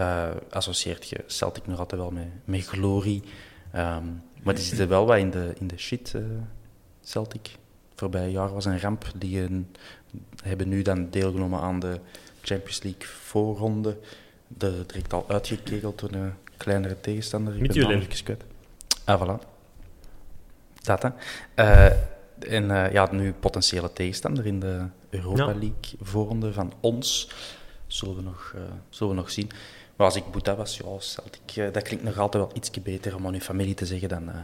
uh, 0.01 0.29
associeert 0.49 1.09
je 1.09 1.23
Celtic 1.27 1.67
nog 1.67 1.79
altijd 1.79 2.01
wel 2.01 2.11
met, 2.11 2.27
met 2.43 2.65
glorie. 2.65 3.23
Um, 3.75 4.23
maar 4.43 4.55
die 4.55 4.63
zitten 4.63 4.87
wel 4.87 5.05
wat 5.05 5.17
in 5.17 5.29
de, 5.29 5.53
in 5.59 5.67
de 5.67 5.77
shit, 5.77 6.13
uh, 6.15 6.21
Celtic. 7.03 7.55
Voorbij 7.95 8.29
jaar 8.29 8.53
was 8.53 8.65
een 8.65 8.79
ramp. 8.79 9.05
Die 9.15 9.39
een, 9.39 9.75
hebben 10.43 10.67
nu 10.67 10.81
dan 10.81 11.09
deelgenomen 11.09 11.59
aan 11.59 11.79
de 11.79 11.99
Champions 12.41 12.83
League 12.83 13.05
voorronde. 13.05 13.97
De, 14.47 14.83
direct 14.87 15.13
al 15.13 15.25
uitgekegeld 15.27 15.99
door 15.99 16.11
een 16.11 16.33
kleinere 16.57 16.99
tegenstander. 16.99 17.53
Naam 17.61 17.91
even 17.91 18.23
kwijt. 18.23 18.43
Ah, 19.05 19.21
voilà. 19.21 19.47
Dat, 20.81 21.01
hè. 21.01 21.09
En 22.39 22.67
ja, 22.91 23.11
nu 23.11 23.33
potentiële 23.33 23.93
tegenstander 23.93 24.45
in 24.45 24.59
de 24.59 24.85
Europa. 25.09 25.45
League 25.45 25.97
voorronde 26.01 26.53
van 26.53 26.73
ons. 26.79 27.31
Zullen 27.87 28.15
we 28.15 28.21
nog, 28.21 28.55
zullen 28.89 29.15
we 29.15 29.19
nog 29.19 29.31
zien. 29.31 29.49
Maar 30.01 30.09
als 30.09 30.19
ik 30.19 30.31
Boeta 30.31 30.55
was, 30.55 30.77
ja, 30.77 30.99
Celtic, 30.99 31.55
uh, 31.55 31.73
dat 31.73 31.83
klinkt 31.83 32.03
nog 32.03 32.17
altijd 32.17 32.43
wel 32.43 32.53
iets 32.55 32.71
beter 32.71 33.15
om 33.15 33.27
aan 33.27 33.33
uw 33.33 33.39
familie 33.39 33.73
te 33.73 33.85
zeggen 33.85 34.09
dan, 34.09 34.29
uh, 34.29 34.35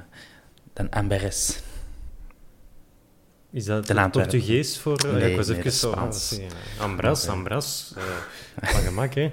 dan 0.74 0.90
Amberes. 0.90 1.60
Is 3.52 3.66
dat. 3.66 4.12
Portugees 4.12 4.80
voor... 4.80 5.06
uh, 5.06 5.12
Nee, 5.12 5.30
ik 5.30 5.36
was 5.36 5.48
nee, 5.48 5.58
even 5.58 5.72
zo... 5.72 5.92
Spaans. 5.92 6.40
Ambras. 6.80 7.28
Ambras. 7.28 7.94
eh, 7.96 8.70
van 8.74 8.82
gemak, 8.82 9.14
hè. 9.14 9.32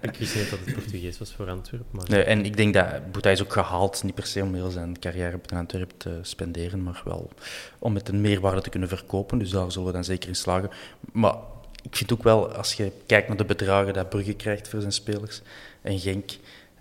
ik 0.00 0.16
wist 0.16 0.34
niet 0.34 0.50
dat 0.50 0.58
het 0.64 0.74
Portugees 0.74 1.18
was 1.18 1.32
voor 1.32 1.50
Antwerpen, 1.50 1.88
maar... 1.90 2.08
Nee, 2.08 2.22
en 2.22 2.44
ik 2.44 2.56
denk 2.56 2.74
dat 2.74 3.12
Boeta 3.12 3.30
is 3.30 3.42
ook 3.42 3.52
gehaald, 3.52 4.02
niet 4.02 4.14
per 4.14 4.26
se 4.26 4.42
om 4.42 4.54
heel 4.54 4.70
zijn 4.70 4.98
carrière 4.98 5.36
op 5.36 5.52
Antwerpen 5.52 5.96
te 5.96 6.18
spenderen, 6.22 6.82
maar 6.82 7.02
wel 7.04 7.30
om 7.78 7.92
met 7.92 8.08
een 8.08 8.20
meerwaarde 8.20 8.60
te 8.60 8.70
kunnen 8.70 8.88
verkopen. 8.88 9.38
Dus 9.38 9.50
daar 9.50 9.72
zullen 9.72 9.86
we 9.86 9.92
dan 9.94 10.04
zeker 10.04 10.28
in 10.28 10.36
slagen. 10.36 10.70
Maar 11.12 11.36
ik 11.82 11.96
vind 11.96 12.12
ook 12.12 12.22
wel, 12.22 12.52
als 12.52 12.72
je 12.72 12.92
kijkt 13.06 13.28
naar 13.28 13.36
de 13.36 13.44
bedragen 13.44 13.92
dat 13.92 14.08
Brugge 14.08 14.34
krijgt 14.34 14.68
voor 14.68 14.80
zijn 14.80 14.92
spelers, 14.92 15.40
en 15.82 15.98
Genk 15.98 16.30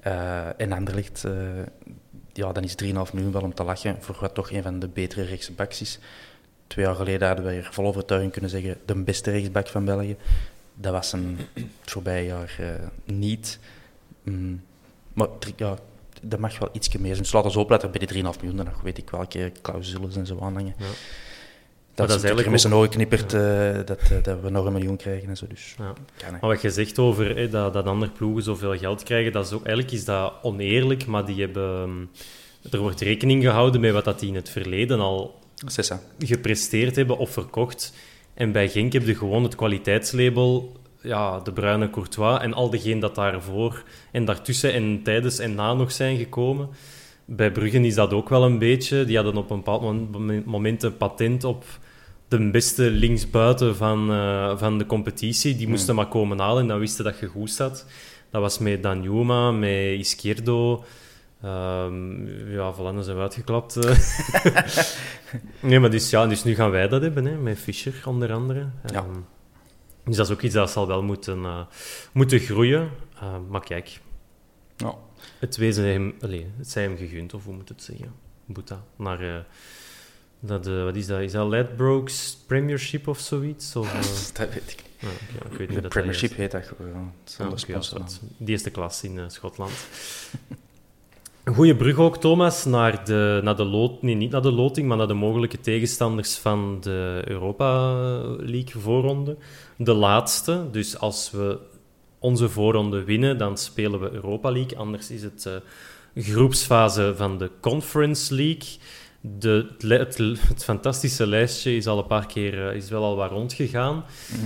uh, 0.07 0.61
en 0.61 0.71
Anderlecht, 0.71 1.23
uh, 1.25 1.33
ja, 2.33 2.51
dan 2.51 2.63
is 2.63 2.75
3,5 2.83 2.87
miljoen 3.13 3.31
wel 3.31 3.41
om 3.41 3.53
te 3.53 3.63
lachen 3.63 3.97
voor 3.99 4.17
wat 4.19 4.33
toch 4.33 4.51
een 4.51 4.63
van 4.63 4.79
de 4.79 4.87
betere 4.87 5.23
rechtsbacks 5.23 5.81
is. 5.81 5.99
Twee 6.67 6.85
jaar 6.85 6.95
geleden 6.95 7.27
hadden 7.27 7.45
wij 7.45 7.57
er 7.57 7.69
vol 7.71 7.85
overtuiging 7.85 8.31
kunnen 8.31 8.49
zeggen 8.49 8.77
de 8.85 8.95
beste 8.95 9.31
rechtsback 9.31 9.67
van 9.67 9.85
België. 9.85 10.15
Dat 10.73 10.91
was 10.93 11.11
hem 11.11 11.37
het 11.53 11.91
voorbije 11.91 12.25
jaar 12.25 12.57
uh, 12.61 12.67
niet. 13.03 13.59
Mm, 14.23 14.61
maar 15.13 15.27
ja, 15.55 15.77
dat 16.21 16.39
mag 16.39 16.59
wel 16.59 16.69
ietsje 16.71 16.99
meer 16.99 17.15
zijn. 17.15 17.23
Dus 17.23 17.31
laten 17.31 17.67
we 17.67 17.77
er 17.77 17.89
bij 17.89 18.05
die 18.05 18.23
3,5 18.23 18.39
miljoen 18.39 18.55
dan 18.55 18.65
nog 18.65 18.81
weet 18.81 18.97
ik 18.97 19.09
welke 19.09 19.51
clausules 19.61 20.15
en 20.15 20.25
zo 20.25 20.39
aanhangen. 20.41 20.75
Ja. 20.77 20.85
Dat, 21.99 22.07
dat 22.07 22.17
is 22.17 22.23
eigenlijk 22.23 22.51
met 22.51 22.61
zijn 22.61 22.73
ogen 22.73 22.89
knippert 22.89 23.33
uh, 23.33 23.75
dat, 23.85 23.99
uh, 24.11 24.23
dat 24.23 24.41
we 24.41 24.49
nog 24.49 24.65
een 24.65 24.73
miljoen 24.73 24.97
krijgen 24.97 25.29
en 25.29 25.37
zo. 25.37 25.47
Dus 25.47 25.75
Ja. 25.77 25.93
Maar 26.31 26.39
wat 26.49 26.61
je 26.61 26.69
zegt 26.69 26.99
over 26.99 27.35
hè, 27.35 27.49
dat, 27.49 27.73
dat 27.73 27.85
andere 27.85 28.11
ploegen 28.11 28.43
zoveel 28.43 28.77
geld 28.77 29.03
krijgen, 29.03 29.31
dat 29.31 29.45
is 29.45 29.51
ook, 29.51 29.65
eigenlijk 29.65 29.95
is 29.95 30.05
dat 30.05 30.33
oneerlijk, 30.41 31.05
maar 31.05 31.25
die 31.25 31.41
hebben... 31.41 31.81
um, 31.81 32.09
Er 32.71 32.79
wordt 32.79 33.01
rekening 33.01 33.43
gehouden 33.43 33.81
met 33.81 33.91
wat 33.91 34.03
dat 34.05 34.19
die 34.19 34.29
in 34.29 34.35
het 34.35 34.49
verleden 34.49 34.99
al 34.99 35.39
gepresteerd 36.19 36.95
hebben 36.95 37.17
of 37.17 37.29
verkocht. 37.29 37.93
En 38.33 38.51
bij 38.51 38.69
Genk 38.69 38.93
heb 38.93 39.05
je 39.05 39.15
gewoon 39.15 39.43
het 39.43 39.55
kwaliteitslabel, 39.55 40.77
ja, 41.01 41.39
de 41.39 41.53
bruine 41.53 41.89
Courtois 41.89 42.41
en 42.41 42.53
al 42.53 42.69
degenen 42.69 42.99
dat 42.99 43.15
daarvoor 43.15 43.83
en 44.11 44.25
daartussen 44.25 44.73
en 44.73 44.99
tijdens 45.03 45.39
en 45.39 45.55
na 45.55 45.73
nog 45.73 45.91
zijn 45.91 46.17
gekomen. 46.17 46.69
Bij 47.25 47.51
Bruggen 47.51 47.85
is 47.85 47.95
dat 47.95 48.13
ook 48.13 48.29
wel 48.29 48.43
een 48.43 48.59
beetje. 48.59 49.05
Die 49.05 49.15
hadden 49.15 49.37
op 49.37 49.49
een 49.49 49.57
bepaald 49.57 49.81
mom- 49.81 50.43
moment 50.45 50.83
een 50.83 50.97
patent 50.97 51.43
op 51.43 51.63
de 52.29 52.49
beste 52.51 52.89
linksbuiten 52.91 53.75
van, 53.75 54.11
eh, 54.11 54.57
van 54.57 54.77
de 54.77 54.85
competitie. 54.85 55.55
Die 55.55 55.67
moesten 55.67 55.95
maar 55.95 56.07
komen 56.07 56.39
halen 56.39 56.61
en 56.61 56.67
dan 56.67 56.79
wisten 56.79 57.03
dat 57.03 57.19
je 57.19 57.25
goed 57.27 57.51
zat. 57.51 57.85
Dat 58.31 58.41
was 58.41 58.57
met 58.59 58.83
Danjuma, 58.83 59.51
met 59.51 59.99
Izquierdo. 59.99 60.83
Ehm, 61.41 62.27
ja, 62.51 62.73
voilà, 62.73 62.77
dan 62.77 63.03
zijn 63.03 63.15
we 63.15 63.21
uitgeklapt. 63.21 63.75
eh. 63.75 63.97
nee, 65.69 65.79
maar 65.79 65.89
dus, 65.91 66.09
ja, 66.09 66.27
dus 66.27 66.43
nu 66.43 66.55
gaan 66.55 66.71
wij 66.71 66.87
dat 66.87 67.01
hebben, 67.01 67.25
hè, 67.25 67.35
met 67.37 67.57
Fischer 67.59 68.01
onder 68.05 68.33
andere. 68.33 68.67
Ja. 68.85 68.93
Ehm, 68.99 69.19
dus 70.05 70.15
dat 70.15 70.25
is 70.27 70.33
ook 70.33 70.41
iets 70.41 70.53
dat 70.53 70.71
zal 70.71 70.87
wel 70.87 71.03
moeten, 71.03 71.43
eh, 71.45 71.61
moeten 72.13 72.39
groeien. 72.39 72.89
Ehm, 73.19 73.41
maar 73.49 73.63
kijk, 73.63 73.99
Ja. 74.77 74.95
het, 75.39 75.57
wezen 75.57 75.83
hem, 75.85 76.13
allee, 76.21 76.45
het 76.57 76.69
zij 76.69 76.83
hem 76.83 76.97
gegund, 76.97 77.33
of 77.33 77.43
hoe 77.45 77.53
moet 77.53 77.69
het 77.69 77.83
zeggen? 77.83 78.13
Boeta. 78.45 78.83
Naar, 78.95 79.45
dat, 80.39 80.67
eh, 80.67 80.83
wat 80.83 80.95
is 80.95 81.07
dat? 81.07 81.19
Is 81.19 81.31
dat 81.31 81.47
Ladbrokes 81.47 82.37
Premiership 82.47 83.07
of 83.07 83.19
zoiets? 83.19 83.75
Of, 83.75 83.93
eh, 83.93 84.37
dat 84.37 84.53
weet 84.53 84.71
ik. 84.71 84.83
weet 85.49 85.59
niet 85.59 85.67
De 85.67 85.73
hoe 85.73 85.81
dat 85.81 85.91
Premiership 85.91 86.29
dat 86.29 86.37
heet 86.37 86.51
dat 86.51 86.65
gewoon. 86.65 87.13
Sponsor. 87.23 87.81
zwart. 87.81 88.19
Die 88.37 88.49
eerste 88.49 88.69
klas 88.69 89.03
in 89.03 89.19
eh, 89.19 89.23
Schotland. 89.27 89.71
Een 91.43 91.55
goede 91.55 91.75
brug 91.75 91.97
ook, 91.97 92.17
Thomas, 92.17 92.65
naar 92.65 93.05
de, 93.05 93.39
naar 93.43 93.55
de 93.55 93.63
lot, 93.63 94.01
nee, 94.01 94.15
niet 94.15 94.31
naar 94.31 94.41
de 94.41 94.51
loting, 94.51 94.87
maar 94.87 94.97
naar 94.97 95.07
de 95.07 95.13
mogelijke 95.13 95.59
tegenstanders 95.59 96.37
van 96.37 96.77
de 96.81 97.21
Europa 97.25 97.93
League 98.37 98.81
voorronde. 98.81 99.37
De 99.77 99.93
laatste, 99.93 100.67
dus 100.71 100.97
als 100.97 101.31
we 101.31 101.59
onze 102.19 102.49
voorronde 102.49 103.03
winnen, 103.03 103.37
dan 103.37 103.57
spelen 103.57 103.99
we 103.99 104.11
Europa 104.11 104.51
League. 104.51 104.77
Anders 104.77 105.11
is 105.11 105.23
het 105.23 105.45
eh, 105.45 106.23
groepsfase 106.23 107.13
van 107.15 107.37
de 107.37 107.51
Conference 107.59 108.35
League. 108.35 108.77
De, 109.21 109.67
het, 109.77 110.17
het, 110.17 110.39
het 110.47 110.63
fantastische 110.63 111.27
lijstje 111.27 111.75
is 111.75 111.87
al 111.87 111.97
een 111.97 112.07
paar 112.07 112.25
keer 112.25 112.67
eh, 112.67 112.75
is 112.75 112.89
wel 112.89 113.03
al 113.03 113.15
wat 113.15 113.31
rondgegaan. 113.31 114.03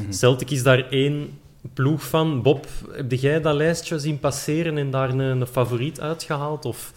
Celtic 0.10 0.50
is 0.50 0.64
daar 0.64 0.90
één 0.90 1.40
ploeg 1.74 2.08
van. 2.08 2.42
Bob, 2.42 2.68
heb 2.92 3.12
jij 3.12 3.42
dat 3.42 3.56
lijstje 3.56 4.00
zien 4.00 4.20
passeren 4.20 4.78
en 4.78 4.92
daar 4.92 5.10
een, 5.10 5.20
een 5.20 5.48
favoriet 5.48 6.00
uitgehaald? 6.00 6.66
Of... 6.66 6.94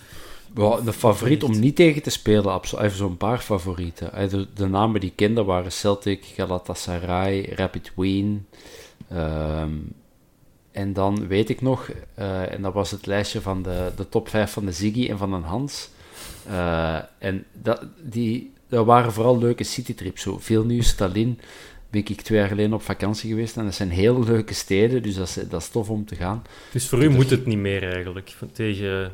De 0.85 0.93
favoriet 0.93 1.43
om 1.43 1.59
niet 1.59 1.77
tegen 1.77 2.03
te 2.03 2.11
spelen, 2.11 2.61
even 2.63 2.97
zo'n 2.97 3.17
paar 3.17 3.39
favorieten. 3.39 4.29
De, 4.29 4.47
de 4.55 4.67
namen 4.67 5.01
die 5.01 5.11
ik 5.11 5.17
kende 5.17 5.45
waren 5.45 5.73
Celtic, 5.73 6.25
Galatasaray, 6.25 7.53
Rapid 7.55 7.93
Wien. 7.97 8.47
ehm, 9.09 9.73
en 10.73 10.93
dan 10.93 11.27
weet 11.27 11.49
ik 11.49 11.61
nog, 11.61 11.91
eh, 12.15 12.53
en 12.53 12.63
dat 12.63 12.73
was 12.73 12.91
het 12.91 13.07
lijstje 13.07 13.41
van 13.41 13.63
de, 13.63 13.93
de 13.97 14.09
top 14.09 14.29
5 14.29 14.53
van 14.53 14.65
de 14.65 14.73
Ziggy 14.73 15.09
en 15.09 15.19
van 15.19 15.31
de 15.31 15.37
Hans. 15.37 15.89
Eh, 16.49 16.99
en 17.19 17.45
dat, 17.63 17.87
die, 18.03 18.53
dat 18.69 18.87
waren 18.87 19.13
vooral 19.13 19.39
leuke 19.39 19.65
citytrips. 19.65 20.23
Zo 20.23 20.39
Vilnius, 20.39 20.95
Tallinn, 20.95 21.39
ben 21.91 22.01
ik 22.07 22.21
twee 22.23 22.39
jaar 22.39 22.49
geleden 22.49 22.73
op 22.73 22.83
vakantie 22.83 23.31
geweest. 23.31 23.57
En 23.57 23.65
dat 23.65 23.75
zijn 23.75 23.91
heel 23.91 24.25
leuke 24.25 24.55
steden, 24.55 25.03
dus 25.03 25.15
dat 25.15 25.29
is, 25.29 25.35
dat 25.49 25.61
is 25.61 25.69
tof 25.69 25.91
om 25.91 26.05
te 26.05 26.15
gaan. 26.15 26.43
Dus 26.73 26.89
voor 26.89 27.03
u 27.05 27.09
moet 27.11 27.31
het 27.31 27.47
niet 27.47 27.59
meer 27.59 27.93
eigenlijk. 27.93 28.35
Tegen 28.53 29.13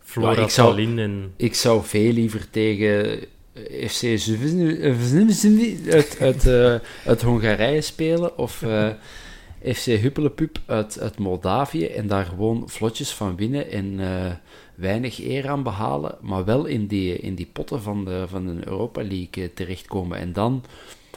Flora 0.00 0.32
Ja, 0.32 0.42
ik 0.42 0.50
zou- 0.50 0.68
Tallinn 0.68 0.98
en... 0.98 1.32
Ik 1.36 1.54
zou 1.54 1.84
veel 1.84 2.12
liever 2.12 2.50
tegen 2.50 3.20
eh, 3.52 3.88
FC 3.88 4.18
Zvezny 4.18 5.78
uit, 5.90 6.16
uit, 6.20 6.46
eh, 6.46 6.74
uit 7.06 7.22
Hongarije 7.22 7.80
spelen 7.80 8.38
of 8.38 8.62
eh, 8.62 8.88
FC 9.74 9.84
Huppelepup 9.84 10.58
uit, 10.66 11.00
uit 11.00 11.18
Moldavië 11.18 11.86
en 11.86 12.06
daar 12.06 12.24
gewoon 12.24 12.62
vlotjes 12.66 13.10
van 13.10 13.36
winnen 13.36 13.70
en 13.70 14.00
eh, 14.00 14.32
weinig 14.76 15.20
eer 15.20 15.48
aan 15.48 15.62
behalen, 15.62 16.18
maar 16.20 16.44
wel 16.44 16.64
in 16.64 16.86
die, 16.86 17.18
in 17.18 17.34
die 17.34 17.50
potten 17.52 17.82
van 17.82 18.04
de, 18.04 18.24
van 18.28 18.46
de 18.46 18.66
Europa 18.66 19.02
League 19.02 19.44
eh, 19.44 19.48
terechtkomen. 19.54 20.18
En 20.18 20.32
dan 20.32 20.64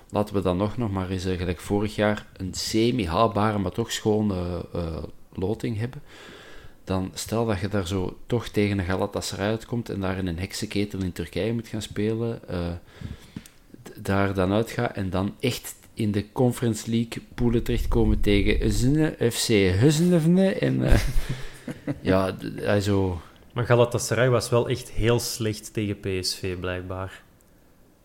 laten 0.10 0.36
we 0.36 0.42
dan 0.42 0.58
nog, 0.58 0.78
nog 0.78 0.92
maar 0.92 1.10
eens, 1.10 1.26
eh, 1.26 1.38
gelijk 1.38 1.60
vorig 1.60 1.96
jaar, 1.96 2.28
een 2.38 2.54
semi-haalbare, 2.54 3.58
maar 3.58 3.72
toch 3.72 3.92
schone 3.92 4.66
eh, 4.74 5.04
loting 5.34 5.78
hebben 5.78 6.02
dan 6.84 7.12
stel 7.14 7.46
dat 7.46 7.60
je 7.60 7.68
daar 7.68 7.88
zo 7.88 8.18
toch 8.26 8.48
tegen 8.48 8.80
een 8.80 8.86
Galatasaray 8.86 9.48
uitkomt 9.48 9.90
en 9.90 10.00
daar 10.00 10.18
in 10.18 10.28
een 10.28 10.40
heksenketel 10.40 11.00
in 11.00 11.12
Turkije 11.12 11.54
moet 11.54 11.68
gaan 11.68 11.82
spelen, 11.82 12.40
daar 14.02 14.34
dan 14.34 14.52
uitgaat 14.52 14.96
en 14.96 15.10
dan 15.10 15.36
echt 15.40 15.76
in 16.00 16.12
de 16.12 16.32
Conference 16.32 16.90
League 16.90 17.24
poelen 17.36 17.64
terechtkomen 17.64 18.20
tegen 18.20 18.72
Zune, 18.72 19.16
FC 19.32 19.48
Husnevne. 19.48 20.54
En 20.54 20.80
uh, 20.80 21.00
ja, 22.02 22.36
also... 22.66 23.22
Maar 23.54 23.66
Galatasaray 23.66 24.30
was 24.30 24.50
wel 24.50 24.70
echt 24.70 24.90
heel 24.90 25.20
slecht 25.20 25.74
tegen 25.74 26.00
PSV, 26.00 26.58
blijkbaar. 26.60 27.24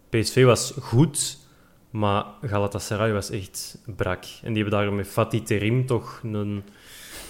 PSV 0.09 0.45
was 0.45 0.75
goed, 0.81 1.39
maar 1.91 2.25
Galatasaray 2.43 3.13
was 3.13 3.31
echt 3.31 3.79
brak. 3.97 4.25
En 4.43 4.53
die 4.53 4.63
hebben 4.63 4.81
daar 4.81 4.93
met 4.93 5.09
Fatih 5.09 5.43
Terim 5.43 5.87
toch 5.87 6.21
een, 6.23 6.63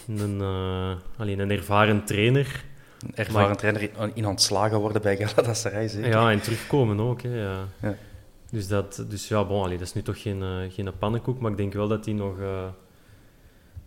een, 0.09 0.39
uh, 0.41 0.95
alleen 1.17 1.39
een 1.39 1.51
ervaren 1.51 2.05
trainer. 2.05 2.65
Een 3.01 3.15
ervaren 3.15 3.49
maar, 3.49 3.57
trainer 3.57 3.83
in, 3.83 4.11
in 4.15 4.27
ontslagen 4.27 4.79
worden 4.79 5.03
bij 5.03 5.17
Galatasaray, 5.17 5.89
zeker? 5.89 6.11
Ja, 6.11 6.31
en 6.31 6.41
terugkomen 6.41 7.01
ook. 7.01 7.23
Hè, 7.23 7.43
ja. 7.43 7.69
ja. 7.83 7.97
Dus, 8.51 8.69
dat, 8.69 9.05
dus 9.09 9.29
ja, 9.29 9.45
bon, 9.45 9.62
allee, 9.62 9.79
dat 9.79 9.87
is 9.87 9.95
nu 9.95 10.03
toch 10.03 10.23
geen, 10.23 10.43
uh, 10.43 10.73
geen 10.73 10.91
pannenkoek, 10.99 11.41
maar 11.41 11.51
ik 11.51 11.57
denk 11.57 11.73
wel 11.73 11.89
dat 11.89 12.05
hij 12.05 12.15
nog... 12.15 12.39
Uh, 12.39 12.65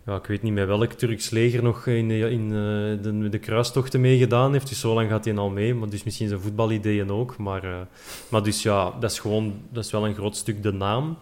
ja, 0.08 0.16
ik 0.16 0.26
weet 0.26 0.42
niet 0.42 0.52
met 0.52 0.66
welk 0.66 0.92
Turks 0.92 1.30
leger 1.30 1.62
nog 1.62 1.86
in, 1.86 2.08
de, 2.08 2.30
in 2.30 2.44
uh, 2.44 3.02
de, 3.02 3.28
de, 3.28 3.38
kruistochten 3.38 4.00
meegedaan 4.00 4.52
heeft. 4.52 4.68
Dus 4.68 4.80
zo 4.80 4.94
lang 4.94 5.10
gaat 5.10 5.24
hij 5.24 5.36
al 5.36 5.50
mee. 5.50 5.74
Maar 5.74 5.88
dus 5.88 6.04
misschien 6.04 6.28
zijn 6.28 6.40
voetbalideeën 6.40 7.10
ook. 7.10 7.36
Maar, 7.36 7.64
uh, 7.64 7.80
maar 8.28 8.42
dus 8.42 8.62
ja, 8.62 8.92
dat 9.00 9.10
is 9.10 9.18
gewoon 9.18 9.60
dat 9.72 9.84
is 9.84 9.90
wel 9.90 10.06
een 10.06 10.14
groot 10.14 10.36
stuk 10.36 10.62
de 10.62 10.72
naam. 10.72 11.18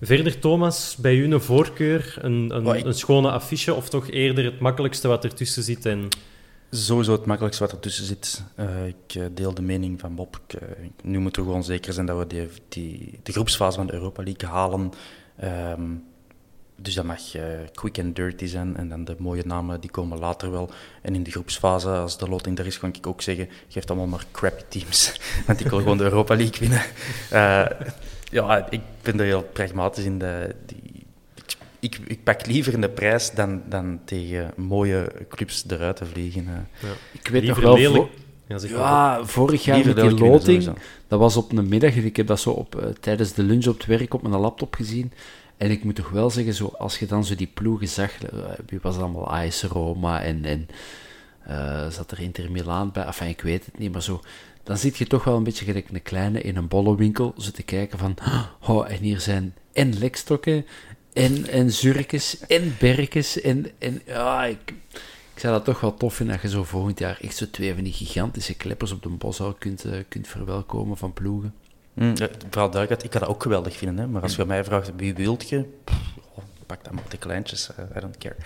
Verder, 0.00 0.38
Thomas, 0.38 0.96
bij 0.96 1.14
u 1.16 1.32
een 1.32 1.40
voorkeur, 1.40 2.16
een, 2.20 2.50
een, 2.54 2.86
een 2.86 2.94
schone 2.94 3.30
affiche 3.30 3.74
of 3.74 3.88
toch 3.88 4.10
eerder 4.10 4.44
het 4.44 4.60
makkelijkste 4.60 5.08
wat 5.08 5.24
ertussen 5.24 5.62
zit? 5.62 5.86
En... 5.86 6.08
Sowieso 6.70 7.12
het 7.12 7.26
makkelijkste 7.26 7.64
wat 7.64 7.72
ertussen 7.72 8.04
zit. 8.04 8.42
Uh, 8.56 8.86
ik 8.86 9.36
deel 9.36 9.54
de 9.54 9.62
mening 9.62 10.00
van 10.00 10.14
Bob. 10.14 10.40
Ik, 10.82 10.92
nu 11.02 11.18
moeten 11.18 11.42
we 11.42 11.48
gewoon 11.48 11.64
zeker 11.64 11.92
zijn 11.92 12.06
dat 12.06 12.18
we 12.18 12.26
die, 12.26 12.48
die, 12.68 13.20
de 13.22 13.32
groepsfase 13.32 13.76
van 13.76 13.86
de 13.86 13.92
Europa 13.92 14.22
League 14.22 14.48
halen. 14.48 14.92
Um, 15.78 16.04
dus 16.82 16.94
dat 16.94 17.04
mag 17.04 17.34
uh, 17.36 17.42
quick 17.74 17.98
and 17.98 18.16
dirty 18.16 18.46
zijn. 18.46 18.76
En 18.76 18.88
dan 18.88 19.04
de 19.04 19.14
mooie 19.18 19.42
namen 19.46 19.80
die 19.80 19.90
komen 19.90 20.18
later 20.18 20.50
wel. 20.50 20.70
En 21.02 21.14
in 21.14 21.22
de 21.22 21.30
groepsfase, 21.30 21.88
als 21.88 22.18
de 22.18 22.28
loting 22.28 22.58
er 22.58 22.66
is, 22.66 22.78
kan 22.78 22.94
ik 22.94 23.06
ook 23.06 23.22
zeggen: 23.22 23.48
geef 23.68 23.86
allemaal 23.86 24.06
maar 24.06 24.24
crappy 24.30 24.62
teams. 24.68 25.20
Want 25.46 25.60
ik 25.60 25.66
wil 25.66 25.78
gewoon 25.78 25.98
de 25.98 26.04
Europa 26.04 26.36
League 26.36 26.58
winnen. 26.58 26.82
Uh, 27.32 27.66
ja, 28.38 28.66
ik 28.70 28.80
ben 29.02 29.20
er 29.20 29.26
heel 29.26 29.48
pragmatisch 29.52 30.04
in. 30.04 30.18
De, 30.18 30.54
die, 30.66 31.06
ik, 31.80 31.94
ik, 31.98 32.00
ik, 32.06 32.24
pak 32.24 32.46
liever 32.46 32.72
in 32.72 32.80
de 32.80 32.88
prijs 32.88 33.30
dan, 33.30 33.62
dan 33.68 34.00
tegen 34.04 34.52
mooie 34.56 35.12
clubs 35.28 35.64
eruit 35.68 35.96
te 35.96 36.06
vliegen. 36.06 36.44
Uh. 36.44 36.88
Ja. 36.88 36.94
Ik 37.12 37.28
weet 37.28 37.44
nog 37.44 37.60
wel. 37.60 37.74
Lelijk. 37.74 38.08
Ja, 38.46 38.58
ja 38.68 39.24
vorig 39.24 39.64
jaar 39.64 39.86
met 39.86 39.96
die 39.96 40.18
loting, 40.18 40.72
dat 41.08 41.18
was 41.18 41.36
op 41.36 41.52
een 41.52 41.68
middag. 41.68 41.94
Ik 41.94 42.16
heb 42.16 42.26
dat 42.26 42.40
zo 42.40 42.50
op, 42.50 42.94
tijdens 43.00 43.32
de 43.32 43.42
lunch 43.42 43.66
op 43.66 43.76
het 43.76 43.86
werk 43.86 44.14
op 44.14 44.22
mijn 44.22 44.40
laptop 44.40 44.74
gezien. 44.74 45.12
En 45.60 45.70
ik 45.70 45.84
moet 45.84 45.94
toch 45.94 46.10
wel 46.10 46.30
zeggen, 46.30 46.54
zo, 46.54 46.66
als 46.78 46.98
je 46.98 47.06
dan 47.06 47.24
zo 47.24 47.34
die 47.34 47.50
ploegen 47.54 47.88
zag, 47.88 48.24
eh, 48.24 48.38
wie 48.66 48.78
was 48.82 48.96
allemaal 48.96 49.32
AS 49.32 49.62
Roma 49.62 50.22
en, 50.22 50.68
uh, 51.48 51.88
zat 51.88 52.10
er 52.10 52.20
Inter 52.20 52.50
Milaan 52.50 52.92
bij, 52.92 53.04
enfin, 53.04 53.28
ik 53.28 53.40
weet 53.40 53.64
het 53.64 53.78
niet, 53.78 53.92
maar 53.92 54.02
zo, 54.02 54.20
dan 54.62 54.78
zit 54.78 54.96
je 54.96 55.06
toch 55.06 55.24
wel 55.24 55.36
een 55.36 55.42
beetje 55.42 55.64
gelijk 55.64 55.88
een 55.88 56.02
kleine 56.02 56.40
in 56.40 56.56
een 56.56 56.68
bollenwinkel, 56.68 57.34
zo 57.38 57.50
te 57.50 57.62
kijken 57.62 57.98
van, 57.98 58.14
oh, 58.68 58.90
en 58.90 58.98
hier 58.98 59.20
zijn 59.20 59.54
en 59.72 59.98
lekstokken, 59.98 60.66
en, 61.12 61.46
en 61.46 61.72
zurkes, 61.72 62.38
en 62.46 62.76
berkes, 62.78 63.40
en, 63.40 63.66
en 63.78 64.02
ja, 64.06 64.44
ik, 64.44 64.74
ik 65.34 65.40
zou 65.40 65.54
dat 65.54 65.64
toch 65.64 65.80
wel 65.80 65.94
tof 65.94 66.14
vinden 66.14 66.34
dat 66.34 66.44
je 66.44 66.50
zo 66.50 66.64
volgend 66.64 66.98
jaar 66.98 67.18
echt 67.20 67.36
zo 67.36 67.46
twee 67.50 67.74
van 67.74 67.84
die 67.84 67.92
gigantische 67.92 68.54
kleppers 68.54 68.92
op 68.92 69.02
de 69.02 69.08
boshal 69.08 69.54
kunt, 69.54 69.84
uh, 69.84 69.92
kunt 70.08 70.28
verwelkomen 70.28 70.96
van 70.96 71.12
ploegen. 71.12 71.54
Mm, 71.94 72.16
vooral 72.50 72.70
duidelijkheid, 72.70 73.04
ik 73.04 73.10
kan 73.10 73.20
dat 73.20 73.28
ook 73.28 73.42
geweldig 73.42 73.76
vinden. 73.76 73.98
Hè? 73.98 74.06
Maar 74.06 74.22
als 74.22 74.36
je 74.36 74.44
mij 74.44 74.64
vraagt 74.64 74.90
wie 74.96 75.14
wilt 75.14 75.48
je, 75.48 75.64
oh, 76.34 76.44
pak 76.66 76.84
dan 76.84 76.94
maar 76.94 77.04
de 77.08 77.16
kleintjes, 77.16 77.70
uh, 77.70 77.96
I 77.96 78.00
don't 78.00 78.18
care. 78.18 78.36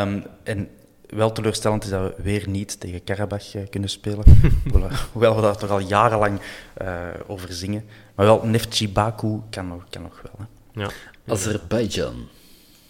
Um, 0.00 0.24
en 0.42 0.68
wel 1.06 1.32
teleurstellend 1.32 1.84
is 1.84 1.90
dat 1.90 2.16
we 2.16 2.22
weer 2.22 2.48
niet 2.48 2.80
tegen 2.80 3.04
Karabach 3.04 3.54
uh, 3.54 3.62
kunnen 3.70 3.90
spelen. 3.90 4.24
hoewel 5.12 5.34
we 5.34 5.42
daar 5.42 5.56
toch 5.56 5.70
al 5.70 5.78
jarenlang 5.78 6.40
uh, 6.82 7.06
over 7.26 7.52
zingen. 7.52 7.84
Maar 8.14 8.26
wel 8.26 8.46
Neftchi 8.46 8.92
Baku 8.92 9.40
kan 9.50 9.68
nog, 9.68 9.84
kan 9.90 10.02
nog 10.02 10.22
wel. 10.22 10.46
Hè? 10.46 10.82
Ja. 10.82 10.90
Azerbeidzjan. 11.26 12.28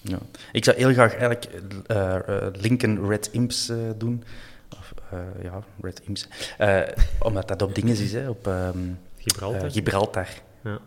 Ja. 0.00 0.18
Ik 0.52 0.64
zou 0.64 0.76
heel 0.76 0.92
graag 0.92 1.14
eigenlijk 1.14 1.48
Lincoln 2.60 3.08
Red 3.08 3.28
Imps 3.32 3.72
doen. 3.96 4.24
Of, 4.70 4.94
ja, 5.42 5.62
Red 5.80 6.00
Imps. 6.04 6.28
omdat 7.18 7.48
dat 7.48 7.62
op 7.62 7.74
dingen 7.74 7.96
is, 7.96 8.12
hè, 8.12 8.28
op... 8.28 8.46
Um, 8.46 8.98
Gibraltar. 9.24 9.64
Uh, 9.64 9.72
Gibraltar. 9.72 10.28
Ja. 10.64 10.78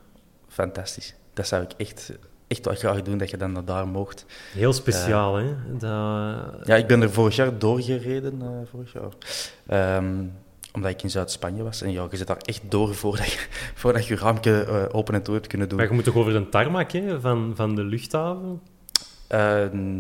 Fantastisch. 0.47 1.15
Dat 1.33 1.47
zou 1.47 1.63
ik 1.63 1.71
echt, 1.77 2.11
echt 2.47 2.65
wel 2.65 2.75
graag 2.75 3.01
doen, 3.01 3.17
dat 3.17 3.29
je 3.29 3.38
dan 3.38 3.51
naar 3.51 3.65
daar 3.65 3.88
mocht. 3.88 4.25
Heel 4.53 4.73
speciaal, 4.73 5.39
uh, 5.39 5.45
hè? 5.45 5.77
Dat... 5.77 6.67
Ja, 6.67 6.75
ik 6.75 6.88
ben 6.88 7.01
er 7.01 7.11
vorig 7.11 7.35
jaar 7.35 7.59
doorgereden, 7.59 8.39
uh, 8.41 8.49
vorig 8.71 8.93
jaar. 8.93 9.97
Um, 9.97 10.33
omdat 10.73 10.91
ik 10.91 11.03
in 11.03 11.09
Zuid-Spanje 11.09 11.63
was. 11.63 11.81
En 11.81 11.91
ja, 11.91 12.07
je 12.09 12.17
zit 12.17 12.27
daar 12.27 12.38
echt 12.38 12.61
door 12.69 12.95
voordat 12.95 13.31
je, 13.31 13.39
voordat 13.81 14.07
je 14.07 14.15
raamje 14.15 14.65
uh, 14.67 14.83
open 14.91 15.13
en 15.13 15.23
toe 15.23 15.33
hebt 15.33 15.47
kunnen 15.47 15.69
doen. 15.69 15.77
Maar 15.77 15.88
je 15.88 15.93
moet 15.93 16.03
toch 16.03 16.15
over 16.15 16.33
de 16.33 16.49
tarmac 16.49 16.91
hè, 16.91 17.21
van, 17.21 17.53
van 17.55 17.75
de 17.75 17.83
luchthaven? 17.83 18.61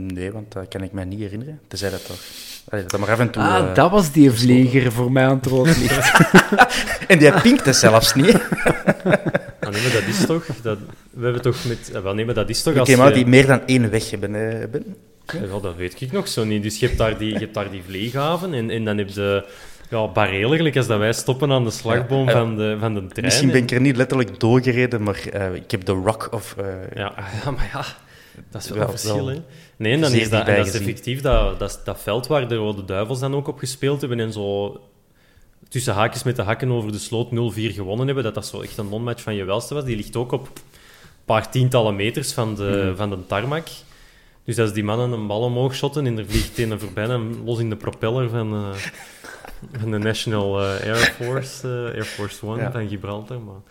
Nee, 0.07 0.31
want 0.31 0.51
dat 0.51 0.67
kan 0.67 0.81
ik 0.81 0.91
mij 0.91 1.05
niet 1.05 1.19
herinneren. 1.19 1.59
Tenzij 1.67 1.89
dat 1.89 2.05
toch... 2.05 2.19
Allee, 2.69 2.85
dat 2.85 2.99
maar 2.99 3.29
toe... 3.29 3.43
Ah, 3.43 3.67
uh, 3.67 3.75
dat 3.75 3.91
was 3.91 4.11
die 4.11 4.31
vlieger 4.31 4.91
voor 4.91 5.11
mij 5.11 5.25
aan 5.25 5.35
het 5.35 5.45
rood 5.45 5.77
licht. 5.77 6.19
en 7.07 7.19
die 7.19 7.41
pinkte 7.41 7.73
zelfs 7.73 8.13
niet. 8.13 8.33
ah, 9.59 9.71
nee, 9.71 9.81
maar 9.81 9.91
dat 9.93 10.03
is 10.07 10.25
toch... 10.25 10.45
Dat, 10.61 10.77
we 11.09 11.23
hebben 11.23 11.41
toch 11.41 11.65
met... 11.65 12.01
Wel, 12.03 12.13
nee, 12.13 12.25
maar 12.25 12.33
dat 12.33 12.49
is 12.49 12.63
toch 12.63 12.79
okay, 12.79 12.95
maar 12.95 13.13
die 13.13 13.25
meer 13.25 13.45
dan 13.45 13.61
één 13.65 13.89
weg 13.89 14.11
hebben. 14.11 14.33
hebben. 14.33 14.95
Ja, 15.25 15.59
dat 15.61 15.75
weet 15.75 16.01
ik 16.01 16.11
nog 16.11 16.27
zo 16.27 16.43
niet. 16.43 16.63
Dus 16.63 16.79
je 16.79 16.85
hebt 16.85 16.97
daar 16.97 17.17
die, 17.17 17.33
je 17.33 17.39
hebt 17.39 17.53
daar 17.53 17.71
die 17.71 17.83
vleeghaven 17.85 18.53
en, 18.53 18.69
en 18.69 18.85
dan 18.85 18.97
heb 18.97 19.09
je 19.09 19.45
ja, 19.89 20.07
bareel, 20.07 20.75
als 20.75 20.87
dat 20.87 20.99
wij 20.99 21.13
stoppen 21.13 21.51
aan 21.51 21.63
de 21.63 21.71
slagboom 21.71 22.25
ja, 22.25 22.33
uh, 22.33 22.39
van, 22.39 22.57
de, 22.57 22.77
van 22.79 22.93
de 22.93 23.05
trein. 23.07 23.25
Misschien 23.25 23.51
ben 23.51 23.61
ik 23.63 23.71
er 23.71 23.81
niet 23.81 23.95
letterlijk 23.95 24.39
doorgereden, 24.39 25.03
maar 25.03 25.21
uh, 25.33 25.53
ik 25.53 25.71
heb 25.71 25.85
de 25.85 25.91
Rock 25.91 26.27
of... 26.31 26.55
Uh, 26.59 26.65
ja, 26.95 27.13
ja, 27.43 27.51
maar 27.51 27.69
ja... 27.73 27.85
Dat 28.49 28.63
is 28.63 28.69
wel 28.69 28.81
een 28.81 28.89
verschil, 28.89 29.27
hè? 29.27 29.41
Nee, 29.75 29.99
dan 29.99 30.11
is 30.11 30.29
dat, 30.29 30.45
dat 30.45 30.67
is 30.67 30.73
effectief 30.73 31.21
dat, 31.21 31.59
dat, 31.59 31.81
dat 31.83 32.01
veld 32.01 32.27
waar 32.27 32.47
de 32.47 32.55
Rode 32.55 32.85
Duivels 32.85 33.19
dan 33.19 33.35
ook 33.35 33.47
op 33.47 33.59
gespeeld 33.59 33.99
hebben 33.99 34.19
en 34.19 34.33
zo 34.33 34.79
tussen 35.69 35.93
haakjes 35.93 36.23
met 36.23 36.35
de 36.35 36.41
hakken 36.41 36.71
over 36.71 36.91
de 36.91 36.97
sloot 36.97 37.27
0-4 37.29 37.29
gewonnen 37.55 38.05
hebben, 38.05 38.23
dat 38.23 38.33
dat 38.33 38.45
zo 38.45 38.61
echt 38.61 38.77
een 38.77 38.89
non-match 38.89 39.21
van 39.21 39.35
je 39.35 39.43
welste 39.43 39.73
was. 39.73 39.83
Die 39.83 39.95
ligt 39.95 40.15
ook 40.15 40.31
op 40.31 40.45
een 40.45 40.61
paar 41.25 41.51
tientallen 41.51 41.95
meters 41.95 42.33
van 42.33 42.55
de, 42.55 42.87
mm. 42.89 42.95
van 42.95 43.09
de 43.09 43.25
tarmac. 43.27 43.67
Dus 44.43 44.59
als 44.59 44.73
die 44.73 44.83
mannen 44.83 45.11
een 45.11 45.27
bal 45.27 45.41
omhoog 45.41 45.75
shotten 45.75 46.05
en 46.05 46.17
er 46.17 46.25
vliegt 46.25 46.57
een 46.57 46.79
voorbij 46.79 47.09
en 47.09 47.43
los 47.45 47.59
in 47.59 47.69
de 47.69 47.75
propeller 47.75 48.29
van, 48.29 48.53
uh, 48.53 48.69
van 49.79 49.91
de 49.91 49.97
National 49.97 50.61
uh, 50.61 50.81
Air 50.81 50.95
Force, 50.95 51.67
uh, 51.67 51.95
Air 51.95 52.05
Force 52.05 52.45
One 52.45 52.61
ja. 52.61 52.71
van 52.71 52.87
Gibraltar. 52.87 53.39
Maar 53.39 53.61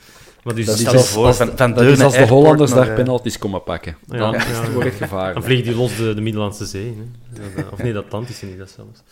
maar 0.46 0.54
dus 0.54 0.66
dat 0.66 0.78
is 0.78 0.86
als, 0.86 1.08
voor, 1.08 1.26
als, 1.26 1.36
van, 1.36 1.52
van 1.56 1.74
dat 1.74 1.84
is 1.84 2.00
als 2.00 2.14
de 2.14 2.26
Hollanders 2.26 2.72
daar 2.72 2.94
penalties 2.94 3.38
komen 3.38 3.62
pakken. 3.62 3.96
Dan 4.06 4.32
ja, 4.32 4.70
wordt 4.72 4.88
het 4.88 4.98
gevaarlijk. 4.98 5.34
Dan 5.34 5.42
vliegen 5.42 5.66
die 5.66 5.76
los 5.76 5.96
de, 5.96 6.14
de 6.14 6.20
Middellandse 6.20 6.66
Zee. 6.66 6.96
Hè. 7.34 7.62
Of 7.72 7.82
nee, 7.82 7.92
de 7.92 7.98
Atlantische 7.98 8.46
niet, 8.46 8.58
dat 8.58 8.70
zelfs. 8.70 9.02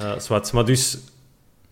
Uh, 0.00 0.18
zwart. 0.18 0.52
Maar 0.52 0.64
dus, 0.64 0.98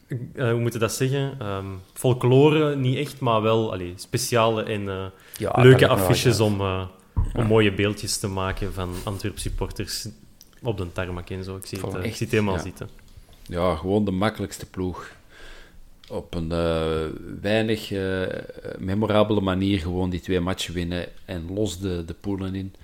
uh, 0.08 0.50
hoe 0.50 0.60
moet 0.60 0.72
je 0.72 0.78
dat 0.78 0.92
zeggen? 0.92 1.46
Um, 1.46 1.80
folklore 1.92 2.76
niet 2.76 2.96
echt, 2.96 3.20
maar 3.20 3.42
wel 3.42 3.72
allee, 3.72 3.92
speciale 3.96 4.62
en 4.62 4.82
uh, 4.82 5.04
ja, 5.36 5.52
leuke 5.62 5.88
affiches 5.88 6.40
om, 6.40 6.60
om 7.34 7.46
mooie 7.46 7.72
beeldjes 7.72 8.18
te 8.18 8.28
maken 8.28 8.72
van 8.72 8.94
Antwerp 9.04 9.38
supporters 9.38 10.08
op 10.62 10.76
de 10.76 10.92
tarmac 10.92 11.30
en 11.30 11.44
zo. 11.44 11.56
Ik 11.56 11.66
zie, 11.66 11.78
het, 11.80 11.94
ik 11.94 12.16
zie 12.16 12.26
het 12.26 12.30
helemaal 12.30 12.58
zitten. 12.58 12.88
Ja, 13.46 13.76
gewoon 13.76 14.04
de 14.04 14.10
makkelijkste 14.10 14.66
ploeg 14.66 15.10
op 16.08 16.34
een 16.34 16.50
uh, 16.50 17.06
weinig 17.40 17.90
uh, 17.90 18.26
memorabele 18.78 19.40
manier 19.40 19.78
gewoon 19.78 20.10
die 20.10 20.20
twee 20.20 20.40
matchen 20.40 20.74
winnen 20.74 21.06
en 21.24 21.52
los 21.54 21.78
de, 21.78 22.04
de 22.04 22.14
poelen 22.14 22.54
in. 22.54 22.74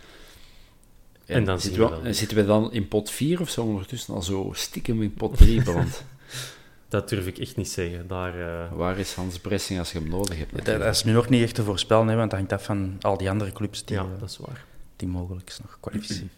En, 1.27 1.37
en 1.37 1.45
dan 1.45 1.61
zitten 1.61 1.83
we, 1.83 2.03
dan, 2.03 2.15
zitten 2.15 2.37
we 2.37 2.47
dan 2.47 2.73
in 2.73 2.89
pot 2.89 3.11
4 3.11 3.41
of 3.41 3.51
zo 3.51 3.63
ondertussen 3.63 4.15
al 4.15 4.23
zo 4.23 4.51
stiekem 4.55 5.03
in 5.03 5.15
pot 5.15 5.37
3 5.37 5.63
beland? 5.63 6.05
dat 6.89 7.09
durf 7.09 7.27
ik 7.27 7.39
echt 7.39 7.57
niet 7.57 7.69
zeggen. 7.69 8.07
Daar, 8.09 8.39
uh... 8.39 8.73
Waar 8.73 8.99
is 8.99 9.13
Hans 9.13 9.39
Bressing 9.39 9.79
als 9.79 9.93
je 9.93 9.99
hem 9.99 10.09
nodig 10.09 10.39
hebt? 10.39 10.55
Dat, 10.55 10.65
dat, 10.65 10.95
is 10.95 11.05
nu 11.05 11.13
nog 11.13 11.29
niet 11.29 11.43
echt 11.43 11.55
te 11.55 11.63
voorspellen, 11.63 12.09
hè, 12.09 12.17
want 12.17 12.31
dat 12.31 12.39
hangt 12.39 12.53
af 12.53 12.65
van 12.65 12.97
al 13.01 13.17
die 13.17 13.31
andere 13.31 13.53
clubs 13.53 13.85
die, 13.85 13.97
ja, 13.97 14.07
dat 14.19 14.29
is 14.29 14.39
waar. 14.39 14.65
die 14.97 15.09
mogelijk 15.09 15.57
nog 15.63 15.79
kwalificeren. 15.81 16.31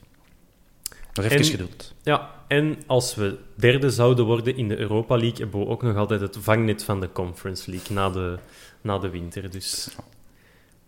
Nog 1.16 1.24
even 1.24 1.36
en, 1.36 1.44
geduld. 1.44 1.94
Ja, 2.02 2.30
en 2.48 2.78
als 2.86 3.14
we 3.14 3.38
derde 3.54 3.90
zouden 3.90 4.24
worden 4.24 4.56
in 4.56 4.68
de 4.68 4.76
Europa 4.76 5.16
League, 5.16 5.38
hebben 5.38 5.60
we 5.60 5.66
ook 5.66 5.82
nog 5.82 5.96
altijd 5.96 6.20
het 6.20 6.36
vangnet 6.40 6.82
van 6.84 7.00
de 7.00 7.12
Conference 7.12 7.70
League 7.70 7.96
na 7.96 8.10
de, 8.10 8.38
na 8.80 8.98
de 8.98 9.08
winter. 9.08 9.50
Dus 9.50 9.88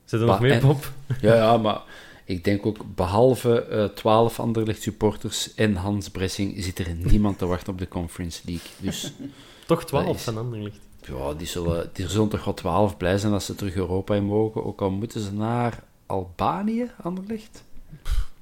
zit 0.04 0.20
er 0.20 0.26
nog 0.26 0.40
meer, 0.40 0.60
Bob? 0.60 0.92
Ja, 1.20 1.34
ja, 1.34 1.56
maar 1.56 1.80
ik 2.24 2.44
denk 2.44 2.66
ook, 2.66 2.94
behalve 2.94 3.66
uh, 3.70 3.84
12 3.84 4.40
Anderlecht 4.40 4.82
supporters 4.82 5.54
en 5.54 5.74
Hans 5.74 6.10
Bressing, 6.10 6.54
zit 6.64 6.78
er 6.78 6.94
niemand 6.94 7.38
te 7.38 7.46
wachten 7.46 7.72
op 7.72 7.78
de 7.78 7.88
Conference 7.88 8.42
League. 8.44 8.70
Dus, 8.76 9.12
toch 9.66 9.84
12 9.84 10.22
van 10.22 10.38
Anderlecht? 10.38 10.78
Ja, 11.00 11.34
die 11.34 11.46
zullen, 11.46 11.90
die 11.92 12.08
zullen 12.08 12.28
toch 12.28 12.44
wel 12.44 12.54
12 12.54 12.96
blij 12.96 13.18
zijn 13.18 13.32
als 13.32 13.44
ze 13.44 13.54
terug 13.54 13.74
Europa 13.74 14.14
in 14.14 14.24
mogen, 14.24 14.64
ook 14.64 14.80
al 14.80 14.90
moeten 14.90 15.20
ze 15.20 15.32
naar 15.32 15.82
Albanië, 16.06 16.90
Anderlecht? 17.02 17.64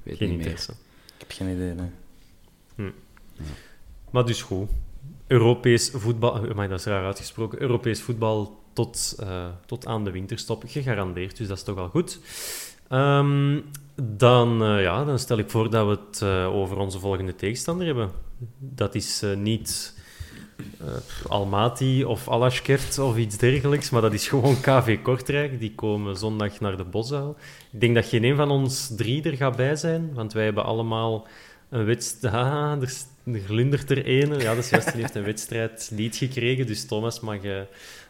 Weet 0.03 0.17
Geen 0.17 0.29
niet 0.29 0.39
meer. 0.39 0.47
interesse. 0.47 0.73
Heb 1.27 1.37
geen 1.37 1.49
idee. 1.49 1.75
nee. 1.75 2.93
Maar 4.11 4.25
dus 4.25 4.43
goed. 4.43 4.69
Europees 5.27 5.91
voetbal... 5.95 6.45
eh, 6.49 6.55
Maar 6.55 6.69
dat 6.69 6.79
is 6.79 6.85
raar 6.85 7.05
uitgesproken. 7.05 7.61
Europees 7.61 8.03
voetbal 8.03 8.61
tot, 8.73 9.17
eh, 9.19 9.47
tot 9.67 9.87
aan 9.87 10.05
de 10.05 10.11
winterstop. 10.11 10.63
Gegarandeerd, 10.67 11.37
dus 11.37 11.49
dat 11.49 11.57
is 11.57 11.63
toch 11.63 11.79
al 11.79 11.89
goed. 11.89 12.19
Ehm, 12.89 13.61
dan, 14.03 14.63
eh, 14.63 14.83
ja, 14.83 15.05
dan 15.05 15.19
stel 15.19 15.39
ik 15.39 15.51
voor 15.51 15.71
dat 15.71 15.87
we 15.87 15.91
het 16.07 16.23
over 16.53 16.77
onze 16.77 16.99
volgende 16.99 17.35
tegenstander 17.35 17.87
hebben. 17.87 18.11
Dat 18.59 18.95
is 18.95 19.23
niet 19.37 19.96
eh, 20.57 20.87
Almaty 21.29 22.03
of 22.07 22.29
Alashkert 22.29 22.99
of 22.99 23.17
iets 23.17 23.37
dergelijks, 23.37 23.91
maar 23.91 24.01
dat 24.03 24.13
is 24.13 24.29
gewoon 24.29 24.61
KV 24.61 25.03
Kortrijk. 25.03 25.61
Die 25.61 25.75
komen 25.75 26.17
zondag 26.17 26.61
naar 26.61 26.77
de 26.77 26.85
Bosuil. 26.85 27.37
Ik 27.73 27.81
denk 27.81 27.95
dat 27.95 28.07
geen 28.07 28.25
een 28.25 28.37
van 28.37 28.51
ons 28.51 28.93
drie 28.97 29.23
er 29.23 29.37
gaat 29.37 29.57
bij 29.57 29.77
zijn, 29.77 30.15
want 30.15 30.33
wij 30.33 30.45
hebben 30.45 30.65
allemaal 30.65 31.27
een 31.69 31.85
wedstrijd... 31.85 32.35
Ah, 32.47 32.83
er, 32.83 32.95
er 33.25 33.41
glundert 33.41 33.91
er 33.91 34.05
ene. 34.05 34.39
Ja, 34.39 34.53
is 34.53 34.71
juist, 34.71 34.93
die 34.93 35.01
heeft 35.01 35.15
een 35.15 35.25
wedstrijd 35.25 35.91
niet 35.95 36.17
gekregen, 36.17 36.67
dus 36.67 36.87
Thomas 36.87 37.21
mag 37.21 37.39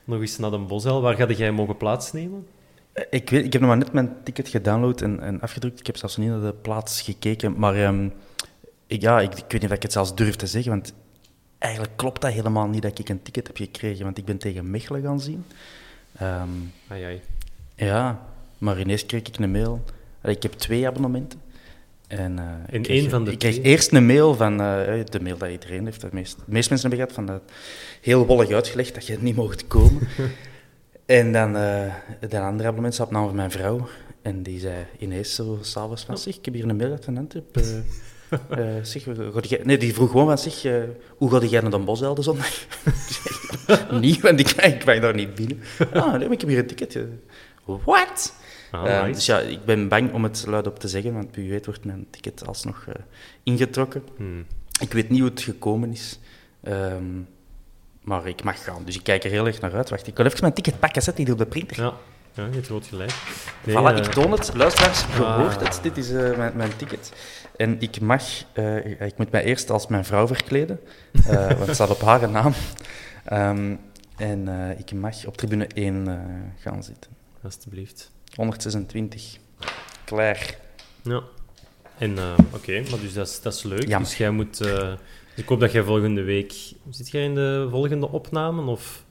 nog 0.04 0.20
eens 0.20 0.38
naar 0.38 0.50
de 0.50 0.58
Bosuil. 0.58 1.00
Waar 1.00 1.14
ga 1.14 1.26
jij 1.26 1.52
mogen 1.52 1.76
plaatsnemen? 1.76 2.46
Eh, 2.92 3.04
Ik, 3.10 3.30
weet, 3.30 3.44
ik 3.44 3.52
heb 3.52 3.62
nog 3.62 3.70
maar 3.70 3.78
net 3.78 3.92
mijn 3.92 4.16
ticket 4.24 4.48
gedownload 4.48 5.00
en, 5.00 5.20
en 5.20 5.40
afgedrukt. 5.40 5.80
Ik 5.80 5.86
heb 5.86 5.96
zelfs 5.96 6.16
niet 6.16 6.28
naar 6.28 6.40
de 6.40 6.54
plaats 6.62 7.02
gekeken. 7.02 7.58
Maar 7.58 7.74
ehm, 7.74 8.08
ik, 8.86 9.00
ja, 9.00 9.20
ik, 9.20 9.32
ik 9.32 9.44
weet 9.48 9.60
niet 9.60 9.70
of 9.70 9.76
ik 9.76 9.82
het 9.82 9.92
zelfs 9.92 10.14
durf 10.14 10.36
te 10.36 10.46
zeggen, 10.46 10.70
want 10.70 10.94
eigenlijk 11.66 11.96
klopt 11.96 12.20
dat 12.20 12.32
helemaal 12.32 12.68
niet 12.68 12.82
dat 12.82 12.98
ik 12.98 13.08
een 13.08 13.22
ticket 13.22 13.46
heb 13.46 13.56
gekregen, 13.56 14.04
want 14.04 14.18
ik 14.18 14.24
ben 14.24 14.38
tegen 14.38 14.70
Mechelen 14.70 15.02
gaan 15.02 15.20
zien. 15.20 15.44
Ehm, 16.18 16.48
Ai, 16.88 17.02
ai. 17.04 17.20
ja, 17.74 18.22
maar 18.58 18.80
ineens 18.80 19.06
kreeg 19.06 19.20
ik 19.22 19.36
een 19.38 19.50
mail. 19.50 19.84
Ik 20.22 20.42
heb 20.42 20.52
twee 20.52 20.86
abonnementen. 20.86 21.40
En, 22.06 22.38
eh, 22.38 22.74
ik 22.74 22.82
kreeg- 22.82 23.00
één 23.00 23.10
van 23.10 23.24
de 23.24 23.30
Ik 23.30 23.38
kreeg 23.38 23.62
eerst 23.62 23.92
een 23.92 24.06
mail 24.06 24.34
van, 24.34 24.52
eh, 24.60 25.04
de 25.04 25.20
mail 25.20 25.36
dat 25.38 25.50
iedereen 25.50 25.84
heeft, 25.84 26.00
de 26.00 26.08
meeste, 26.12 26.36
de 26.36 26.52
meeste 26.52 26.70
mensen 26.72 26.88
hebben 26.90 27.08
gehad, 27.08 27.24
van 27.26 27.26
dat 27.36 27.42
heel 28.00 28.26
wollig 28.26 28.50
uitgelegd 28.50 28.94
dat 28.94 29.06
je 29.06 29.18
niet 29.20 29.36
mocht 29.36 29.66
komen. 29.66 30.08
en 31.06 31.32
dan 31.32 31.56
eh 31.56 31.94
de 32.28 32.40
andere 32.40 32.68
abonnement 32.68 33.00
op 33.00 33.10
naam 33.10 33.26
van 33.26 33.34
mijn 33.36 33.50
vrouw. 33.50 33.88
En 34.22 34.42
die 34.42 34.60
zei 34.60 34.84
ineens 34.98 35.34
zo 35.34 35.58
s'avonds 35.62 36.04
van, 36.04 36.18
zeg, 36.18 36.36
ik 36.36 36.44
heb 36.44 36.54
hier 36.54 36.68
een 36.68 36.76
mail 36.76 36.90
uit 36.90 37.04
van 37.04 37.16
Antwerp. 37.18 37.56
eh, 38.50 38.64
zeg, 38.82 39.04
nee, 39.64 39.78
die 39.78 39.94
vroeg 39.94 40.10
gewoon 40.10 40.26
van, 40.26 40.38
zeg, 40.38 40.64
eh, 40.64 40.82
hoe 41.16 41.30
ga 41.30 41.46
jij 41.46 41.60
naar 41.60 41.70
Den 41.70 41.84
Bosch 41.84 42.14
de 42.14 42.22
zondag? 42.22 42.66
niet, 44.00 44.20
want 44.20 44.40
ik, 44.40 44.50
ik 44.50 44.84
mag 44.84 44.98
daar 45.00 45.14
niet 45.14 45.34
binnen. 45.34 45.60
Ah, 45.92 46.10
nee, 46.10 46.18
maar 46.24 46.32
ik 46.32 46.40
heb 46.40 46.48
hier 46.48 46.58
een 46.58 46.66
ticket. 46.66 46.94
eh. 46.96 47.02
What? 47.64 48.34
Ah, 48.70 48.86
Eh, 48.90 49.00
nice. 49.02 49.12
dus 49.14 49.26
ja, 49.26 49.38
ik 49.38 49.64
ben 49.64 49.88
bang 49.88 50.12
om 50.12 50.22
het 50.22 50.44
luid 50.46 50.66
op 50.66 50.78
te 50.78 50.88
zeggen, 50.88 51.12
want 51.12 51.34
wie 51.36 51.50
weet 51.50 51.66
wordt 51.66 51.84
mijn 51.84 52.06
ticket 52.10 52.46
alsnog 52.46 52.84
eh, 52.88 52.94
ingetrokken. 53.42 54.02
Hmm. 54.16 54.46
Ik 54.80 54.92
weet 54.92 55.08
niet 55.10 55.20
hoe 55.20 55.28
het 55.30 55.40
gekomen 55.40 55.92
is, 55.92 56.18
ehm, 56.62 57.04
maar 58.00 58.26
ik 58.26 58.44
mag 58.44 58.64
gaan. 58.64 58.82
Dus 58.84 58.94
ik 58.96 59.02
kijk 59.02 59.24
er 59.24 59.30
heel 59.30 59.46
erg 59.46 59.60
naar 59.60 59.74
uit. 59.74 59.88
Wacht, 59.90 60.06
ik 60.06 60.14
kan 60.14 60.26
even 60.26 60.38
mijn 60.40 60.52
ticket 60.52 60.78
pakken, 60.78 61.02
zet 61.02 61.16
die 61.16 61.32
op 61.32 61.38
de 61.38 61.46
printer. 61.46 61.76
Ja, 61.82 61.92
ja, 62.34 62.44
je 62.46 62.52
hebt 62.52 62.66
groot 62.66 62.86
gelijk. 62.86 63.12
Nee, 63.64 63.76
voilà, 63.76 63.96
ik 63.96 64.04
toon 64.12 64.32
het. 64.32 64.50
Luisteraars, 64.54 65.00
je 65.16 65.24
Ah. 65.24 65.36
hoort 65.36 65.60
het. 65.60 65.78
Dit 65.82 65.96
is 65.96 66.10
mijn, 66.10 66.52
mijn 66.56 66.76
ticket. 66.76 67.12
En 67.56 67.80
ik 67.80 68.00
mag... 68.00 68.22
eh, 68.52 69.00
ik 69.00 69.16
moet 69.18 69.30
mij 69.30 69.44
eerst 69.44 69.70
als 69.70 69.86
mijn 69.86 70.04
vrouw 70.04 70.26
verkleden, 70.26 70.80
eh, 71.26 71.46
want 71.46 71.66
het 71.66 71.74
staat 71.74 71.90
op 71.90 72.00
haar 72.00 72.30
naam. 72.30 72.52
Ehm, 73.24 73.74
en 74.16 74.48
eh, 74.48 74.78
ik 74.78 74.92
mag 74.92 75.26
op 75.26 75.36
tribune 75.36 75.66
1 75.74 76.08
eh, 76.08 76.14
gaan 76.62 76.82
zitten. 76.82 77.10
Alsjeblieft. 77.42 78.10
126. 78.34 79.36
Klaar. 80.04 80.56
Ja. 81.02 81.22
En, 81.98 82.18
eh, 82.18 82.32
oké, 82.54 82.80
maar 82.90 83.00
dus 83.00 83.12
dat 83.14 83.28
is, 83.28 83.40
dat 83.40 83.54
is 83.54 83.62
leuk. 83.62 83.88
Ja. 83.88 83.98
Dus 83.98 84.16
jij 84.16 84.30
moet... 84.30 84.60
eh, 84.60 84.92
ik 85.36 85.48
hoop 85.48 85.60
dat 85.60 85.72
jij 85.72 85.82
volgende 85.82 86.22
week... 86.22 86.52
Zit 86.90 87.10
jij 87.10 87.24
in 87.24 87.34
de 87.34 87.66
volgende 87.70 88.08
opname? 88.10 88.70
Of... 88.70 89.04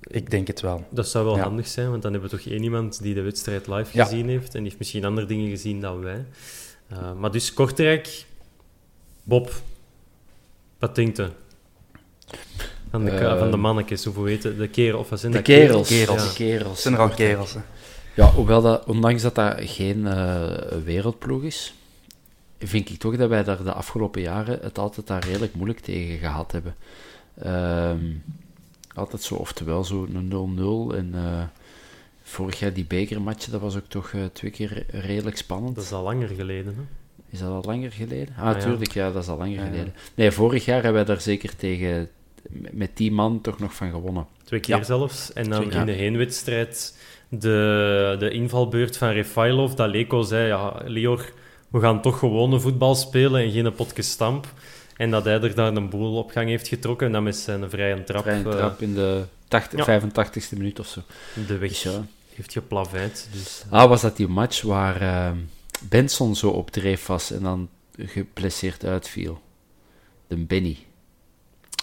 Ik 0.00 0.30
denk 0.30 0.46
het 0.46 0.60
wel. 0.60 0.86
Dat 0.90 1.08
zou 1.08 1.24
wel 1.24 1.36
Ja. 1.36 1.42
handig 1.42 1.66
zijn, 1.68 1.90
want 1.90 2.02
dan 2.02 2.12
hebben 2.12 2.30
we 2.30 2.36
toch 2.36 2.46
één 2.46 2.62
iemand 2.62 3.02
die 3.02 3.14
de 3.14 3.22
wedstrijd 3.22 3.66
live 3.66 3.96
Ja. 3.96 4.04
gezien 4.04 4.28
heeft. 4.28 4.46
En 4.46 4.52
die 4.60 4.62
heeft 4.62 4.78
misschien 4.78 5.04
andere 5.04 5.26
dingen 5.26 5.48
gezien 5.50 5.80
dan 5.80 6.00
wij. 6.00 6.24
Eh, 6.88 7.12
maar 7.12 7.30
dus 7.30 7.54
Kortrijk... 7.54 8.24
Bob, 9.22 9.52
wat 10.78 10.94
denkt 10.94 11.16
je? 11.16 11.28
Van 12.90 13.04
de, 13.04 13.10
Eh, 13.10 13.38
van 13.38 13.50
de 13.50 13.56
mannetjes, 13.56 14.06
of 14.06 14.14
hoe 14.14 14.28
heet 14.28 14.42
het? 14.42 14.58
De 14.58 14.68
kerel, 14.68 14.98
of 14.98 15.08
wat 15.08 15.20
zijn 15.20 15.32
De 15.32 15.38
dat? 15.38 15.46
kerels. 15.46 15.88
Kerels. 15.88 16.20
De 16.22 16.26
Het 16.28 16.36
kerels. 16.36 16.82
zijn 16.82 16.94
er 16.94 17.00
al 17.00 17.08
kerels. 17.08 17.52
hè. 17.54 17.60
Ja, 18.14 18.30
hoewel 18.30 18.62
dat, 18.62 18.84
ondanks 18.84 19.22
dat 19.22 19.34
dat 19.34 19.54
geen 19.58 20.06
eh, 20.06 20.56
wereldploeg 20.84 21.42
is, 21.42 21.74
vind 22.58 22.90
ik 22.90 22.98
toch 22.98 23.16
dat 23.16 23.28
wij 23.28 23.44
daar 23.44 23.62
de 23.64 23.72
afgelopen 23.72 24.20
jaren 24.22 24.58
het 24.62 24.78
altijd 24.78 25.06
daar 25.06 25.24
redelijk 25.24 25.54
moeilijk 25.54 25.80
tegen 25.80 26.18
gehad 26.18 26.52
hebben. 26.52 26.74
Ehm, 27.38 28.04
altijd 28.94 29.22
zo, 29.22 29.34
oftewel 29.34 29.84
zo 29.84 30.06
een 30.14 30.28
0-0 30.28 30.94
en 30.96 31.10
eh, 31.14 31.42
vorig 32.26 32.58
jaar 32.58 32.72
die 32.72 32.84
bekermatje, 32.84 33.50
dat 33.50 33.60
was 33.60 33.76
ook 33.76 33.88
toch 33.88 34.10
eh, 34.12 34.20
twee 34.32 34.50
keer 34.50 34.84
redelijk 34.88 35.36
spannend. 35.36 35.74
Dat 35.74 35.84
is 35.84 35.92
al 35.92 36.02
langer 36.02 36.28
geleden, 36.28 36.74
hè? 36.76 36.82
Is 37.30 37.38
dat 37.38 37.48
al 37.48 37.62
langer 37.66 37.92
geleden? 37.92 38.34
Ah, 38.38 38.44
Ah, 38.46 38.56
ja. 38.56 38.62
tuurlijk, 38.62 38.92
ja, 38.92 39.10
dat 39.12 39.22
is 39.22 39.28
al 39.28 39.36
langer 39.38 39.58
ja. 39.58 39.64
geleden. 39.66 39.94
Nee, 40.14 40.30
vorig 40.30 40.64
jaar 40.64 40.74
hebben 40.82 40.92
wij 40.94 41.04
daar 41.14 41.20
zeker 41.20 41.56
tegen, 41.56 42.08
met 42.70 42.90
die 42.96 43.12
man 43.12 43.40
toch 43.40 43.58
nog 43.58 43.74
van 43.74 43.90
gewonnen. 43.90 44.26
Twee 44.44 44.60
keer 44.60 44.76
Ja. 44.76 44.82
zelfs. 44.82 45.32
En 45.32 45.50
dan 45.50 45.72
in 45.72 45.86
de 45.86 45.92
heenwedstrijd 45.92 46.98
de, 47.28 48.16
de 48.18 48.30
invalbeurt 48.30 48.96
van 48.96 49.08
Refailov, 49.08 49.72
dat 49.72 49.88
Leko 49.90 50.22
zei, 50.22 50.46
ja, 50.46 50.80
Lior, 50.84 51.32
we 51.70 51.80
gaan 51.80 52.02
toch 52.02 52.18
gewone 52.18 52.60
voetbal 52.60 52.94
spelen 52.94 53.42
en 53.42 53.50
geen 53.50 53.74
potje 53.74 54.02
stamp. 54.02 54.52
En 54.96 55.10
dat 55.10 55.24
hij 55.24 55.40
er 55.40 55.54
daar 55.54 55.76
een 55.76 55.88
boel 55.88 56.16
op 56.16 56.30
gang 56.30 56.48
heeft 56.48 56.68
getrokken 56.68 57.06
en 57.06 57.12
dan 57.12 57.22
met 57.22 57.36
zijn 57.36 57.70
vrije 57.70 58.04
trap, 58.04 58.22
Vrije 58.22 58.44
eh, 58.44 58.50
trap 58.50 58.82
in 58.82 58.94
de 58.94 59.24
80, 59.48 59.86
ja. 59.86 60.00
85ste 60.00 60.56
minuut 60.56 60.78
of 60.78 60.86
zo. 60.86 61.00
de 61.46 61.58
weg 61.58 61.70
Dus 61.70 61.82
ja. 61.82 62.04
heeft 62.34 62.52
geplaveid. 62.52 63.28
Dus, 63.32 63.64
Ah, 63.70 63.88
was 63.88 64.00
dat 64.00 64.16
die 64.16 64.28
match 64.28 64.62
waar 64.62 65.00
eh, 65.00 65.32
Benson 65.88 66.36
zo 66.36 66.48
op 66.48 66.70
dreef 66.70 67.06
was 67.06 67.30
en 67.30 67.42
dan 67.42 67.68
geblesseerd 67.96 68.84
uitviel? 68.84 69.40
De 70.26 70.36
Benny. 70.36 70.78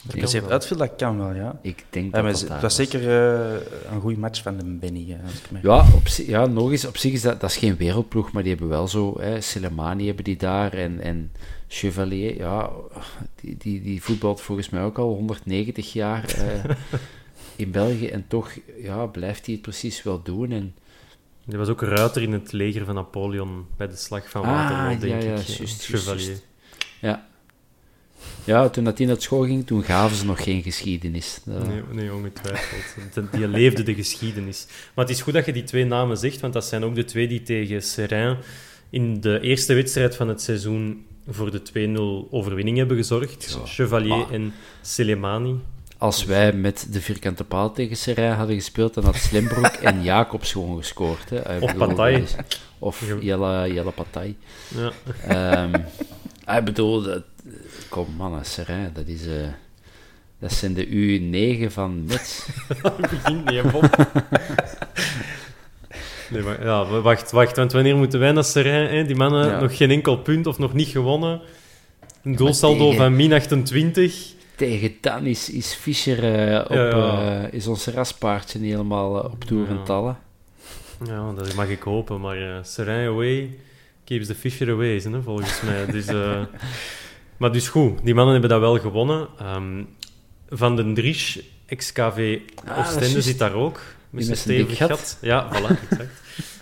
Hebt 0.10 0.32
wel. 0.42 0.52
uitviel, 0.52 0.78
dat 0.78 0.96
kan 0.98 1.18
wel, 1.18 1.34
ja. 1.34 1.60
Ik 1.62 1.86
denk 1.90 2.16
Ja, 2.16 2.22
dat 2.22 2.32
dat 2.32 2.40
het 2.40 2.50
daar 2.50 2.62
was 2.62 2.76
zeker 2.76 3.00
eh, 3.10 3.62
een 3.94 4.02
goede 4.02 4.20
match 4.20 4.42
van 4.42 4.58
de 4.58 4.64
Benny. 4.66 5.00
eh, 5.12 5.58
ik. 5.58 5.64
Ja, 5.64 5.86
op, 5.96 6.08
ja, 6.08 6.46
nog 6.46 6.72
eens, 6.72 6.86
op 6.86 6.98
zich 6.98 7.12
is 7.14 7.22
dat, 7.22 7.42
dat 7.42 7.50
is 7.50 7.58
geen 7.58 7.76
wereldploeg, 7.78 8.32
maar 8.32 8.42
die 8.44 8.52
hebben 8.52 8.70
wel 8.70 8.88
zo, 8.88 9.20
hè, 9.20 9.42
Soleimani 9.42 10.06
hebben 10.06 10.24
die 10.24 10.38
daar 10.38 10.74
en, 10.74 11.00
en 11.00 11.32
Chevalier, 11.68 12.38
ja, 12.38 12.70
die, 13.42 13.58
die, 13.58 13.82
die 13.82 14.04
voetbalt 14.04 14.42
volgens 14.42 14.70
mij 14.70 14.84
ook 14.84 14.98
al 14.98 15.14
190 15.14 15.94
jaar 15.94 16.26
eh, 16.34 16.64
in 17.56 17.72
België 17.72 18.08
en 18.08 18.26
toch 18.28 18.52
ja, 18.82 19.06
blijft 19.06 19.46
hij 19.46 19.54
het 19.54 19.64
precies 19.64 20.04
wel 20.04 20.22
doen. 20.24 20.52
En, 20.52 20.76
Er 21.50 21.58
was 21.58 21.70
ook 21.70 21.82
ruiter 21.82 22.22
in 22.22 22.32
het 22.34 22.52
leger 22.52 22.86
van 22.86 22.96
Napoleon 22.96 23.66
bij 23.78 23.88
de 23.88 23.96
slag 23.96 24.30
van 24.30 24.42
Ah, 24.44 24.48
Waterloo, 24.50 24.90
ja, 24.92 24.98
denk 24.98 25.02
ja, 25.12 25.18
ik. 25.18 25.24
juist, 25.24 25.48
Ja, 25.50 25.58
juist, 25.58 25.84
Chevalier. 25.86 26.26
juist. 26.26 26.46
ja. 27.00 27.30
Ja, 28.44 28.70
toen 28.70 28.84
dat 28.84 28.98
hij 28.98 29.08
naar 29.08 29.22
school 29.22 29.44
ging, 29.46 29.68
toen 29.68 29.84
gaven 29.84 30.18
ze 30.18 30.26
nog 30.26 30.44
geen 30.44 30.62
geschiedenis. 30.64 31.40
Dat- 31.44 31.68
Nee, 31.68 31.82
nee, 31.92 32.14
ongetwijfeld. 32.14 33.32
Die- 33.32 33.48
leefde 33.48 33.84
de 33.84 33.94
geschiedenis. 33.94 34.68
Maar 34.96 35.06
het 35.06 35.14
is 35.16 35.22
goed 35.22 35.34
dat 35.34 35.46
je 35.46 35.54
die 35.54 35.64
twee 35.64 35.86
namen 35.86 36.18
zegt, 36.18 36.40
want 36.40 36.54
dat 36.54 36.66
zijn 36.66 36.84
ook 36.84 36.96
de 36.96 37.06
twee 37.06 37.28
die 37.28 37.42
tegen 37.44 37.82
Serrain 37.84 38.38
in 38.90 39.22
de 39.22 39.40
eerste 39.42 39.74
wedstrijd 39.74 40.16
van 40.16 40.28
het 40.28 40.42
seizoen 40.42 41.06
voor 41.30 41.52
de 41.52 41.62
2-0 41.62 42.28
overwinning 42.32 42.78
hebben 42.78 42.98
gezorgd. 42.98 43.58
Ja. 43.60 43.66
Chevalier 43.66 44.10
Maar- 44.18 44.32
en 44.32 44.54
Selemani. 44.82 45.56
Als 45.98 46.26
wij 46.26 46.54
met 46.54 46.88
de 46.92 47.02
vierkante 47.02 47.44
paal 47.44 47.72
tegen 47.74 47.98
Serrain 47.98 48.34
hadden 48.36 48.56
gespeeld, 48.56 48.94
dan 48.94 49.04
had 49.04 49.16
Slimbroek 49.16 49.66
en 49.66 50.04
Jacobs 50.10 50.52
gewoon 50.52 50.78
gescoord. 50.78 51.30
Hè. 51.30 51.58
Of 51.60 51.76
bedoel, 51.76 52.24
Of. 52.80 53.04
Jelle, 53.22 53.74
Jelle 53.74 53.92
Patai. 53.92 54.38
Ja. 54.76 54.92
Ehm, 55.28 55.74
ik 56.58 56.64
bedoel, 56.66 57.02
dat, 57.02 57.24
kom 57.92 58.08
man, 58.18 58.46
Serrain, 58.46 58.92
dat 58.94 59.08
is... 59.08 59.28
eh, 59.28 59.48
dat 60.40 60.52
zijn 60.54 60.74
de 60.74 60.88
U9 60.88 61.72
van 61.72 62.06
Metz. 62.06 62.48
Begin 63.02 63.44
niet, 63.46 63.72
Bob. 63.72 63.90
Nee, 66.30 66.42
maar, 66.42 66.64
ja, 66.64 66.86
wacht, 67.02 67.32
wacht, 67.32 67.56
want 67.56 67.72
wanneer 67.72 67.96
moeten 67.98 68.20
wij 68.20 68.32
naar 68.32 68.44
Serrain? 68.44 68.96
Hè? 68.96 69.06
Die 69.06 69.16
mannen 69.16 69.48
Ja. 69.48 69.60
nog 69.60 69.78
geen 69.78 69.92
enkel 69.92 70.18
punt 70.18 70.48
of 70.48 70.58
nog 70.58 70.74
niet 70.74 70.88
gewonnen. 70.88 71.42
Een 72.24 72.36
doelsaldo 72.36 72.84
tegen- 72.90 72.98
van 73.04 73.16
min 73.16 73.34
28. 73.34 74.34
Tegen 74.56 74.94
dan 75.02 75.26
is, 75.26 75.50
is 75.50 75.74
Fischer 75.74 76.24
eh, 76.48 76.60
op, 76.64 76.72
Ja, 76.72 77.42
eh, 77.44 77.54
is 77.54 77.68
ons 77.68 77.86
raspaardje 77.88 78.60
niet 78.60 78.72
helemaal 78.72 79.14
op 79.20 79.44
toer 79.44 79.68
en 79.68 79.76
Ja. 79.78 79.84
tallen. 79.84 80.18
Ja, 81.06 81.32
dat 81.34 81.54
mag 81.56 81.68
ik 81.68 81.82
hopen, 81.82 82.20
maar 82.22 82.60
Serrain 82.66 83.08
away 83.08 83.58
keeps 84.04 84.28
the 84.28 84.36
fisher 84.36 84.70
away, 84.72 85.02
hè, 85.04 85.22
volgens 85.22 85.62
mij. 85.62 85.86
Dus, 85.86 86.06
maar 87.42 87.52
dus 87.52 87.68
goed, 87.68 88.00
die 88.04 88.14
mannen 88.14 88.34
hebben 88.34 88.50
dat 88.50 88.60
wel 88.60 88.80
gewonnen. 88.80 89.28
Ehm, 89.38 89.84
Van 90.50 90.76
den 90.76 90.94
Driesch, 90.94 91.40
ex-KV 91.66 92.40
Ah, 92.66 92.78
Oostende, 92.78 93.22
zit 93.22 93.40
daar 93.40 93.54
ook. 93.54 93.82
Met 94.10 94.26
dik 94.26 94.36
stevig 94.36 94.78
gat. 94.78 94.90
gat. 94.90 95.18
Ja, 95.22 95.50
voilà, 95.50 95.80
exact. 95.90 96.22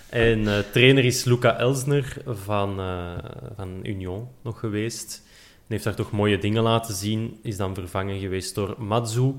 En 0.10 0.40
uh, 0.40 0.58
trainer 0.72 1.06
is 1.06 1.24
Luca 1.24 1.58
Elsner 1.58 2.18
van, 2.26 2.80
uh, 2.80 3.18
van 3.56 3.80
Union 3.84 4.28
nog 4.42 4.60
geweest. 4.60 5.22
En 5.58 5.66
heeft 5.68 5.84
daar 5.84 5.96
toch 5.96 6.12
mooie 6.12 6.38
dingen 6.38 6.64
laten 6.64 6.96
zien. 6.96 7.40
Is 7.42 7.58
dan 7.58 7.74
vervangen 7.74 8.20
geweest 8.20 8.56
door 8.56 8.76
Matsu. 8.78 9.36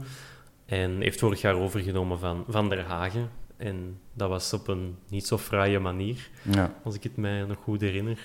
En 0.67 1.01
heeft 1.01 1.19
vorig 1.19 1.41
jaar 1.41 1.55
overgenomen 1.55 2.19
van 2.19 2.45
Van 2.49 2.69
der 2.69 2.85
Hagen. 2.85 3.31
En 3.57 3.99
dat 4.13 4.29
was 4.29 4.53
op 4.53 4.69
een 4.69 4.97
niet 5.09 5.27
zo 5.27 5.39
fraaie 5.39 5.79
manier, 5.79 6.29
ja. 6.43 6.75
als 6.85 6.95
ik 6.95 7.03
het 7.03 7.17
mij 7.17 7.45
nog 7.45 7.57
goed 7.63 7.81
herinner. 7.81 8.19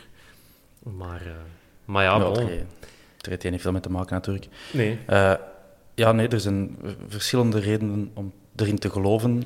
Maar, 0.84 1.22
uh, 1.26 1.34
maar 1.86 2.04
ja, 2.04 2.18
ja 2.18 2.32
bon. 2.32 2.50
Er 3.26 3.32
heeft 3.32 3.52
niet 3.52 3.62
veel 3.62 3.72
mee 3.72 3.82
te 3.82 3.92
maken 3.92 4.14
natuurlijk. 4.14 4.48
Nee. 4.74 4.98
ja, 5.94 6.12
nee, 6.12 6.28
er 6.28 6.40
zijn 6.40 6.78
verschillende 7.08 7.60
redenen 7.60 8.12
om 8.14 8.34
erin 8.56 8.80
te 8.80 8.90
geloven. 8.90 9.44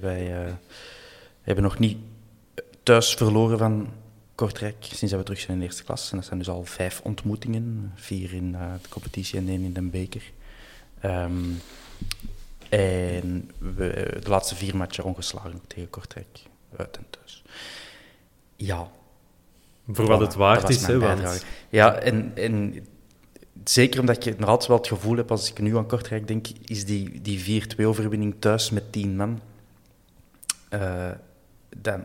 wij 0.00 0.56
hebben 1.42 1.64
nog 1.64 1.78
niet 1.78 1.98
thuis 2.82 3.14
verloren 3.14 3.58
van 3.58 3.88
Kortrijk 4.34 4.76
sinds 4.80 5.00
dat 5.00 5.18
we 5.18 5.22
terug 5.22 5.40
zijn 5.40 5.52
in 5.52 5.58
de 5.58 5.64
eerste 5.64 5.84
klas. 5.84 6.10
En 6.10 6.16
dat 6.16 6.26
zijn 6.26 6.38
dus 6.38 6.48
al 6.48 6.64
vijf 6.64 7.00
ontmoetingen. 7.04 7.92
Vier 7.94 8.34
in 8.34 8.52
de 8.52 8.88
competitie 8.88 9.38
en 9.38 9.48
één 9.48 9.62
in 9.62 9.72
de 9.72 9.82
beker. 9.82 10.22
Um, 11.04 11.60
en 12.72 13.50
we, 13.58 14.18
de 14.22 14.28
laatste 14.28 14.54
vier 14.54 14.76
matchen 14.76 15.04
ongeslagen 15.04 15.60
tegen 15.66 15.90
Kortrijk. 15.90 16.42
Uit 16.76 16.96
en 16.96 17.06
thuis. 17.10 17.42
Ja. 18.56 18.90
Voor 19.88 20.06
wat 20.06 20.20
het 20.20 20.34
waard 20.34 20.68
is, 20.68 20.86
hè? 20.86 20.98
Want... 20.98 21.44
Ja, 21.68 21.94
en, 21.94 22.32
en 22.34 22.86
zeker 23.64 24.00
omdat 24.00 24.24
je 24.24 24.34
nog 24.38 24.48
altijd 24.48 24.68
wel 24.68 24.78
het 24.78 24.86
gevoel 24.86 25.16
hebt, 25.16 25.30
als 25.30 25.50
ik 25.50 25.58
nu 25.58 25.76
aan 25.76 25.86
Kortrijk 25.86 26.26
denk, 26.26 26.46
is 26.64 26.84
die, 26.84 27.20
die 27.20 27.62
4-2-overwinning 27.62 28.34
thuis 28.38 28.70
met 28.70 28.92
tien 28.92 29.16
man... 29.16 29.40
Uh, 30.70 31.10
dan, 31.76 32.04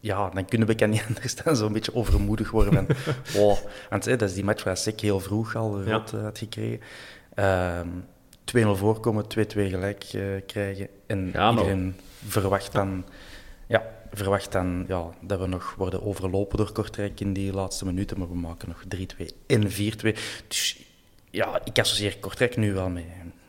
ja, 0.00 0.30
dan 0.30 0.44
kunnen 0.44 0.68
we 0.68 0.86
niet 0.86 1.04
anders 1.08 1.34
dan 1.34 1.56
zo'n 1.56 1.72
beetje 1.72 1.94
overmoedig 1.94 2.50
worden. 2.50 2.72
Van, 2.74 2.86
wow. 3.40 3.56
Want 3.90 4.04
hè, 4.04 4.16
dat 4.16 4.28
is 4.28 4.34
die 4.34 4.44
match 4.44 4.64
waar 4.64 4.76
Sek 4.76 5.00
heel 5.00 5.20
vroeg 5.20 5.56
al 5.56 5.82
rood 5.82 6.10
ja. 6.10 6.18
had 6.18 6.38
gekregen. 6.38 6.80
Ehm, 7.34 7.88
2-0 8.56 8.78
voorkomen, 8.78 9.24
2-2 9.24 9.28
gelijk 9.46 10.12
uh, 10.12 10.40
krijgen. 10.46 10.88
En 11.06 11.30
ja, 11.32 11.50
iedereen 11.50 11.96
verwacht 12.26 12.72
dan, 12.72 13.04
ja, 13.66 13.82
verwacht 14.12 14.52
dan 14.52 14.84
ja, 14.88 15.04
dat 15.20 15.40
we 15.40 15.46
nog 15.46 15.74
worden 15.74 16.02
overlopen 16.02 16.56
door 16.58 16.72
Kortrijk 16.72 17.20
in 17.20 17.32
die 17.32 17.52
laatste 17.52 17.84
minuten. 17.84 18.18
Maar 18.18 18.28
we 18.28 18.36
maken 18.36 18.68
nog 18.68 18.82
3-2 18.96 19.26
en 19.46 19.70
4-2. 19.70 20.18
Dus 20.48 20.80
ja, 21.36 21.60
ik 21.64 21.78
associeer 21.78 22.16
Kortrijk 22.18 22.56
nu 22.56 22.74
wel 22.74 22.88
met, 22.88 23.04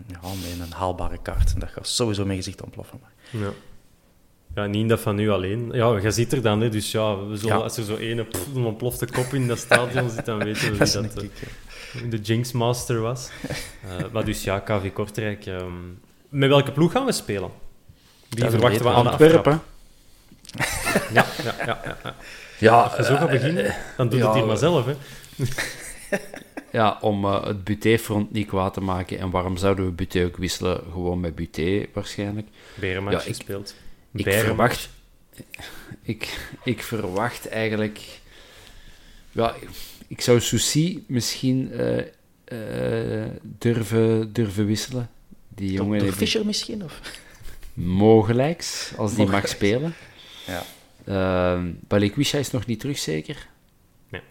ja, 0.08 0.20
met 0.22 0.68
een 0.68 0.74
haalbare 0.74 1.18
kaart. 1.22 1.54
En 1.54 1.60
dat 1.60 1.70
gaat 1.70 1.88
sowieso 1.88 2.26
mijn 2.26 2.38
gezicht 2.38 2.62
ontploffen. 2.62 3.00
Maar. 3.02 3.42
Ja. 3.42 3.52
Ja, 4.56 4.66
niet 4.66 4.90
dat 4.90 5.00
van 5.00 5.16
nu 5.16 5.30
alleen. 5.30 5.70
Ja, 5.72 5.98
je 5.98 6.12
ziet 6.12 6.34
er 6.34 6.42
dan, 6.42 6.62
hè, 6.62 6.70
dus 6.70 6.92
ja, 6.92 7.26
we 7.26 7.38
zullen, 7.38 7.64
als 7.64 7.78
er 7.78 7.84
zo 7.84 7.96
ene 7.96 8.24
pff, 8.24 8.56
een 8.56 8.66
ontplofte 8.66 9.06
kop 9.06 9.34
in 9.34 9.48
dat 9.48 9.58
stadion 9.58 10.10
zit, 10.10 10.26
dan 10.26 10.44
weten 10.44 10.72
we 10.72 10.78
wie 10.78 10.92
dat, 10.92 11.14
dat 11.14 11.24
uh, 11.24 12.10
de 12.10 12.18
Jinx 12.18 12.52
Master 12.52 13.02
was. 13.02 13.30
Uh, 13.86 14.06
maar 14.12 14.26
dus 14.26 14.44
ja, 14.44 14.60
KV 14.60 14.94
Kortrijk. 14.94 15.46
Um, 15.46 16.00
met 16.30 16.50
welke 16.50 16.72
ploeg 16.72 16.92
gaan 16.92 17.06
we 17.06 17.12
spelen? 17.12 17.52
Wie 18.30 18.50
verwachten 18.50 18.84
we 18.84 18.90
aan 18.90 19.04
de 19.04 19.10
Antwerpen. 19.10 19.62
ja, 21.14 21.26
ja, 21.44 21.56
ja, 21.66 21.82
ja. 21.84 22.16
ja 22.60 22.82
Als 22.82 22.98
je 22.98 23.04
zo 23.04 23.16
gaat 23.16 23.30
beginnen, 23.30 23.66
eh, 23.66 23.76
dan 23.98 24.10
doe 24.10 24.20
je 24.20 24.26
het 24.26 24.36
hier 24.36 24.46
maar 24.46 24.58
zelf. 24.58 24.86
Hè. 24.86 24.96
ja, 26.78 26.98
om 27.02 27.26
uh, 27.26 27.44
het 27.44 27.64
Buté-front 27.64 28.32
niet 28.32 28.48
kwaad 28.48 28.74
te 28.74 28.82
maken. 28.82 29.20
En 29.20 29.30
waarom 29.30 29.58
zouden 29.58 29.86
we 29.86 29.92
Buté 29.92 30.26
ook 30.26 30.38
wisselen? 30.38 30.84
Gewoon 30.92 31.20
met 31.20 31.36
Buté 31.36 31.86
waarschijnlijk. 31.94 32.48
Berenmatch 32.76 33.24
ja, 33.24 33.30
gespeeld. 33.30 33.76
Ik 34.12 34.32
verwacht, 34.32 34.90
ik, 36.02 36.50
ik 36.64 36.84
verwacht 36.84 37.48
eigenlijk... 37.48 38.20
Ja, 39.32 39.56
ik 40.08 40.22
zou 40.22 40.40
Souci 40.40 41.04
misschien 41.08 41.72
uh, 41.74 41.98
uh, 41.98 43.26
durven, 43.42 44.34
durven 44.34 44.66
wisselen. 44.66 45.10
Die 45.50 45.72
jongen 45.72 46.00
Door 46.00 46.14
Fischer 46.14 46.46
misschien? 46.46 46.84
Of? 46.84 47.02
Mogelijks, 47.74 48.92
als 48.98 49.16
die 49.16 49.26
mag 49.28 49.48
spelen. 49.48 49.94
Ja. 50.46 50.64
Uh, 51.06 51.64
Balikwisha 51.88 52.38
is 52.38 52.52
nog 52.52 52.66
niet 52.66 52.80
terug, 52.80 52.98
zeker? 52.98 53.48
Nee. 54.10 54.22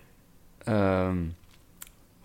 Uh, 0.69 1.11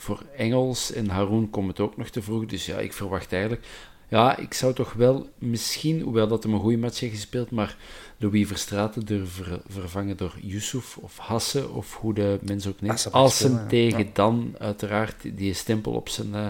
voor 0.02 0.24
Engels 0.38 0.94
en 0.94 1.10
Haroon 1.10 1.50
komt 1.50 1.68
het 1.68 1.80
ook 1.80 1.98
nog 1.98 2.10
te 2.10 2.22
vroeg. 2.22 2.46
Dus 2.46 2.66
ja, 2.66 2.78
ik 2.78 2.94
verwacht 2.94 3.34
eigenlijk... 3.34 3.66
Ja, 4.08 4.38
ik 4.38 4.54
zou 4.54 4.74
toch 4.74 4.94
wel 4.94 5.30
misschien, 5.38 6.02
hoewel 6.02 6.28
dat 6.28 6.44
hem 6.44 6.54
een 6.54 6.60
goede 6.60 6.78
match 6.78 7.00
heeft 7.00 7.14
gespeeld, 7.14 7.52
maar 7.52 7.78
Louis 8.18 8.48
Verstraeten 8.48 9.06
durven 9.06 9.62
vervangen 9.68 10.18
door 10.18 10.38
Yusuf 10.42 10.98
of 10.98 11.18
Hasse, 11.18 11.70
of 11.70 11.96
hoe 11.96 12.14
de 12.14 12.40
mensen 12.42 12.72
ook 12.72 12.82
neemt. 12.82 13.12
Als 13.12 13.40
hem 13.40 13.68
tegen 13.68 14.10
dan 14.14 14.56
uiteraard 14.58 15.16
die 15.36 15.54
stempel 15.54 15.92
op 15.92 16.10
zijn 16.10 16.30
uh, 16.34 16.48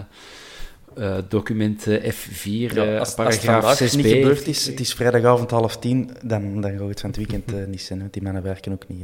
uh, 0.98 1.18
document 1.28 1.86
F4, 1.88 2.42
ja, 2.44 2.98
als, 2.98 3.14
paragraaf 3.14 3.64
als 3.64 3.78
het 3.78 3.92
6b. 3.92 3.96
niet 3.96 4.06
gebeurd 4.06 4.46
is, 4.46 4.66
het 4.66 4.80
is 4.80 4.94
vrijdagavond 4.94 5.50
half 5.50 5.76
tien, 5.76 6.10
dan, 6.22 6.60
dan 6.60 6.78
gaat 6.78 6.88
het 6.88 7.00
van 7.00 7.10
het 7.10 7.18
weekend 7.18 7.52
uh, 7.52 7.66
niet 7.66 7.82
zijn, 7.82 7.98
want 7.98 8.12
die 8.12 8.22
mannen 8.22 8.42
werken 8.42 8.72
ook 8.72 8.88
niet... 8.88 9.02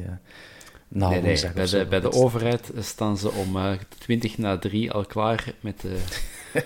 Nou, 0.88 1.12
nee, 1.12 1.22
nee. 1.22 1.52
Bij, 1.52 1.66
de, 1.66 1.86
bij 1.88 2.00
de 2.00 2.12
overheid 2.12 2.72
staan 2.78 3.18
ze 3.18 3.30
om 3.30 3.56
uh, 3.56 3.72
20 3.98 4.38
na 4.38 4.58
3 4.58 4.92
al 4.92 5.04
klaar 5.04 5.54
met, 5.60 5.84
uh, 5.84 5.92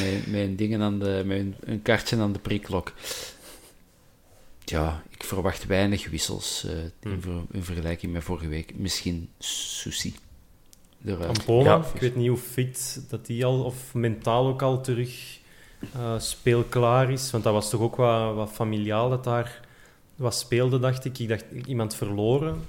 met, 0.00 0.26
met, 0.26 0.58
dingen 0.58 0.82
aan 0.82 0.98
de, 0.98 1.22
met 1.26 1.38
een, 1.38 1.54
een 1.60 1.82
kaartje 1.82 2.16
aan 2.16 2.32
de 2.32 2.38
prikklok. 2.38 2.92
Ja, 4.64 5.02
ik 5.08 5.22
verwacht 5.22 5.66
weinig 5.66 6.10
wissels 6.10 6.64
uh, 6.66 6.72
in, 7.12 7.20
ver, 7.20 7.42
in, 7.50 7.62
vergelijking 7.62 8.12
met 8.12 8.24
vorige 8.24 8.48
week. 8.48 8.76
Misschien 8.76 9.28
Susi. 9.38 10.14
ja, 11.46 11.84
ik 11.94 12.00
weet 12.00 12.16
niet 12.16 12.28
hoe 12.28 12.36
fit 12.36 13.04
dat 13.08 13.26
die 13.26 13.44
al, 13.44 13.64
of 13.64 13.94
mentaal 13.94 14.46
ook 14.46 14.62
al 14.62 14.80
terug 14.80 15.38
uh, 15.96 16.18
speelklaar 16.18 17.10
is. 17.10 17.30
Want 17.30 17.44
dat 17.44 17.52
was 17.52 17.70
toch 17.70 17.80
ook 17.80 17.96
wat, 17.96 18.34
wat 18.34 18.52
familiaal 18.52 19.10
dat 19.10 19.24
daar 19.24 19.60
wat 20.16 20.34
speelde, 20.34 20.78
dacht 20.78 21.04
ik. 21.04 21.18
Ik 21.18 21.28
dacht, 21.28 21.44
iemand 21.66 21.94
verloren 21.94 22.64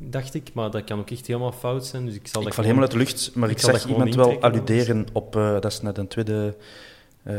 dacht 0.00 0.34
ik. 0.34 0.50
Maar 0.52 0.70
dat 0.70 0.84
kan 0.84 0.98
ook 0.98 1.10
echt 1.10 1.26
helemaal 1.26 1.52
fout 1.52 1.86
zijn. 1.86 2.04
Dus 2.04 2.14
ik 2.14 2.26
zal 2.26 2.40
ik 2.40 2.46
dat 2.46 2.54
val 2.54 2.64
helemaal 2.64 2.84
uit 2.84 2.92
de 2.92 2.98
lucht, 2.98 3.30
maar 3.34 3.50
ik, 3.50 3.56
ik 3.56 3.62
zag 3.62 3.86
iemand 3.86 4.14
wel 4.14 4.40
alluderen 4.40 5.06
op... 5.12 5.36
Uh, 5.36 5.52
dat 5.52 5.72
is 5.72 5.80
net 5.80 5.98
een 5.98 6.08
tweede 6.08 6.56
uh, 7.26 7.34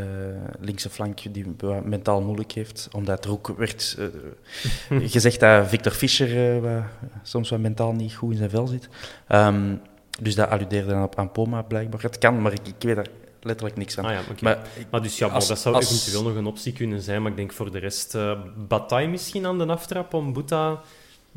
linkse 0.60 0.90
flank 0.90 1.34
die 1.34 1.46
mentaal 1.84 2.22
moeilijk 2.22 2.52
heeft. 2.52 2.88
Omdat 2.92 3.24
er 3.24 3.30
ook 3.30 3.54
werd 3.56 3.96
uh, 3.98 5.10
gezegd 5.10 5.40
dat 5.40 5.68
Victor 5.68 5.92
Fischer 5.92 6.84
soms 7.22 7.50
wat 7.50 7.60
mentaal 7.60 7.92
niet 7.92 8.14
goed 8.14 8.30
in 8.30 8.36
zijn 8.36 8.50
vel 8.50 8.66
zit. 8.66 8.88
Um, 9.28 9.80
dus 10.20 10.34
dat 10.34 10.50
alludeerde 10.50 10.90
dan 10.90 11.02
op 11.02 11.28
Poma 11.32 11.62
blijkbaar. 11.62 12.02
Het 12.02 12.18
kan, 12.18 12.42
maar 12.42 12.52
ik, 12.52 12.66
ik 12.66 12.74
weet 12.78 12.96
daar 12.96 13.08
letterlijk 13.40 13.76
niks 13.76 13.98
aan. 13.98 14.04
Ah, 14.04 14.12
ja, 14.12 14.20
maar, 14.40 14.58
maar, 14.90 15.02
dus 15.02 15.18
ja, 15.18 15.26
als, 15.26 15.48
dat 15.48 15.58
zou 15.58 15.74
als, 15.74 15.90
eventueel 15.90 16.22
nog 16.22 16.34
een 16.34 16.46
optie 16.46 16.72
kunnen 16.72 17.00
zijn. 17.00 17.22
Maar 17.22 17.30
ik 17.30 17.36
denk 17.36 17.52
voor 17.52 17.70
de 17.70 17.78
rest... 17.78 18.14
Uh, 18.14 18.32
Bataille 18.68 19.08
misschien 19.08 19.46
aan 19.46 19.58
de 19.58 19.66
aftrap 19.66 20.14
om 20.14 20.32
Boeta 20.32 20.80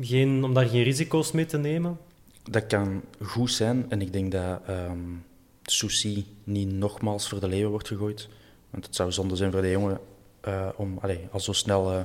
geen, 0.00 0.44
om 0.44 0.54
daar 0.54 0.66
geen 0.66 0.82
risico's 0.82 1.32
mee 1.32 1.46
te 1.46 1.58
nemen? 1.58 1.98
Dat 2.42 2.66
kan 2.66 3.02
goed 3.22 3.50
zijn. 3.50 3.86
En 3.88 4.00
ik 4.00 4.12
denk 4.12 4.32
dat 4.32 4.60
um, 4.68 5.24
Souci 5.62 6.26
niet 6.44 6.72
nogmaals 6.72 7.28
voor 7.28 7.40
de 7.40 7.48
leeuwen 7.48 7.70
wordt 7.70 7.88
gegooid. 7.88 8.28
Want 8.70 8.86
het 8.86 8.94
zou 8.94 9.12
zonde 9.12 9.36
zijn 9.36 9.52
voor 9.52 9.62
de 9.62 9.70
jongen 9.70 10.00
uh, 10.48 10.68
om 10.76 10.98
allez, 11.00 11.18
al 11.30 11.40
zo 11.40 11.52
snel 11.52 11.92
uh, 11.92 12.00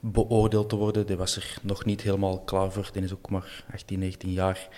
beoordeeld 0.00 0.68
te 0.68 0.76
worden. 0.76 1.06
Die 1.06 1.16
was 1.16 1.36
er 1.36 1.58
nog 1.62 1.84
niet 1.84 2.00
helemaal 2.00 2.40
klaar 2.40 2.72
voor. 2.72 2.90
Die 2.92 3.02
is 3.02 3.12
ook 3.12 3.30
maar 3.30 3.64
18, 3.72 3.98
19 3.98 4.32
jaar. 4.32 4.68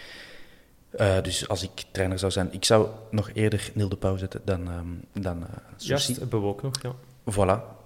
Uh, 1.01 1.23
dus 1.23 1.49
als 1.49 1.63
ik 1.63 1.85
trainer 1.91 2.19
zou 2.19 2.33
zijn, 2.33 2.53
ik 2.53 2.65
zou 2.65 2.89
nog 3.11 3.31
eerder 3.33 3.71
Niel 3.75 3.89
de 3.89 3.97
Pauw 3.97 4.17
zetten 4.17 4.41
dan, 4.45 4.69
um, 4.69 5.05
dan 5.13 5.47
Juist, 5.77 6.17
hebben 6.17 6.41
we 6.41 6.47
ook 6.47 6.63
nog, 6.63 6.83
ja. 6.83 6.95
Voilà. 7.31 7.81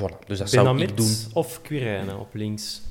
Voilà, 0.00 0.26
dus 0.26 0.38
dat 0.38 0.50
zou 0.50 0.80
ik 0.80 0.96
doen. 0.96 1.14
of 1.32 1.62
Quirijnen 1.62 2.18
op 2.18 2.34
links? 2.34 2.82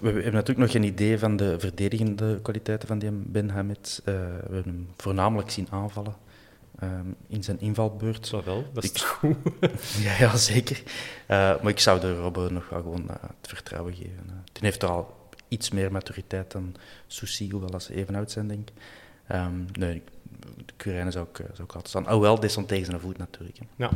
We, 0.00 0.06
hebben 0.06 0.32
natuurlijk 0.32 0.58
nog 0.58 0.70
geen 0.70 0.82
idee 0.82 1.18
van 1.18 1.36
de 1.36 1.58
verdedigende 1.58 2.40
kwaliteiten 2.42 2.88
van 2.88 2.98
die 2.98 3.10
Ben 3.10 3.50
Hamed. 3.50 4.02
Uh, 4.04 4.14
we 4.14 4.54
hebben 4.54 4.64
hem 4.64 4.88
voornamelijk 4.96 5.50
zien 5.50 5.66
aanvallen 5.70 6.14
um, 6.82 7.16
in 7.26 7.42
zijn 7.42 7.60
invalbeurt. 7.60 8.26
Zo 8.26 8.42
wel, 8.44 8.64
dat 8.72 8.84
is 8.84 8.90
ik, 8.90 8.98
goed. 8.98 9.36
ja, 10.04 10.16
ja, 10.18 10.36
zeker. 10.36 10.82
Uh, 10.82 11.28
maar 11.28 11.68
ik 11.68 11.80
zou 11.80 12.00
de 12.00 12.16
Robben 12.16 12.52
nog 12.52 12.68
wel 12.68 12.80
gewoon 12.80 13.04
uh, 13.04 13.10
het 13.20 13.48
vertrouwen 13.48 13.94
geven. 13.94 14.44
Die 14.52 14.62
heeft 14.62 14.82
er 14.82 14.88
al 14.88 15.16
iets 15.48 15.70
meer 15.70 15.92
maturiteit 15.92 16.52
dan 16.52 16.74
Souci, 17.06 17.50
hoewel 17.50 17.70
dat 17.70 17.82
ze 17.82 17.94
even 17.94 18.14
oud 18.14 18.30
zijn, 18.30 18.48
denk 18.48 18.68
ik. 18.68 18.74
Um, 19.36 19.66
nee, 19.72 20.02
de 20.66 20.72
Quirijnen 20.76 21.12
zou 21.12 21.26
ik, 21.32 21.36
zou 21.36 21.62
ik 21.68 21.74
laten 21.74 21.88
staan. 21.88 22.06
Alhoewel, 22.06 22.40
dit 22.40 22.50
stond 22.50 22.68
tegen 22.68 22.86
zijn 22.86 23.00
voet 23.00 23.18
natuurlijk. 23.18 23.58
Hè. 23.58 23.64
Ja, 23.76 23.90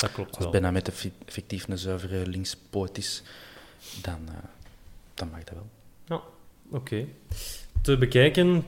dat 0.00 0.12
klopt 0.12 0.36
Als 0.36 0.50
bijna 0.50 0.70
met 0.70 0.86
de 0.86 0.92
fictief 1.26 1.68
een 1.68 1.78
zuivere 1.78 2.26
linkspoot 2.26 2.98
is, 2.98 3.22
dan, 4.02 4.20
uh, 4.28 4.34
dan 5.14 5.30
mag 5.30 5.44
dat 5.44 5.54
wel. 5.54 5.68
Ja, 6.04 6.14
oké. 6.14 6.76
Okay. 6.76 7.08
Te 7.82 7.98
bekijken. 7.98 8.64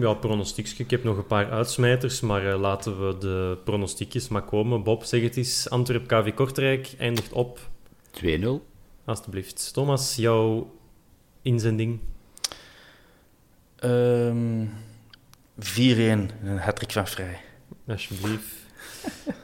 Ja, 0.00 0.14
pronostiekje. 0.14 0.84
Ik 0.84 0.90
heb 0.90 1.04
nog 1.04 1.16
een 1.16 1.26
paar 1.26 1.50
uitsmijters, 1.50 2.20
maar 2.20 2.52
eh, 2.52 2.60
laten 2.60 3.06
we 3.06 3.18
de 3.18 3.58
pronostiekjes 3.64 4.28
maar 4.28 4.42
komen. 4.42 4.82
Bob, 4.82 5.04
zeg 5.04 5.22
het 5.22 5.36
eens. 5.36 5.70
Antwerp 5.70 6.06
KV 6.06 6.34
Kortrijk 6.34 6.94
eindigt 6.98 7.32
op 7.32 7.70
2-0. 8.10 8.46
Alsjeblieft. 9.04 9.72
Thomas, 9.72 10.16
jouw 10.16 10.74
inzending? 11.42 12.00
Ehm 13.76 14.66
4-1, 15.58 15.58
een 15.58 16.58
hat 16.58 16.92
van 16.92 17.06
Vrij. 17.06 17.40
Alsjeblieft. 17.86 18.54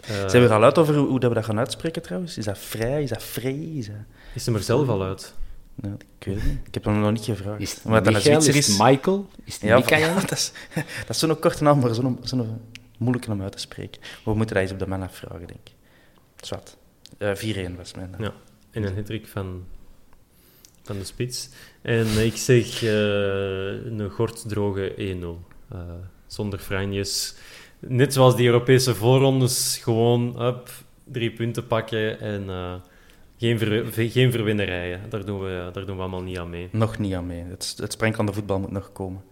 Eh, 0.00 0.28
Zijn 0.28 0.42
we 0.42 0.48
er 0.48 0.54
al 0.54 0.64
uit 0.64 0.78
over 0.78 0.94
hoe, 0.96 1.08
hoe 1.08 1.20
dat 1.20 1.28
we 1.28 1.34
dat 1.34 1.44
gaan 1.44 1.58
uitspreken 1.58 2.02
trouwens? 2.02 2.38
Is 2.38 2.44
dat 2.44 2.58
Vrij? 2.58 3.02
Is 3.02 3.08
dat 3.08 3.22
Vrij? 3.22 3.54
Is 3.74 3.86
dat... 3.86 3.96
Is 4.34 4.46
hem 4.46 4.54
er 4.54 4.62
zelf 4.62 4.88
al 4.88 5.02
uit? 5.02 5.34
Nou, 5.74 5.94
ik 6.18 6.26
weet 6.26 6.34
het 6.34 6.44
niet. 6.44 6.58
Ik 6.66 6.74
heb 6.74 6.84
hem 6.84 7.00
nog 7.00 7.12
niet 7.12 7.24
gevraagd. 7.24 7.60
Is 7.60 7.70
het 7.74 7.84
Omdat 7.84 8.04
Michael? 8.04 8.38
Is 8.38 8.66
het 8.66 8.78
Michael? 8.78 9.28
Is 9.44 9.54
het 9.54 9.62
Ja, 9.62 9.76
Michael? 9.76 10.14
dat 10.20 10.30
is, 10.30 10.52
dat 10.74 11.08
is 11.08 11.18
zo'n 11.18 11.38
korte 11.38 11.62
naam, 11.62 11.80
maar 11.80 11.94
zo'n 11.94 12.18
zo'n 12.22 12.60
moeilijke 12.98 13.30
om 13.30 13.42
uit 13.42 13.52
te 13.52 13.58
spreken. 13.58 14.00
Maar 14.00 14.20
we 14.24 14.34
moeten 14.34 14.54
dat 14.54 14.64
eens 14.64 14.72
op 14.72 14.78
de 14.78 14.86
man 14.86 15.02
afvragen, 15.02 15.46
denk 15.46 15.60
ik. 15.64 15.72
Zwat. 16.40 16.76
Eh 17.18 17.34
4-1 17.72 17.76
was 17.76 17.94
mijn 17.94 18.10
naam. 18.10 18.22
Ja. 18.22 18.32
En 18.70 18.82
een 18.82 18.94
hattrick 18.94 19.26
van, 19.26 19.64
van 20.82 20.98
de 20.98 21.04
spits. 21.04 21.48
En 21.82 22.06
ik 22.24 22.36
zeg 22.36 22.82
eh, 22.82 22.90
een 22.90 24.10
gortdroge 24.10 24.94
1-0. 24.96 25.54
Eh, 25.72 25.78
zonder 26.26 26.58
franjes. 26.58 27.34
Net 27.80 28.12
zoals 28.12 28.36
die 28.36 28.46
Europese 28.46 28.94
voorrondes, 28.94 29.78
gewoon 29.82 30.42
up, 30.42 30.70
drie 31.04 31.30
punten 31.32 31.66
pakken 31.66 32.20
en 32.20 32.48
eh, 32.50 32.74
geen, 33.38 33.58
ver, 33.58 33.84
geen 34.10 34.30
verwinnerijen. 34.32 35.00
Daar 35.08 35.24
doen, 35.24 35.40
we, 35.40 35.70
daar 35.72 35.86
doen 35.86 35.96
we 35.96 36.02
allemaal 36.02 36.22
niet 36.22 36.38
aan 36.38 36.50
mee. 36.50 36.68
Nog 36.72 36.98
niet 36.98 37.14
aan 37.14 37.26
mee. 37.26 37.42
Het, 37.42 37.74
het 37.76 37.92
sprankelende 37.92 38.32
voetbal 38.32 38.58
moet 38.58 38.70
nog 38.70 38.92
komen. 38.92 39.22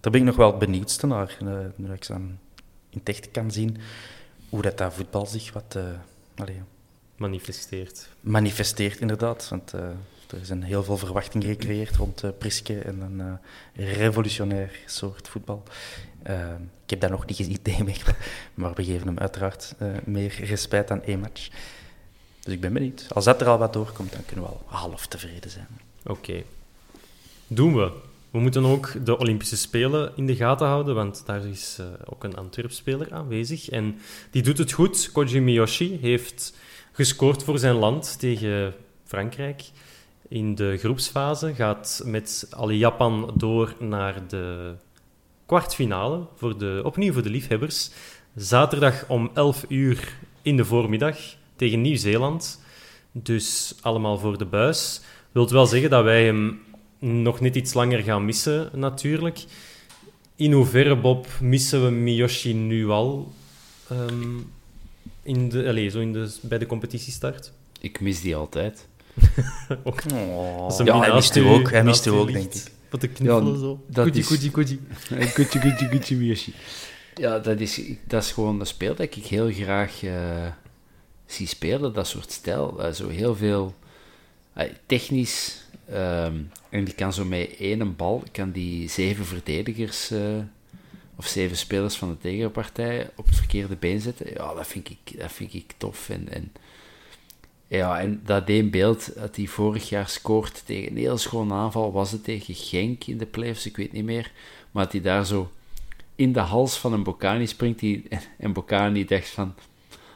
Daar 0.00 0.12
ben 0.12 0.20
ik 0.20 0.26
nog 0.26 0.36
wel 0.36 0.50
het 0.50 0.58
benieuwdste 0.58 1.06
naar. 1.06 1.36
eh, 1.40 1.46
Nu 1.76 1.92
ik 1.92 2.04
zo 2.04 2.12
aan- 2.12 2.40
in 2.90 2.98
het 2.98 3.08
echt 3.08 3.30
kan 3.30 3.50
zien 3.50 3.76
hoe 4.48 4.62
dat, 4.62 4.78
dat 4.78 4.94
voetbal 4.94 5.26
zich 5.26 5.52
wat 5.52 5.74
eh, 5.76 5.82
allee, 6.36 6.60
Manifesteert. 7.16 8.08
manifesteert, 8.20 9.00
inderdaad. 9.00 9.48
Want 9.48 9.72
eh, 9.74 9.80
er 10.38 10.44
zijn 10.46 10.62
heel 10.62 10.82
veel 10.82 10.96
verwachtingen 10.96 11.46
gecreëerd 11.48 11.96
rond 11.96 12.22
eh, 12.22 12.30
Priske 12.38 12.78
en 12.78 13.00
een 13.00 13.20
eh, 13.20 13.92
revolutionair 13.96 14.70
soort 14.86 15.28
voetbal. 15.28 15.62
Eh, 16.22 16.50
ik 16.84 16.90
heb 16.90 17.00
dat 17.00 17.10
nog 17.10 17.26
niet 17.26 17.64
tegen 17.64 17.84
Mechelen, 17.84 18.16
maar 18.54 18.74
we 18.74 18.84
geven 18.84 19.06
hem 19.06 19.18
uiteraard 19.18 19.74
eh, 19.78 19.88
meer 20.04 20.44
respect 20.44 20.90
aan 20.90 21.02
één 21.02 21.20
match. 21.20 21.48
Dus 22.40 22.54
ik 22.54 22.60
ben 22.60 22.72
benieuwd. 22.72 23.06
Als 23.14 23.24
dat 23.24 23.40
er 23.40 23.46
al 23.46 23.58
wat 23.58 23.72
doorkomt, 23.72 24.12
dan 24.12 24.24
kunnen 24.26 24.44
we 24.44 24.50
al 24.50 24.62
half 24.64 25.06
tevreden 25.06 25.50
zijn. 25.50 25.68
Oké. 26.06 26.42
Doen 27.46 27.74
we. 27.74 27.92
We 28.30 28.38
moeten 28.38 28.64
ook 28.64 29.04
de 29.04 29.18
Olympische 29.18 29.56
Spelen 29.56 30.12
in 30.16 30.26
de 30.26 30.36
gaten 30.36 30.66
houden, 30.66 30.94
want 30.94 31.22
daar 31.26 31.46
is 31.46 31.76
eh, 31.80 31.86
ook 32.04 32.24
een 32.24 32.36
Antwerp-speler 32.36 33.12
aanwezig. 33.12 33.68
En 33.68 33.98
die 34.30 34.42
doet 34.42 34.58
het 34.58 34.72
goed. 34.72 35.12
Koji 35.12 35.40
Miyoshi 35.40 35.98
heeft 36.00 36.56
gescoord 36.92 37.42
voor 37.42 37.58
zijn 37.58 37.74
land 37.74 38.18
tegen 38.18 38.74
Frankrijk. 39.04 39.62
In 40.28 40.54
de 40.54 40.76
groepsfase 40.78 41.54
gaat 41.54 42.02
met 42.04 42.46
Ali 42.50 42.76
Japan 42.76 43.32
door 43.34 43.74
naar 43.78 44.28
de 44.28 44.74
kwartfinale, 45.48 46.26
voor 46.36 46.58
de, 46.58 46.80
opnieuw 46.84 47.12
voor 47.12 47.22
de 47.22 47.30
liefhebbers. 47.30 47.90
Zaterdag 48.34 49.04
om 49.08 49.30
11 49.34 49.64
uur 49.68 50.16
in 50.42 50.56
de 50.56 50.64
voormiddag 50.64 51.16
tegen 51.56 51.80
Nieuw-Zeeland. 51.80 52.60
Dus 53.12 53.74
allemaal 53.80 54.18
voor 54.18 54.38
de 54.38 54.44
buis. 54.44 55.00
Wilt 55.32 55.50
wel 55.50 55.66
zeggen 55.66 55.90
dat 55.90 56.04
wij 56.04 56.24
hem 56.24 56.60
nog 56.98 57.40
net 57.40 57.56
iets 57.56 57.74
langer 57.74 58.02
gaan 58.02 58.24
missen, 58.24 58.70
natuurlijk. 58.74 59.44
In 60.36 60.52
hoeverre, 60.52 60.96
Bob, 60.96 61.26
missen 61.40 61.84
we 61.84 61.90
Miyoshi 61.90 62.54
nu 62.54 62.88
al 62.88 63.32
ehm, 63.88 64.36
in 65.22 65.48
de, 65.48 65.68
allez, 65.68 65.92
zo 65.92 66.00
in 66.00 66.12
de, 66.12 66.34
bij 66.40 66.58
de 66.58 66.66
competitiestart? 66.66 67.52
Ik 67.80 68.00
mis 68.00 68.20
die 68.20 68.36
altijd. 68.36 68.88
Ook 69.84 70.02
Oh. 70.12 70.76
hem 70.76 70.86
Ja, 70.86 70.94
niet 70.94 71.04
hij 71.04 71.14
mist 71.14 71.36
u 71.36 71.44
ook, 71.44 71.70
hij 71.70 71.84
mist 71.84 72.06
u 72.06 72.10
ook, 72.10 72.32
denk 72.32 72.54
ik. 72.54 72.76
Wat 72.90 73.00
te 73.00 73.08
knuffelen 73.08 73.52
Ja, 73.52 73.58
zo. 73.58 74.04
is- 74.12 74.26
koji, 74.26 74.50
koji. 74.50 74.80
Gucci, 75.34 75.58
Gucci, 75.58 75.84
Gucci, 75.86 76.14
Miyoshi. 76.16 76.52
Ja, 77.14 77.38
dat 77.38 77.60
is, 77.60 77.80
dat 78.06 78.22
is 78.22 78.32
gewoon 78.32 78.60
een 78.60 78.66
speel 78.66 78.94
dat 78.94 79.16
ik 79.16 79.24
heel 79.24 79.52
graag 79.52 80.02
eh, 80.02 80.46
zie 81.26 81.46
spelen, 81.46 81.92
dat 81.92 82.06
soort 82.06 82.30
stijl. 82.32 82.82
Eh, 82.82 82.92
zo 82.92 83.08
heel 83.08 83.36
veel 83.36 83.74
eh, 84.52 84.70
technisch. 84.86 85.66
ehm, 85.88 86.36
en 86.70 86.84
die 86.84 86.94
kan 86.94 87.12
zo 87.12 87.24
met 87.24 87.56
één 87.58 87.96
bal, 87.96 88.22
kan 88.32 88.50
die 88.50 88.88
zeven 88.88 89.24
verdedigers 89.26 90.10
of 91.16 91.26
zeven 91.26 91.56
spelers 91.56 91.96
van 91.96 92.08
de 92.08 92.18
tegenpartij 92.18 93.10
op 93.16 93.26
het 93.26 93.36
verkeerde 93.36 93.76
been 93.76 94.00
zetten. 94.00 94.26
Ja, 94.34 94.54
dat 94.54 94.66
vind 94.66 94.90
ik, 94.90 95.18
dat 95.18 95.32
vind 95.32 95.54
ik 95.54 95.74
tof. 95.76 96.08
En, 96.08 96.28
en, 96.32 96.52
ja, 97.68 98.00
en 98.00 98.20
dat 98.24 98.48
één 98.48 98.70
beeld 98.70 99.14
dat 99.14 99.36
hij 99.36 99.46
vorig 99.46 99.88
jaar 99.88 100.08
scoort 100.08 100.62
tegen 100.66 100.90
een 100.90 100.96
heel 100.96 101.18
schone 101.18 101.54
aanval, 101.54 101.92
was 101.92 102.12
het 102.12 102.24
tegen 102.24 102.54
Genk 102.54 103.04
in 103.04 103.18
de 103.18 103.26
playoffs, 103.26 103.66
ik 103.66 103.76
weet 103.76 103.92
niet 103.92 104.04
meer. 104.04 104.32
Maar 104.70 104.84
dat 104.84 104.92
hij 104.92 105.02
daar 105.02 105.26
zo 105.26 105.50
in 106.14 106.32
de 106.32 106.40
hals 106.40 106.78
van 106.78 106.92
een 106.92 107.02
Bocani 107.02 107.46
springt. 107.46 107.78
Die, 107.78 108.08
en 108.38 108.52
Bocani 108.52 109.04
dacht 109.04 109.28
van... 109.28 109.54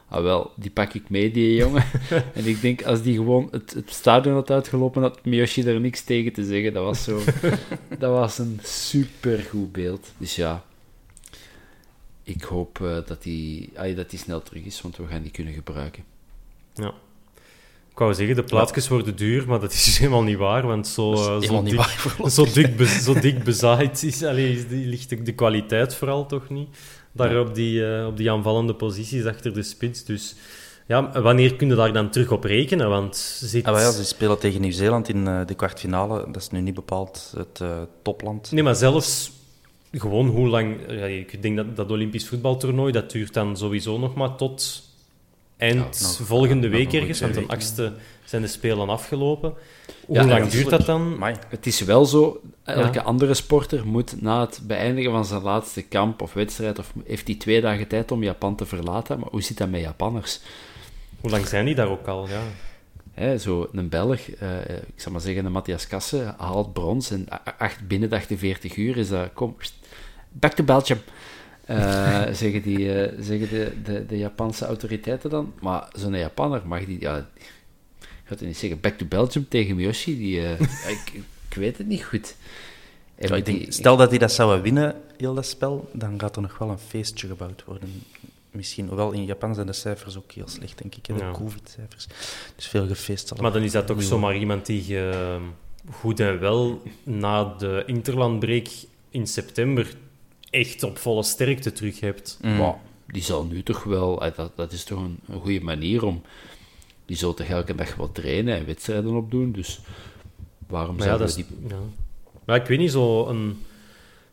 Ah 0.08 0.22
wel, 0.22 0.52
die 0.56 0.70
pak 0.70 0.92
ik 0.92 1.10
mee, 1.10 1.30
die 1.30 1.54
jongen. 1.54 1.84
en 2.34 2.46
ik 2.46 2.60
denk, 2.60 2.82
als 2.82 3.02
die 3.02 3.16
gewoon 3.16 3.48
het, 3.50 3.72
het 3.74 3.90
stadion 3.90 4.34
had 4.34 4.50
uitgelopen, 4.50 5.02
had 5.02 5.24
Miyoshi 5.24 5.62
er 5.62 5.80
niks 5.80 6.02
tegen 6.02 6.32
te 6.32 6.44
zeggen. 6.44 6.72
Dat 6.72 6.84
was 6.84 7.04
zo... 7.04 7.20
dat 7.98 8.10
was 8.10 8.38
een 8.38 8.60
supergoed 8.62 9.72
beeld. 9.72 10.12
Dus 10.16 10.36
ja... 10.36 10.64
Ik 12.22 12.42
hoop 12.42 12.80
eh, 12.80 12.98
dat 13.06 13.24
hij 13.24 13.68
ah, 13.74 13.96
dat 13.96 14.10
die 14.10 14.18
snel 14.18 14.42
terug 14.42 14.64
is, 14.64 14.80
want 14.80 14.96
we 14.96 15.06
gaan 15.06 15.22
die 15.22 15.30
kunnen 15.30 15.52
gebruiken. 15.52 16.04
Ja. 16.74 16.94
Ik 17.92 17.98
wou 17.98 18.14
zeggen, 18.14 18.36
de 18.36 18.42
plaatsjes 18.42 18.88
worden 18.88 19.16
duur, 19.16 19.44
maar 19.48 19.60
dat 19.60 19.72
is 19.72 19.84
dus 19.84 19.98
helemaal 19.98 20.22
niet 20.22 20.36
waar, 20.36 20.66
want 20.66 20.86
zo, 20.86 21.12
eh, 21.12 21.40
zo, 21.40 21.62
dik, 21.62 21.74
waar, 21.74 22.30
zo, 22.30 22.44
dik, 22.52 22.76
be- 22.76 22.86
zo 22.86 23.14
dik 23.20 23.44
bezaaid 23.44 24.02
is, 24.02 24.24
allee, 24.24 24.52
is 24.52 24.68
die, 24.68 24.86
ligt 24.86 25.08
de, 25.08 25.22
de 25.22 25.32
kwaliteit 25.32 25.94
vooral 25.94 26.26
toch 26.26 26.48
niet. 26.48 26.68
Daar 27.12 27.40
op, 27.40 27.54
die, 27.54 27.86
eh, 27.96 28.06
op 28.06 28.16
die 28.16 28.30
aanvallende 28.30 28.74
posities 28.74 29.24
achter 29.24 29.54
de 29.54 29.62
spits. 29.62 30.04
Dus 30.04 30.34
ja, 30.86 31.20
wanneer 31.22 31.56
kun 31.56 31.68
je 31.68 31.74
daar 31.74 31.92
dan 31.92 32.10
terug 32.10 32.30
op 32.30 32.44
rekenen? 32.44 32.88
Want 32.88 33.16
zit... 33.40 33.64
Ah, 33.64 33.80
ja, 33.80 33.90
ze 33.90 34.04
spelen 34.04 34.38
tegen 34.38 34.60
Nieuw-Zeeland 34.60 35.08
in 35.08 35.26
eh, 35.26 35.40
de 35.46 35.54
kwartfinale. 35.54 36.24
Dat 36.26 36.42
is 36.42 36.50
nu 36.50 36.60
niet 36.60 36.74
bepaald 36.74 37.34
het 37.36 37.60
topland. 38.02 38.50
Nee, 38.52 38.62
maar 38.62 38.74
zelfs 38.74 39.30
gewoon 39.92 40.26
hoe 40.28 40.48
lang... 40.48 40.76
Ja, 40.88 41.04
ik 41.04 41.42
denk 41.42 41.56
dat 41.56 41.76
dat 41.76 41.90
Olympisch 41.90 42.28
voetbaltoernooi, 42.28 42.92
dat 42.92 43.10
duurt 43.10 43.34
dan 43.34 43.56
sowieso 43.56 43.98
nog 43.98 44.14
maar 44.14 44.36
tot 44.36 44.82
eind 45.62 45.98
Ja, 45.98 46.02
nog- 46.06 46.20
volgende 46.26 46.66
ja, 46.66 46.72
week 46.72 46.92
ergens, 46.92 47.20
want 47.20 47.34
de 47.34 47.40
weken, 47.40 47.54
achtste 47.56 47.92
zijn 48.24 48.42
de 48.42 48.48
Spelen 48.48 48.88
afgelopen. 48.88 49.54
Hoe 50.06 50.16
Ja, 50.16 50.24
lang 50.26 50.44
ja, 50.44 50.50
duurt 50.50 50.70
dat 50.70 50.86
dan? 50.86 51.00
Amai. 51.14 51.34
Het 51.48 51.66
is 51.66 51.80
wel 51.80 52.04
zo, 52.04 52.40
elke 52.64 52.98
Ja. 52.98 53.04
andere 53.04 53.34
sporter 53.34 53.86
moet 53.86 54.22
na 54.22 54.40
het 54.40 54.60
beëindigen 54.62 55.10
van 55.10 55.24
zijn 55.24 55.42
laatste 55.42 55.82
kamp 55.82 56.22
of 56.22 56.32
wedstrijd, 56.32 56.78
of 56.78 56.92
heeft 57.06 57.26
hij 57.26 57.36
twee 57.36 57.60
dagen 57.60 57.88
tijd 57.88 58.10
om 58.12 58.22
Japan 58.22 58.56
te 58.56 58.66
verlaten. 58.66 59.18
Maar 59.18 59.28
hoe 59.30 59.42
zit 59.42 59.58
dat 59.58 59.68
met 59.70 59.80
Japanners? 59.80 60.40
Hoe 61.20 61.30
lang 61.30 61.46
zijn 61.46 61.64
die 61.64 61.74
daar 61.74 61.88
ook 61.88 62.06
al? 62.06 62.28
Ja. 62.28 62.40
Hè, 63.14 63.38
zo 63.38 63.68
een 63.72 63.88
Belg, 63.88 64.30
eh, 64.30 64.60
ik 64.68 65.00
zal 65.00 65.12
maar 65.12 65.20
zeggen, 65.20 65.44
een 65.44 65.52
Matthias 65.52 65.86
Kassen, 65.86 66.34
haalt 66.38 66.72
brons 66.72 67.10
en 67.10 67.26
acht, 67.58 67.86
binnen 67.86 68.08
de 68.10 68.16
48 68.16 68.76
uur 68.76 68.96
is 68.96 69.08
dat, 69.08 69.28
kom, 69.34 69.56
back 70.32 70.52
to 70.52 70.64
Belgium, 70.64 71.00
eh, 71.64 72.22
zeggen, 72.42 72.62
die, 72.62 73.02
eh, 73.02 73.12
zeggen 73.20 73.48
de, 73.48 73.72
de, 73.84 74.06
de 74.06 74.18
Japanse 74.18 74.64
autoriteiten 74.66 75.30
dan. 75.30 75.52
Maar 75.60 75.88
zo'n 75.96 76.14
Japanner 76.16 76.62
mag 76.66 76.84
die, 76.84 77.00
ja, 77.00 77.16
ik 77.98 78.08
ga 78.24 78.34
het 78.34 78.40
niet 78.40 78.56
zeggen, 78.58 78.80
back 78.80 78.98
to 78.98 79.06
Belgium 79.06 79.48
tegen 79.48 79.76
Miyoshi, 79.76 80.16
die, 80.18 80.40
eh, 80.46 80.60
ik, 80.96 81.12
ik 81.48 81.54
weet 81.56 81.78
het 81.78 81.86
niet 81.86 82.04
goed. 82.04 82.34
Ja, 83.18 83.34
ik 83.36 83.44
die- 83.44 83.58
denk, 83.58 83.72
stel 83.72 83.96
dat 83.96 84.10
die 84.10 84.18
dat 84.18 84.32
zouden 84.32 84.62
winnen, 84.62 84.94
heel 85.16 85.34
dat 85.34 85.46
spel, 85.46 85.90
dan 85.92 86.20
gaat 86.20 86.36
er 86.36 86.42
nog 86.42 86.58
wel 86.58 86.70
een 86.70 86.78
feestje 86.78 87.26
gebouwd 87.28 87.64
worden. 87.64 88.02
Misschien, 88.50 88.86
hoewel 88.86 89.12
in 89.12 89.24
Japan 89.24 89.54
zijn 89.54 89.66
de 89.66 89.72
cijfers 89.72 90.16
ook 90.16 90.32
heel 90.32 90.48
slecht, 90.48 90.78
denk 90.78 90.94
ik, 90.94 91.06
hè, 91.06 91.14
de 91.14 91.20
Ja. 91.20 91.30
covid-cijfers. 91.32 92.06
Dus 92.56 92.66
veel 92.66 92.86
gefeest 92.86 93.40
Maar 93.40 93.52
dan 93.52 93.62
is 93.62 93.72
dat 93.72 93.86
toch 93.86 94.02
zomaar 94.02 94.36
iemand 94.36 94.66
die 94.66 94.98
goed 95.90 96.20
en 96.20 96.40
wel 96.40 96.82
na 97.02 97.44
de 97.58 97.82
interlandbreek 97.86 98.68
in 99.10 99.26
september 99.26 99.94
echt 100.52 100.82
op 100.82 100.98
volle 100.98 101.22
sterkte 101.22 101.72
terug 101.72 102.00
hebt. 102.00 102.38
Mm. 102.42 102.56
Maar 102.56 102.74
die 103.06 103.22
zal 103.22 103.44
nu 103.44 103.62
toch 103.62 103.84
wel, 103.84 104.24
eh, 104.24 104.36
dat, 104.36 104.52
dat 104.56 104.72
is 104.72 104.84
toch 104.84 104.98
een, 104.98 105.18
een 105.28 105.40
goede 105.40 105.60
manier 105.60 106.04
om, 106.04 106.22
die 107.06 107.16
zal 107.16 107.34
toch 107.34 107.46
elke 107.46 107.74
dag 107.74 107.94
wat 107.94 108.14
trainen 108.14 108.56
en 108.56 108.66
wedstrijden 108.66 109.14
opdoen, 109.14 109.52
dus 109.52 109.80
waarom 110.66 110.96
Maar 110.96 111.06
ja, 111.06 111.16
zouden 111.16 111.36
die... 111.36 111.46
ja. 111.68 111.76
Maar 112.44 112.56
ik 112.56 112.66
weet 112.66 112.78
niet, 112.78 112.90
zo 112.90 113.26
een... 113.26 113.60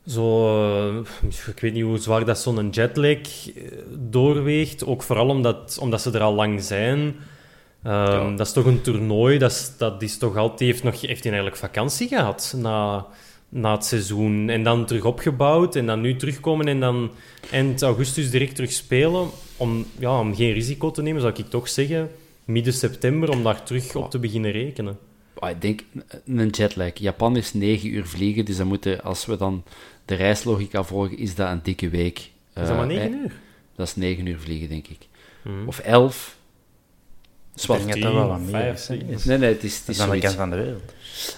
Zo, 0.07 0.57
eh, 0.87 0.97
ik 1.47 1.59
weet 1.59 1.73
niet 1.73 1.83
hoe 1.83 1.97
zwaar 1.97 2.25
dat 2.25 2.39
zo'n 2.39 2.69
jetlag 2.69 3.17
eh, 3.55 3.71
doorweegt. 3.97 4.85
Ook 4.85 5.03
vooral 5.03 5.27
omdat, 5.27 5.77
omdat 5.81 6.01
ze 6.01 6.11
er 6.11 6.21
al 6.21 6.33
lang 6.33 6.63
zijn. 6.63 7.15
Ehm, 7.83 8.35
Dat 8.35 8.47
is 8.47 8.53
toch 8.53 8.65
een 8.65 8.81
toernooi. 8.81 9.37
Dat 9.37 9.51
is, 9.51 9.71
dat 9.77 10.01
is 10.01 10.17
toch 10.17 10.37
altijd, 10.37 10.59
die 10.59 10.67
heeft, 10.67 10.83
nog, 10.83 11.01
heeft 11.01 11.23
hij 11.23 11.31
eigenlijk 11.31 11.61
vakantie 11.61 12.07
gehad 12.07 12.53
na, 12.57 13.05
na 13.49 13.71
het 13.71 13.85
seizoen. 13.85 14.49
En 14.49 14.63
dan 14.63 14.85
terug 14.85 15.05
opgebouwd 15.05 15.75
en 15.75 15.85
dan 15.85 16.01
nu 16.01 16.15
terugkomen 16.15 16.67
en 16.67 16.79
dan 16.79 17.11
eind 17.51 17.81
augustus 17.81 18.29
direct 18.29 18.55
terug 18.55 18.71
spelen. 18.71 19.29
Om, 19.57 19.85
ja, 19.99 20.19
om 20.19 20.35
geen 20.35 20.53
risico 20.53 20.91
te 20.91 21.01
nemen, 21.01 21.21
zou 21.21 21.33
ik 21.37 21.49
toch 21.49 21.69
zeggen, 21.69 22.09
midden 22.45 22.73
september, 22.73 23.29
om 23.29 23.43
daar 23.43 23.63
terug 23.63 23.95
op 23.95 24.11
te 24.11 24.19
beginnen 24.19 24.51
rekenen. 24.51 24.97
Ah, 25.39 25.49
ik 25.49 25.61
denk 25.61 25.81
een 26.25 26.49
jetlag. 26.49 26.91
Japan 26.93 27.37
is 27.37 27.53
9 27.53 27.89
uur 27.89 28.05
vliegen, 28.05 28.45
dus 28.45 28.57
dan 28.57 28.67
moeten, 28.67 29.01
als 29.03 29.25
we 29.25 29.37
dan 29.37 29.63
de 30.05 30.15
reislogica 30.15 30.83
volgen, 30.83 31.17
is 31.17 31.35
dat 31.35 31.49
een 31.49 31.59
dikke 31.63 31.89
week. 31.89 32.17
Is 32.17 32.67
dat 32.67 32.67
maar 32.67 32.89
Eh, 32.89 32.97
9 32.97 33.13
eh, 33.13 33.19
uur? 33.19 33.39
Dat 33.75 33.87
is 33.87 33.95
9 33.95 34.25
uur 34.25 34.39
vliegen, 34.39 34.69
denk 34.69 34.87
ik. 34.87 35.07
Mhm. 35.41 35.67
Of 35.67 35.79
11. 35.79 36.37
Ik 37.61 37.67
denk 37.67 37.87
dat 37.93 38.01
dat 38.01 38.13
wel 38.13 38.27
wat 38.27 38.39
meer 38.39 38.73
is. 38.73 38.89
Is- 38.89 39.23
Nee, 39.23 39.37
nee, 39.37 39.53
het 39.53 39.63
is, 39.63 39.77
het 39.77 39.85
Dat 39.85 39.95
is 39.95 40.01
is 40.01 40.01
aan 40.01 40.09
de 40.09 40.19
zoiets. 40.19 40.25
kant 40.25 40.35
van 40.37 40.49
de 40.49 40.55
wereld. 40.55 40.93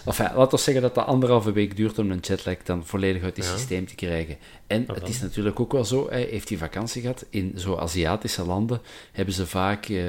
Enfin, 0.06 0.26
laten 0.36 0.58
we 0.58 0.64
zeggen 0.64 0.84
dat 0.84 0.96
dat 0.96 1.06
anderhalve 1.06 1.52
week 1.52 1.76
duurt 1.76 2.00
om 2.00 2.12
een 2.12 2.20
jetlag 2.22 2.58
dan 2.64 2.86
volledig 2.86 3.24
uit 3.24 3.38
het 3.38 3.46
Ja. 3.46 3.52
systeem 3.58 3.86
te 3.88 3.96
krijgen. 3.96 4.38
En 4.68 4.84
het 4.88 5.00
dan. 5.00 5.10
is 5.10 5.22
natuurlijk 5.22 5.60
ook 5.60 5.72
wel 5.72 5.86
zo, 5.86 6.08
hij 6.10 6.28
heeft 6.32 6.50
hij 6.50 6.58
vakantie 6.58 7.02
gehad. 7.02 7.26
In 7.30 7.54
zo 7.56 7.76
Aziatische 7.76 8.46
landen 8.46 8.82
hebben 9.12 9.34
ze 9.34 9.48
vaak 9.48 9.86
eh, 9.90 10.06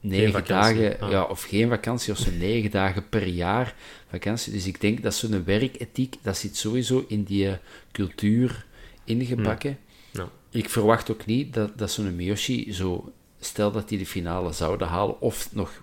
negen 0.00 0.44
dagen, 0.44 1.00
ah. 1.00 1.10
ja, 1.10 1.22
of 1.24 1.42
geen 1.42 1.68
vakantie, 1.68 2.12
of 2.12 2.18
zo 2.18 2.30
negen 2.38 2.70
dagen 2.80 3.08
per 3.08 3.26
jaar 3.26 3.74
vakantie. 4.10 4.52
Dus 4.52 4.66
ik 4.66 4.80
denk 4.80 5.02
dat 5.02 5.14
zo'n 5.14 5.44
werkethiek, 5.44 6.16
dat 6.22 6.36
zit 6.36 6.56
sowieso 6.56 7.04
in 7.08 7.22
die 7.22 7.48
eh, 7.48 7.52
cultuur 7.92 8.64
ingebakken. 9.04 9.78
Ja. 10.10 10.28
Ik 10.50 10.68
verwacht 10.70 11.10
ook 11.10 11.26
niet 11.26 11.54
dat, 11.54 11.78
dat 11.78 11.90
zo'n 11.90 12.16
Miyoshi 12.16 12.72
zo... 12.72 13.12
Stel 13.44 13.72
dat 13.72 13.88
die 13.88 13.98
de 13.98 14.06
finale 14.06 14.52
zouden 14.52 14.88
halen, 14.88 15.20
of 15.20 15.48
nog 15.52 15.82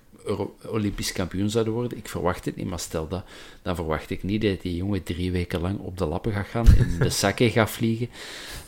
Olympisch 0.65 1.11
kampioen 1.11 1.49
zouden 1.49 1.73
worden. 1.73 1.97
Ik 1.97 2.09
verwacht 2.09 2.45
het 2.45 2.55
niet, 2.55 2.67
maar 2.67 2.79
stel 2.79 3.07
dat, 3.07 3.23
dan 3.61 3.75
verwacht 3.75 4.09
ik 4.09 4.23
niet 4.23 4.41
dat 4.41 4.61
die 4.61 4.75
jongen 4.75 5.03
drie 5.03 5.31
weken 5.31 5.61
lang 5.61 5.79
op 5.79 5.97
de 5.97 6.05
lappen 6.05 6.31
gaat 6.31 6.47
gaan 6.47 6.67
en 6.67 6.89
in 6.89 6.99
de 6.99 7.09
sake 7.23 7.49
gaat 7.49 7.69
vliegen. 7.69 8.09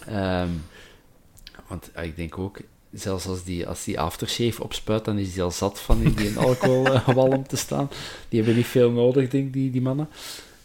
Ehm, 0.08 0.50
want 1.68 1.89
ah, 1.94 2.06
ik 2.06 2.16
denk 2.16 2.38
ook, 2.38 2.60
zelfs 2.94 3.26
als 3.26 3.44
die, 3.44 3.68
als 3.68 3.84
die 3.84 4.00
aftershave 4.00 4.64
opspuit, 4.64 5.06
dan 5.06 5.18
is 5.18 5.34
die 5.34 5.44
al 5.44 5.52
zat 5.52 5.80
van 5.80 6.02
in 6.02 6.14
die 6.14 6.38
alcoholwalm 6.48 7.48
te 7.48 7.58
staan. 7.58 7.89
Die 8.30 8.39
hebben 8.39 8.58
niet 8.58 8.68
veel 8.68 8.92
nodig, 8.92 9.30
denk 9.30 9.46
ik, 9.46 9.54
die, 9.54 9.72
die 9.72 9.82
mannen. 9.82 10.10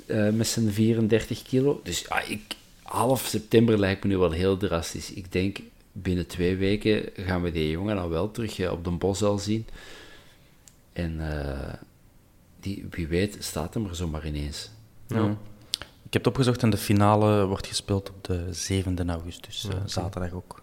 Eh, 0.06 0.30
met 0.30 0.46
zijn 0.46 0.72
34 0.72 1.42
kilo. 1.42 1.80
Dus 1.84 2.08
ah, 2.08 2.30
ik, 2.30 2.40
half 2.82 3.26
september 3.26 3.78
lijkt 3.78 4.04
me 4.04 4.10
nu 4.10 4.18
wel 4.18 4.30
heel 4.30 4.56
drastisch. 4.56 5.12
Ik 5.12 5.32
denk, 5.32 5.58
binnen 6.02 6.26
twee 6.26 6.56
weken 6.56 7.08
gaan 7.14 7.42
we 7.42 7.50
die 7.50 7.70
jongen 7.70 7.96
dan 7.96 8.08
wel 8.08 8.30
terug 8.30 8.58
eh, 8.58 8.72
op 8.72 8.84
de 8.84 8.90
Bosel 8.90 9.38
zien. 9.38 9.66
En 10.92 11.30
eh, 11.30 11.74
die, 12.60 12.86
wie 12.90 13.06
weet 13.06 13.36
staat 13.40 13.74
hem 13.74 13.86
er 13.86 13.96
zomaar 13.96 14.26
ineens. 14.26 14.70
Ja. 15.06 15.16
Ja. 15.16 15.36
Ik 16.06 16.12
heb 16.12 16.24
het 16.24 16.26
opgezocht 16.26 16.62
en 16.62 16.70
de 16.70 16.76
finale 16.76 17.46
wordt 17.46 17.66
gespeeld 17.66 18.10
op 18.10 18.24
de 18.24 18.44
7e 18.84 19.08
augustus, 19.08 19.62
Ja, 19.62 19.68
oké. 19.76 19.88
zaterdag 19.88 20.32
ook. 20.32 20.62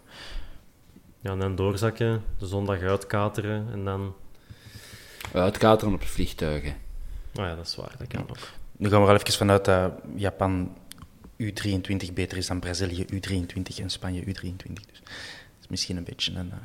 Ja, 1.19 1.31
en 1.31 1.39
dan 1.39 1.55
doorzakken, 1.55 2.23
de 2.37 2.45
zondag 2.45 2.81
uitkateren 2.81 3.67
en 3.71 3.83
dan... 3.83 4.13
Uitkateren 5.33 5.93
op 5.93 6.03
vliegtuigen. 6.03 6.71
Oh 7.35 7.45
ja, 7.45 7.55
dat 7.55 7.65
is 7.65 7.75
waar, 7.75 7.95
dat 7.97 8.07
kan 8.07 8.21
ook. 8.21 8.37
Nu 8.77 8.89
gaan 8.89 9.01
we 9.01 9.07
er 9.07 9.13
wel 9.13 9.21
even 9.21 9.33
vanuit 9.33 9.65
dat 9.65 9.91
Japan 10.15 10.77
U23 11.51 12.13
beter 12.13 12.37
is 12.37 12.47
dan 12.47 12.59
Brazilië 12.59 13.05
U23 13.05 13.81
en 13.81 13.89
Spanje 13.89 14.21
U23. 14.21 14.73
Dus 14.73 14.99
dat 15.01 15.61
is 15.61 15.67
misschien 15.67 15.97
een 15.97 16.03
beetje 16.03 16.31
een, 16.31 16.51
eh, 16.51 16.57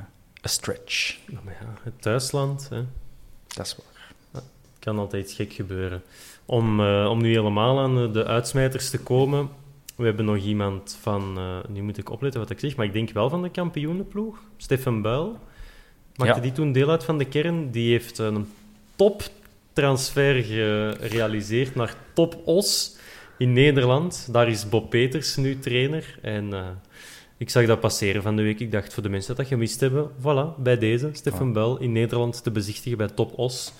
een 0.42 0.50
stretch. 0.50 1.18
Ja, 1.26 1.38
maar 1.44 1.56
ja, 1.60 1.74
het 1.82 2.02
thuisland, 2.02 2.68
hè. 2.68 2.84
Dat 3.46 3.66
is 3.66 3.76
waar. 3.76 4.42
kan 4.78 4.98
altijd 4.98 5.32
gek 5.32 5.52
gebeuren. 5.52 6.02
Om, 6.44 6.80
eh, 6.80 7.06
om 7.10 7.22
nu 7.22 7.28
helemaal 7.28 7.78
aan 7.78 8.12
de 8.12 8.24
uitsmijters 8.26 8.90
te 8.90 8.98
komen, 8.98 9.48
we 9.96 10.04
hebben 10.04 10.24
nog 10.24 10.36
iemand 10.36 10.98
van, 11.00 11.38
eh, 11.38 11.58
nu 11.68 11.82
moet 11.82 11.98
ik 11.98 12.10
opletten 12.10 12.40
wat 12.40 12.50
ik 12.50 12.58
zeg, 12.60 12.76
maar 12.76 12.86
ik 12.86 12.92
denk 12.92 13.10
wel 13.10 13.30
van 13.30 13.42
de 13.42 13.50
kampioenenploeg, 13.50 14.38
Stefan 14.56 15.02
Buil. 15.02 15.38
Maakte 16.16 16.34
Ja. 16.34 16.40
die 16.40 16.52
toen 16.52 16.72
deel 16.72 16.90
uit 16.90 17.04
van 17.04 17.18
de 17.18 17.24
kern? 17.24 17.70
Die 17.70 17.90
heeft 17.90 18.18
een 18.18 18.46
toptransfer 18.96 20.42
gerealiseerd 20.44 21.74
naar 21.74 21.94
Top 22.12 22.42
Os 22.44 22.96
in 23.38 23.52
Nederland. 23.52 24.28
Daar 24.32 24.48
is 24.48 24.68
Bob 24.68 24.90
Peters 24.90 25.36
nu 25.36 25.58
trainer. 25.58 26.18
En 26.22 26.52
eh, 26.52 26.66
ik 27.36 27.50
zag 27.50 27.66
dat 27.66 27.80
passeren 27.80 28.22
van 28.22 28.36
de 28.36 28.42
week. 28.42 28.60
Ik 28.60 28.72
dacht, 28.72 28.94
voor 28.94 29.02
de 29.02 29.08
mensen 29.08 29.28
dat 29.28 29.36
dat 29.36 29.46
gemist 29.46 29.80
hebben, 29.80 30.10
voilà, 30.20 30.62
bij 30.62 30.78
deze, 30.78 31.10
Stefan 31.12 31.52
Buil 31.52 31.78
in 31.78 31.92
Nederland 31.92 32.42
te 32.42 32.50
bezichtigen 32.50 32.98
bij 32.98 33.08
Top 33.08 33.38
Os. 33.38 33.72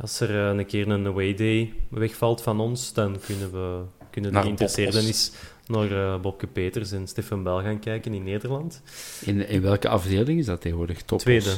Als 0.00 0.20
er 0.20 0.30
eh, 0.30 0.58
een 0.58 0.66
keer 0.66 0.88
een 0.88 1.06
away 1.06 1.34
day 1.34 1.72
wegvalt 1.88 2.42
van 2.42 2.60
ons, 2.60 2.92
dan 2.92 3.20
kunnen 3.26 3.52
we 3.52 3.82
kunnen 4.10 4.32
de 4.32 4.40
geïnteresseerden 4.40 5.02
eens 5.02 5.32
naar 5.66 5.90
eh, 5.90 6.20
Bobke 6.20 6.46
Peters 6.46 6.92
en 6.92 7.06
Stefan 7.06 7.42
Bel 7.42 7.62
gaan 7.62 7.78
kijken 7.78 8.14
in 8.14 8.22
Nederland. 8.22 8.82
In, 9.20 9.48
in 9.48 9.60
welke 9.60 9.88
afdeling 9.88 10.38
is 10.38 10.46
dat 10.46 10.60
tegenwoordig? 10.60 11.02
Top 11.02 11.18
Tweede. 11.18 11.54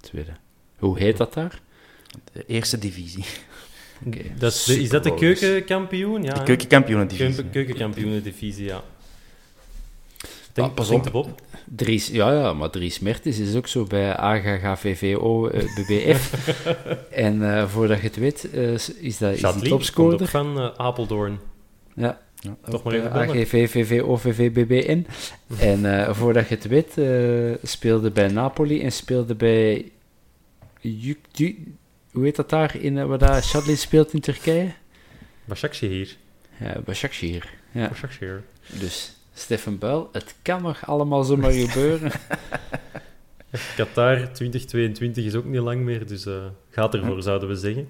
Tweede. 0.00 0.32
Hoe 0.78 0.98
heet 0.98 1.16
dat 1.16 1.34
daar? 1.34 1.60
De 2.32 2.46
eerste 2.46 2.78
divisie. 2.78 3.24
Oké, 4.06 4.18
Dat 4.38 4.52
is, 4.52 4.64
de, 4.64 4.80
is 4.80 4.88
dat 4.88 5.02
de 5.04 5.14
keukenkampioen? 5.14 6.22
Ja, 6.22 6.32
De 6.34 6.42
keukenkampioenen-divisie. 6.42 7.32
Keuken- 7.34 7.50
Keukenkampioenendivisie, 7.50 8.64
ja. 8.64 8.82
Denk, 10.52 10.68
Ah, 10.68 10.74
pas 10.74 10.90
op. 10.90 11.34
Dries, 11.76 12.06
ja, 12.08 12.32
ja, 12.32 12.52
maar 12.52 12.70
Dries 12.70 12.98
Mertens 12.98 13.38
is 13.38 13.54
ook 13.54 13.66
zo 13.66 13.84
bij 13.84 14.16
AGGVVO 14.16 15.48
eh, 15.48 15.64
BBF. 15.74 16.48
en 17.10 17.56
eh, 17.56 17.68
voordat 17.68 17.96
je 18.00 18.06
het 18.06 18.16
weet, 18.16 18.50
eh, 18.50 18.72
is 18.72 19.18
dat 19.18 19.32
is 19.34 19.40
die 19.60 19.68
topscorer. 19.68 20.26
van 20.28 20.72
Apeldoorn. 20.78 21.38
Ja, 21.94 22.20
Toch 22.70 22.82
maar 22.84 22.92
op, 22.92 22.98
even 22.98 23.06
eh, 23.06 23.12
bellen. 23.26 23.28
AGV, 23.40 23.70
VVO, 23.70 24.16
VVBBN. 24.16 25.06
en 25.58 25.98
eh, 26.06 26.14
voordat 26.14 26.48
je 26.48 26.54
het 26.54 26.66
weet, 26.68 26.98
eh, 26.98 27.68
speelde 27.68 28.10
bij 28.10 28.28
Napoli 28.28 28.82
en 28.82 28.92
speelde 28.92 29.34
bij... 29.34 29.90
Juk- 30.80 31.18
Ju- 31.32 31.56
hoe 32.14 32.24
heet 32.24 32.36
dat 32.36 32.50
daar, 32.50 32.76
in, 32.76 32.98
eh, 32.98 33.04
waar 33.04 33.18
dat 33.18 33.44
Chadli 33.44 33.76
speelt 33.76 34.12
in 34.12 34.20
Turkije? 34.20 34.72
Başakşehir. 35.48 36.16
Ja, 36.60 36.86
Başakşehir. 36.86 37.44
Ja, 37.74 37.90
Başakşehir. 37.90 38.40
dus 38.80 39.12
Stefan 39.34 39.80
Buil, 39.82 40.06
het 40.12 40.34
kan 40.42 40.62
nog 40.62 40.84
allemaal 40.86 41.24
zomaar 41.24 41.52
gebeuren. 41.52 42.12
Qatar 43.76 44.34
2022 44.34 45.24
is 45.24 45.34
ook 45.34 45.44
niet 45.44 45.60
lang 45.60 45.80
meer, 45.80 46.06
dus 46.06 46.26
eh, 46.26 46.44
gaat 46.70 46.94
ervoor, 46.94 47.22
zouden 47.22 47.48
we 47.48 47.54
zeggen. 47.56 47.88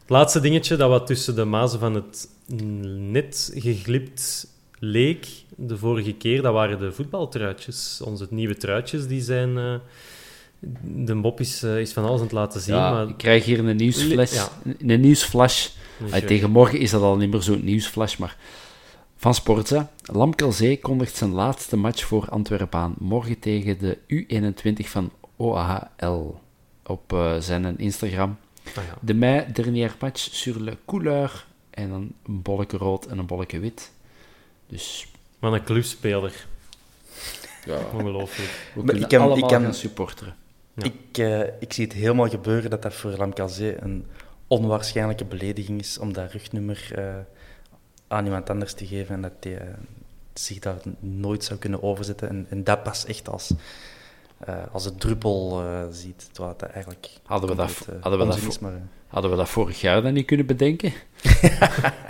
Het 0.00 0.10
laatste 0.10 0.40
dingetje 0.40 0.76
dat 0.76 0.88
wat 0.88 1.06
tussen 1.06 1.34
de 1.34 1.44
mazen 1.44 1.80
van 1.80 1.94
het 1.94 2.28
net 3.10 3.52
geglipt 3.54 4.46
leek 4.78 5.26
de 5.56 5.76
vorige 5.76 6.12
keer, 6.12 6.42
dat 6.42 6.52
waren 6.52 6.78
de 6.78 6.92
voetbaltruitjes. 6.92 8.00
Onze 8.04 8.26
nieuwe 8.30 8.56
truitjes, 8.56 9.06
die 9.06 9.20
zijn... 9.22 9.58
eh, 9.58 9.74
de 10.82 11.14
Bob 11.14 11.40
is, 11.40 11.62
eh, 11.62 11.80
is 11.80 11.92
van 11.92 12.04
alles 12.04 12.16
aan 12.18 12.24
het 12.24 12.32
laten 12.32 12.60
zien, 12.60 12.74
ja, 12.74 12.90
maar... 12.90 13.08
ik 13.08 13.16
krijg 13.16 13.44
hier 13.44 13.58
een 13.68 13.76
nieuwsflash. 13.76 14.34
Ja. 14.34 14.48
Een 14.78 15.00
nieuwsflash. 15.00 15.68
Eh, 16.12 16.22
tegen 16.24 16.50
morgen 16.50 16.78
is 16.78 16.90
dat 16.90 17.02
al 17.02 17.16
niet 17.16 17.30
meer 17.30 17.42
zo'n 17.42 17.64
nieuwsflash, 17.64 18.16
maar 18.16 18.36
van 19.16 19.34
Sportza. 19.34 19.90
Lamkelzee 20.02 20.78
kondigt 20.78 21.16
zijn 21.16 21.32
laatste 21.32 21.76
match 21.76 22.04
voor 22.04 22.28
Antwerpen 22.28 22.78
aan. 22.80 22.94
Morgen 22.98 23.38
tegen 23.38 23.78
de 23.78 23.98
U21 24.08 24.86
van 24.88 25.10
OAHL. 25.36 26.40
Op 26.86 27.12
eh, 27.12 27.34
zijn 27.38 27.78
Instagram. 27.78 28.36
ah 28.66 28.74
ja. 28.74 28.94
De 29.00 29.14
mei 29.14 29.44
dernier 29.52 29.94
match 30.00 30.28
sur 30.32 30.60
le 30.60 30.76
couleur. 30.86 31.46
En 31.70 31.88
dan 31.88 32.12
een 32.26 32.42
bolletje 32.42 32.76
rood 32.76 33.06
en 33.06 33.18
een 33.18 33.26
bolletje 33.26 33.58
wit. 33.58 33.90
Dus 34.68 35.06
Wat 35.38 35.52
een 35.52 35.64
clubspeler. 35.64 36.46
ja, 37.64 37.78
Ongelooflijk. 37.92 38.50
we 38.74 38.82
Maar 38.82 38.84
kunnen 38.84 39.02
ik 39.02 39.08
kan- 39.08 39.20
ik 39.20 39.26
allemaal 39.30 39.48
kan- 39.48 39.62
gaan 39.62 39.74
supporteren. 39.74 40.34
Ja. 40.76 40.84
Ik, 40.84 41.18
eh, 41.18 41.40
ik 41.60 41.72
zie 41.72 41.84
het 41.84 41.92
helemaal 41.92 42.28
gebeuren 42.28 42.70
dat 42.70 42.82
dat 42.82 42.94
voor 42.94 43.10
Lamkazé 43.10 43.76
een 43.80 44.06
onwaarschijnlijke 44.46 45.24
belediging 45.24 45.80
is 45.80 45.98
om 45.98 46.12
dat 46.12 46.32
rugnummer 46.32 46.88
eh, 46.94 47.14
aan 48.08 48.24
iemand 48.24 48.50
anders 48.50 48.72
te 48.72 48.86
geven 48.86 49.14
en 49.14 49.22
dat 49.22 49.32
hij 49.40 49.58
eh, 49.58 49.66
zich 50.34 50.58
daar 50.58 50.76
nooit 50.98 51.44
zou 51.44 51.58
kunnen 51.58 51.82
overzetten. 51.82 52.28
En, 52.28 52.46
en 52.48 52.64
dat 52.64 52.82
pas 52.82 53.04
echt 53.04 53.28
als, 53.28 53.52
als 54.72 54.84
het 54.84 55.00
druppel 55.00 55.62
ziet, 55.90 56.28
terwijl 56.32 56.56
eigenlijk 56.72 57.08
Hadden 57.22 57.50
we 57.50 57.56
dat, 57.56 57.88
hadden 58.00 58.18
we 58.20 58.26
dat, 58.26 58.36
is, 58.36 58.58
maar, 58.58 58.82
hadden 59.06 59.30
we 59.30 59.36
dat 59.36 59.48
vorig 59.48 59.80
jaar 59.80 60.02
dan 60.02 60.12
niet 60.12 60.26
kunnen 60.26 60.46
bedenken? 60.46 60.92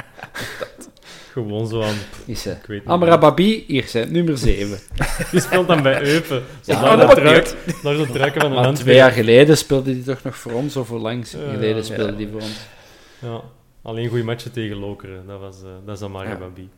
Gewoon 1.42 1.66
zo 1.66 1.82
aan... 1.82 1.94
Is, 2.26 2.46
Ik 2.46 2.56
weet 2.66 2.78
niet. 2.80 2.88
Amrababi, 2.88 3.64
hier 3.66 3.84
zijn 3.86 4.12
nummer 4.12 4.38
7. 4.38 4.78
Die 5.30 5.40
speelt 5.40 5.68
dan 5.68 5.82
bij 5.82 6.02
Eupen. 6.02 6.42
Zo 6.60 6.72
Ja, 6.72 6.96
dat 6.96 7.14
de 7.14 7.54
naar 7.82 7.96
de 7.96 8.06
truiken 8.12 8.40
van 8.40 8.50
een 8.50 8.56
Maar 8.56 8.64
hand. 8.64 8.78
twee 8.78 8.94
jaar 8.94 9.10
geleden 9.10 9.56
speelde 9.58 9.92
hij 9.92 10.02
toch 10.02 10.22
nog 10.22 10.36
voor 10.36 10.52
ons, 10.52 10.76
of 10.76 10.88
hoe 10.88 10.98
lang 10.98 11.28
Ja, 11.30 11.38
geleden 11.50 11.76
ja. 11.76 11.82
speelde 11.82 12.12
Ja. 12.12 12.16
hij 12.18 12.28
voor 12.32 12.40
ons? 12.40 12.58
Ja, 13.18 13.40
alleen 13.82 14.08
goede 14.08 14.24
matchen 14.24 14.52
tegen 14.52 14.76
Lokeren. 14.76 15.26
Dat, 15.26 15.40
was, 15.40 15.56
eh 15.62 15.68
dat 15.86 15.96
is 15.96 16.02
Amara 16.02 16.28
Ja. 16.28 16.36
Babi. 16.36 16.68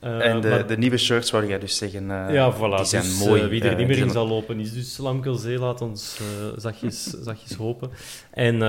Eh, 0.00 0.26
en 0.26 0.40
de, 0.40 0.48
maar- 0.48 0.66
de 0.66 0.76
nieuwe 0.76 0.98
shirts, 0.98 1.30
wou 1.30 1.46
jij 1.46 1.58
dus 1.58 1.76
zeggen, 1.76 2.10
eh, 2.28 2.34
ja, 2.34 2.54
voilà. 2.56 2.76
die 2.76 2.84
zijn 2.84 3.02
dus, 3.02 3.18
mooi. 3.24 3.42
eh, 3.42 3.48
wie 3.48 3.60
er 3.62 3.70
eh, 3.70 3.76
niet 3.76 3.86
meer 3.86 3.96
die 3.96 4.04
in 4.04 4.10
zijn- 4.10 4.26
zal 4.26 4.28
lopen 4.36 4.60
is 4.60 4.72
dus 4.72 4.98
Lamkelzee. 4.98 5.58
Laat 5.58 5.80
ons 5.80 6.18
eh, 6.20 6.46
zachtjes, 6.60 7.02
zachtjes 7.28 7.56
hopen. 7.56 7.90
En 8.30 8.54
eh, 8.54 8.60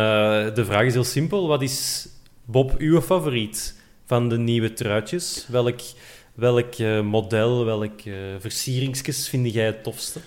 de 0.55 0.65
vraag 0.65 0.83
is 0.85 0.93
heel 0.93 1.03
simpel. 1.03 1.47
Wat 1.47 1.61
is, 1.61 2.07
Bob, 2.45 2.75
uw 2.77 3.01
favoriet 3.01 3.79
van 4.11 4.29
de 4.29 4.37
nieuwe 4.37 4.73
truitjes? 4.73 5.45
Welk, 5.47 5.79
welk 6.33 6.75
eh, 6.75 7.01
model, 7.01 7.65
welk 7.65 8.05
uh, 8.05 8.15
versieringsjes 8.39 9.29
vind 9.29 9.53
jij 9.53 9.65
het 9.65 9.83
tofste? 9.83 10.19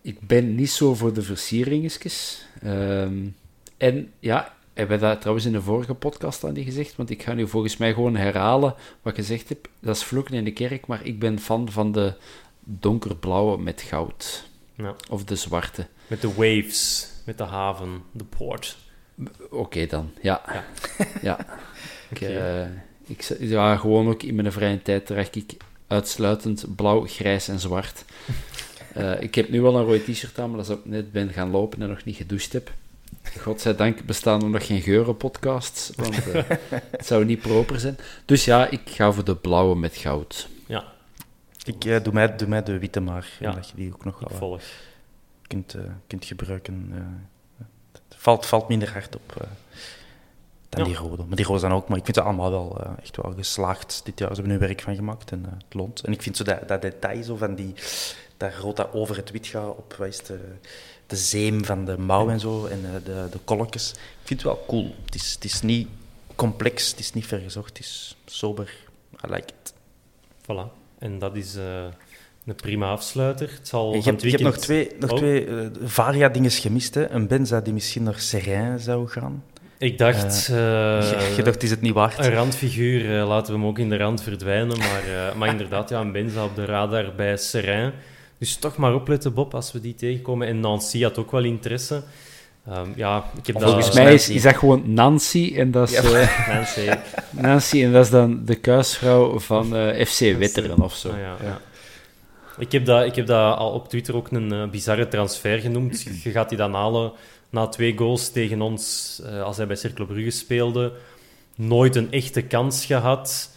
Ik 0.00 0.20
ben 0.20 0.54
niet 0.54 0.70
zo 0.70 0.94
voor 0.94 1.12
de 1.12 1.22
versieringetjes. 1.22 2.46
Ehm, 2.62 3.28
en 3.76 4.12
ja, 4.18 4.54
hebben 4.74 4.98
we 4.98 5.04
dat 5.04 5.18
trouwens 5.18 5.46
in 5.46 5.52
de 5.52 5.62
vorige 5.62 5.94
podcast 5.94 6.44
aan 6.44 6.54
die 6.54 6.64
gezegd? 6.64 6.96
Want 6.96 7.10
ik 7.10 7.22
ga 7.22 7.34
nu 7.34 7.48
volgens 7.48 7.76
mij 7.76 7.94
gewoon 7.94 8.16
herhalen 8.16 8.74
wat 9.02 9.12
ik 9.12 9.18
gezegd 9.18 9.48
heb. 9.48 9.68
Dat 9.80 9.96
is 9.96 10.04
vloeken 10.04 10.34
in 10.34 10.44
de 10.44 10.52
kerk, 10.52 10.86
maar 10.86 11.06
ik 11.06 11.18
ben 11.18 11.38
fan 11.38 11.70
van 11.70 11.92
de 11.92 12.14
donkerblauwe 12.60 13.58
met 13.58 13.82
goud. 13.82 14.48
Ja. 14.76 14.94
Of 15.10 15.24
de 15.24 15.36
zwarte. 15.36 15.86
Met 16.06 16.20
de 16.20 16.34
waves, 16.34 17.10
met 17.24 17.38
de 17.38 17.44
haven, 17.44 18.02
de 18.12 18.24
poort. 18.24 18.76
Oké 19.50 19.86
dan, 19.86 20.10
ja. 20.22 20.42
Ja. 20.46 20.64
ja. 21.22 21.38
Ik, 22.10 22.20
eh, 22.20 22.66
ik, 23.06 23.36
ja, 23.40 23.76
gewoon 23.76 24.08
ook 24.08 24.22
in 24.22 24.34
mijn 24.34 24.52
vrije 24.52 24.82
tijd 24.82 25.06
draag 25.06 25.30
ik 25.30 25.56
uitsluitend 25.86 26.76
blauw, 26.76 27.06
grijs 27.06 27.48
en 27.48 27.58
zwart. 27.60 28.04
Uh, 28.96 29.22
ik 29.26 29.34
heb 29.34 29.48
nu 29.48 29.60
wel 29.60 29.76
een 29.76 29.84
rode 29.84 30.12
t-shirt 30.12 30.38
aan, 30.38 30.48
maar 30.48 30.56
dat 30.58 30.68
is 30.68 30.72
ook 30.76 30.84
net 30.84 31.12
ben 31.12 31.32
gaan 31.32 31.50
lopen 31.50 31.82
en 31.82 31.88
nog 31.88 32.04
niet 32.04 32.16
gedoucht 32.16 32.52
heb. 32.52 32.72
Godzijdank 33.38 34.04
bestaan 34.04 34.42
er 34.42 34.48
nog 34.50 34.66
geen 34.66 34.80
geurenpodcasts, 34.80 35.90
want 35.96 36.26
uh, 36.26 36.34
het 36.90 37.06
zou 37.06 37.24
niet 37.24 37.40
proper 37.40 37.80
zijn. 37.80 37.96
Dus 38.24 38.44
ja, 38.44 38.68
ik 38.68 38.80
ga 38.84 39.12
voor 39.12 39.24
de 39.24 39.36
blauwe 39.36 39.76
met 39.76 39.96
goud. 39.96 40.48
Ja. 40.66 40.84
Ik 41.64 41.84
uh, 41.84 42.02
doe, 42.02 42.12
mij, 42.12 42.36
doe 42.36 42.48
mij 42.48 42.62
de 42.62 42.78
witte 42.78 43.00
maar, 43.00 43.28
Ja. 43.40 43.52
dat 43.52 43.68
je 43.68 43.74
die 43.76 43.92
ook 43.92 44.04
nog 44.04 44.20
Ik 44.20 44.28
wel 44.28 44.38
volg. 44.38 44.62
kunt, 45.46 45.74
eh, 45.74 45.80
kunt 46.06 46.24
gebruiken. 46.24 46.90
eh. 46.94 47.64
het 47.92 48.02
valt, 48.16 48.46
valt 48.46 48.68
minder 48.68 48.92
hard 48.92 49.14
op 49.16 49.34
eh, 49.40 49.46
dan 50.76 50.80
Ja. 50.80 50.88
die 50.98 51.08
rode. 51.08 51.24
Maar 51.26 51.36
die 51.36 51.46
rode 51.46 51.60
dan 51.60 51.72
ook, 51.72 51.88
maar 51.88 51.98
ik 51.98 52.04
vind 52.04 52.16
ze 52.16 52.22
allemaal 52.22 52.50
wel 52.50 52.80
eh, 52.84 52.90
echt 53.02 53.16
wel 53.16 53.32
geslaagd 53.36 54.00
dit 54.04 54.18
jaar. 54.18 54.28
Ze 54.28 54.40
hebben 54.40 54.52
er 54.60 54.66
werk 54.66 54.80
van 54.82 54.94
gemaakt 54.94 55.30
en 55.30 55.44
eh, 55.46 55.52
het 55.64 55.74
loont. 55.74 56.00
En 56.00 56.12
ik 56.12 56.22
vind 56.22 56.36
zo 56.36 56.44
dat, 56.44 56.68
dat 56.68 56.82
detail 56.82 57.22
zo 57.22 57.36
van 57.36 57.54
die, 57.54 57.74
dat 58.36 58.54
rood 58.60 58.76
dat 58.76 58.92
over 58.92 59.16
het 59.16 59.30
wit 59.30 59.46
gaat 59.46 59.68
op 59.76 59.94
wat 59.98 60.08
is 60.08 60.18
het, 60.18 60.30
eh, 60.30 60.36
de 61.06 61.16
zeem 61.16 61.64
van 61.64 61.84
de 61.84 61.98
mouw 61.98 62.28
en 62.28 62.40
zo 62.40 62.66
en 62.66 62.80
eh, 62.84 63.04
de, 63.04 63.28
de 63.30 63.38
kolkjes. 63.44 63.90
Ik 63.92 63.98
vind 64.24 64.42
het 64.42 64.48
wel 64.52 64.64
cool. 64.66 64.94
Het 65.04 65.14
is, 65.14 65.32
het 65.34 65.44
is 65.44 65.60
niet 65.62 65.88
complex, 66.34 66.90
het 66.90 66.98
is 66.98 67.12
niet 67.12 67.26
vergezocht, 67.26 67.68
het 67.68 67.78
is 67.78 68.16
sober. 68.26 68.74
I 69.26 69.30
like 69.32 69.48
it. 69.62 69.72
Voilà. 70.42 70.72
En 70.98 71.18
dat 71.18 71.36
is 71.36 71.56
eh, 71.56 71.84
een 72.46 72.54
prima 72.54 72.90
afsluiter. 72.90 73.50
Het 73.58 73.68
zal 73.68 73.94
Je 73.94 74.02
hebt, 74.02 74.06
het 74.06 74.22
je 74.22 74.30
hebt 74.30 74.42
nog 74.42 74.56
twee, 74.56 74.90
nog 74.98 75.10
Oh. 75.10 75.16
twee 75.16 75.48
varia-dingen 75.84 76.50
gemist. 76.50 76.94
Hè? 76.94 77.10
Een 77.10 77.26
Benza 77.26 77.60
die 77.60 77.72
misschien 77.72 78.02
naar 78.02 78.18
Serrain 78.18 78.80
zou 78.80 79.08
gaan. 79.08 79.44
Ik 79.82 79.98
dacht... 79.98 80.48
eh, 80.48 80.54
je, 80.54 81.32
je 81.36 81.42
dacht, 81.42 81.62
is 81.62 81.70
het 81.70 81.80
niet 81.80 81.92
waard? 81.94 82.18
Een 82.18 82.34
randfiguur, 82.34 83.18
eh, 83.18 83.28
laten 83.28 83.52
we 83.52 83.58
hem 83.58 83.68
ook 83.68 83.78
in 83.78 83.88
de 83.88 83.96
rand 83.96 84.22
verdwijnen. 84.22 84.78
Maar, 84.78 85.02
eh, 85.08 85.34
maar 85.34 85.48
inderdaad, 85.48 85.88
ja, 85.88 86.00
een 86.00 86.12
Benza 86.12 86.44
op 86.44 86.54
de 86.54 86.64
radar 86.64 87.12
bij 87.16 87.36
Serrain. 87.36 87.92
Dus 88.38 88.56
toch 88.56 88.76
maar 88.76 88.94
opletten, 88.94 89.34
Bob, 89.34 89.54
als 89.54 89.72
we 89.72 89.80
die 89.80 89.94
tegenkomen. 89.94 90.46
En 90.46 90.60
Nancy 90.60 91.02
had 91.02 91.18
ook 91.18 91.30
wel 91.30 91.44
interesse. 91.44 92.02
Ehm, 92.66 92.88
ja, 92.96 93.24
ik 93.38 93.46
heb 93.46 93.58
dat... 93.58 93.70
Volgens 93.70 93.94
mij 93.94 94.14
is, 94.14 94.28
is 94.28 94.42
dat 94.42 94.56
gewoon 94.56 94.92
Nancy 94.94 95.52
en 95.56 95.70
dat 95.70 95.90
is, 95.90 95.96
eh, 95.96 96.48
Nancy. 96.54 96.90
Nancy 97.30 97.84
en 97.84 97.92
dat 97.92 98.04
is 98.04 98.10
dan 98.10 98.44
de 98.44 98.54
kuisvrouw 98.54 99.38
van 99.38 99.76
eh, 99.76 100.06
FC 100.06 100.18
Wetteren 100.38 100.80
of 100.80 100.94
zo. 100.94 101.08
Ah, 101.08 101.18
ja, 101.18 101.36
ja. 101.42 101.60
Ik, 102.58 102.72
heb 102.72 102.84
dat, 102.84 103.04
ik 103.04 103.14
heb 103.14 103.26
dat 103.26 103.56
al 103.56 103.70
op 103.70 103.88
Twitter 103.88 104.16
ook 104.16 104.30
een 104.30 104.52
eh, 104.52 104.68
bizarre 104.68 105.08
transfer 105.08 105.58
genoemd. 105.58 106.02
Je 106.22 106.30
gaat 106.30 106.48
die 106.48 106.58
dan 106.58 106.74
halen 106.74 107.12
na 107.52 107.66
twee 107.66 107.96
goals 107.96 108.30
tegen 108.30 108.60
ons, 108.60 109.20
eh, 109.24 109.42
als 109.42 109.56
hij 109.56 109.66
bij 109.66 109.76
Cercle 109.76 110.06
Brugge 110.06 110.30
speelde. 110.30 110.92
Nooit 111.54 111.96
een 111.96 112.12
echte 112.12 112.42
kans 112.42 112.84
gehad. 112.84 113.50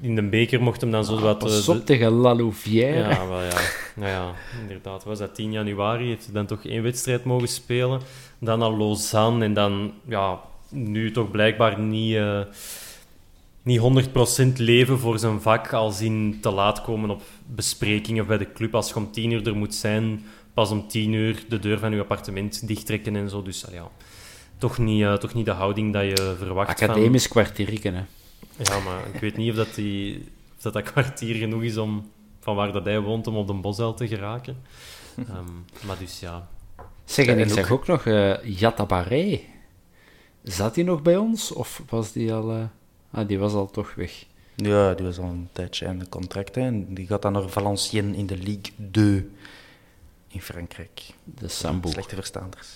In 0.00 0.14
de 0.14 0.22
beker 0.22 0.62
mocht 0.62 0.80
hem 0.80 0.90
dan 0.90 1.04
zo 1.04 1.20
wat... 1.20 1.36
eh, 1.36 1.42
Pas 1.42 1.64
de- 1.64 1.70
op 1.72 1.86
tegen 1.86 2.10
La 2.12 2.34
Louvière. 2.34 2.98
Ja, 3.08 3.28
wel 3.28 3.42
ja. 3.42 3.60
Nou 3.96 4.10
ja, 4.10 4.32
inderdaad. 4.60 5.04
Was 5.04 5.18
dat 5.18 5.34
10 5.34 5.52
januari? 5.52 6.06
Heeft 6.08 6.24
hij 6.24 6.34
dan 6.34 6.46
toch 6.46 6.64
één 6.64 6.82
wedstrijd 6.82 7.24
mogen 7.24 7.48
spelen. 7.48 8.00
Dan 8.38 8.58
naar 8.58 8.70
Lausanne 8.76 9.44
en 9.44 9.54
dan, 9.54 9.92
ja, 10.08 10.40
nu 10.70 11.10
toch 11.10 11.30
blijkbaar 11.30 11.80
niet, 11.80 12.14
eh, 12.16 12.40
niet 13.62 13.78
100% 13.78 14.58
leven 14.58 14.98
voor 14.98 15.18
zijn 15.18 15.40
vak. 15.40 15.72
Als 15.72 16.00
in 16.00 16.38
te 16.40 16.50
laat 16.50 16.82
komen 16.82 17.10
op 17.10 17.22
besprekingen 17.46 18.26
bij 18.26 18.38
de 18.38 18.52
club. 18.52 18.74
Als 18.74 18.88
je 18.88 18.96
om 18.96 19.10
10 19.12 19.30
uur 19.30 19.46
er 19.46 19.56
moet 19.56 19.74
zijn, 19.74 20.24
pas 20.56 20.70
om 20.70 20.88
10 20.88 21.12
uur 21.12 21.44
de 21.48 21.58
deur 21.58 21.78
van 21.78 21.92
je 21.92 22.00
appartement 22.00 22.66
dichttrekken 22.68 23.16
en 23.16 23.28
zo. 23.30 23.42
Dus 23.42 23.64
ja, 23.72 23.88
toch 24.58 24.78
niet, 24.78 25.02
eh, 25.02 25.14
toch 25.14 25.34
niet 25.34 25.44
de 25.44 25.50
houding 25.50 25.92
dat 25.92 26.02
je 26.02 26.34
verwacht. 26.38 26.78
van- 26.78 26.88
Academisch 26.88 27.28
kwartierken, 27.28 27.94
hè. 27.94 28.02
ja, 28.56 28.78
maar 28.80 29.00
ik 29.14 29.20
weet 29.20 29.36
niet 29.36 29.50
of 29.50 29.56
dat, 29.56 29.74
die, 29.74 30.16
of 30.56 30.62
dat, 30.62 30.72
dat 30.72 30.82
kwartier 30.92 31.34
genoeg 31.34 31.62
is 31.62 31.76
om 31.76 32.10
van 32.40 32.54
waar 32.56 32.72
dat 32.72 32.84
hij 32.84 33.00
woont 33.00 33.26
om 33.26 33.36
op 33.36 33.46
de 33.46 33.52
bosuil 33.52 33.94
te 33.94 34.08
geraken. 34.08 34.56
Ehm, 35.16 35.86
maar 35.86 35.98
dus 35.98 36.20
ja. 36.20 36.48
Zeg, 37.04 37.26
en 37.26 37.38
ik 37.38 37.44
ook- 37.48 37.50
zeg 37.52 37.70
ook 37.70 37.86
nog, 37.86 38.06
eh 38.06 38.44
Yatabaré. 38.58 39.40
Zat 40.42 40.74
hij 40.74 40.84
nog 40.84 41.02
bij 41.02 41.16
ons? 41.16 41.52
Of 41.52 41.82
was 41.88 42.12
die 42.12 42.32
al... 42.32 42.50
eh, 42.50 42.64
Ah, 43.10 43.28
die 43.28 43.38
was 43.38 43.52
al 43.52 43.70
toch 43.70 43.94
weg. 43.94 44.24
Ja, 44.56 44.94
die 44.94 45.06
was 45.06 45.18
al 45.18 45.24
een 45.24 45.48
tijdje 45.52 45.86
aan 45.86 45.98
de 45.98 46.08
contract. 46.08 46.54
Hè. 46.54 46.60
En 46.60 46.94
die 46.94 47.06
gaat 47.06 47.22
dan 47.22 47.32
naar 47.32 47.48
Valenciennes 47.48 48.16
in 48.16 48.26
de 48.26 48.36
Ligue 48.36 48.72
2 48.90 49.28
in 50.28 50.40
Frankrijk. 50.42 51.02
De 51.24 51.48
Sambo. 51.48 51.90
Slechte 51.90 52.14
verstaanders. 52.14 52.68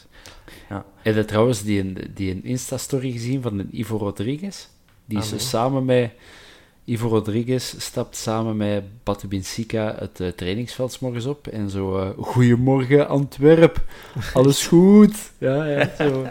Ja. 0.69 0.85
Heb 0.97 1.15
je 1.15 1.25
trouwens 1.25 1.63
die, 1.63 1.81
een- 1.81 2.11
die 2.15 2.31
een 2.31 2.45
Insta-story 2.45 3.13
gezien 3.13 3.43
van 3.43 3.59
een 3.59 3.69
Ivo 3.79 3.97
Rodriguez? 3.97 4.67
Die 5.05 5.19
is 5.19 5.25
Ah, 5.25 5.31
zo 5.31 5.37
nee. 5.37 5.45
samen 5.45 5.85
met... 5.85 6.11
Ivo 6.85 7.09
Rodriguez 7.09 7.75
stapt 7.79 8.17
samen 8.17 8.57
met 8.57 8.85
Batu 9.03 9.29
Binsika 9.29 9.95
het 9.99 10.21
eh, 10.21 10.29
trainingsveld 10.29 10.93
's 10.93 10.99
morgens 10.99 11.27
op 11.27 11.47
en 11.47 11.71
zo... 11.71 11.99
eh, 11.99 12.11
Goedemorgen, 12.25 13.09
Antwerp. 13.09 13.85
Alles 14.35 14.67
goed? 14.67 15.31
Ja, 15.39 15.65
ja, 15.67 15.91
zo. 15.99 16.27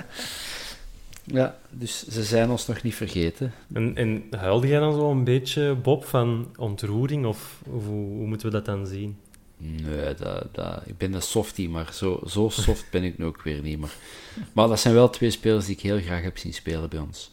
Ja, 1.23 1.57
dus 1.69 2.07
ze 2.07 2.23
zijn 2.23 2.49
ons 2.49 2.67
nog 2.67 2.81
niet 2.83 2.95
vergeten. 2.95 3.53
En, 3.73 3.95
en 3.95 4.23
huilde 4.37 4.67
jij 4.67 4.79
dan 4.79 4.93
zo 4.93 5.11
een 5.11 5.23
beetje, 5.23 5.75
Bob, 5.75 6.05
van 6.05 6.47
ontroering? 6.57 7.25
Of, 7.25 7.61
of 7.65 7.85
hoe, 7.85 8.05
hoe 8.17 8.27
moeten 8.27 8.47
we 8.47 8.53
dat 8.53 8.65
dan 8.65 8.87
zien? 8.87 9.17
Nee, 9.61 10.13
dat, 10.15 10.47
dat, 10.51 10.81
ik 10.85 10.97
ben 10.97 11.13
een 11.13 11.21
softie, 11.21 11.69
maar 11.69 11.93
zo, 11.93 12.21
zo 12.27 12.49
soft 12.49 12.89
ben 12.91 13.03
ik 13.03 13.17
nu 13.17 13.25
ook 13.25 13.41
weer 13.41 13.61
niet. 13.61 13.79
Maar, 13.79 13.93
maar 14.53 14.67
dat 14.67 14.79
zijn 14.79 14.93
wel 14.93 15.09
twee 15.09 15.31
spelers 15.31 15.65
die 15.65 15.75
ik 15.75 15.81
heel 15.81 15.99
graag 15.99 16.21
heb 16.21 16.37
zien 16.37 16.53
spelen 16.53 16.89
bij 16.89 16.99
ons. 16.99 17.31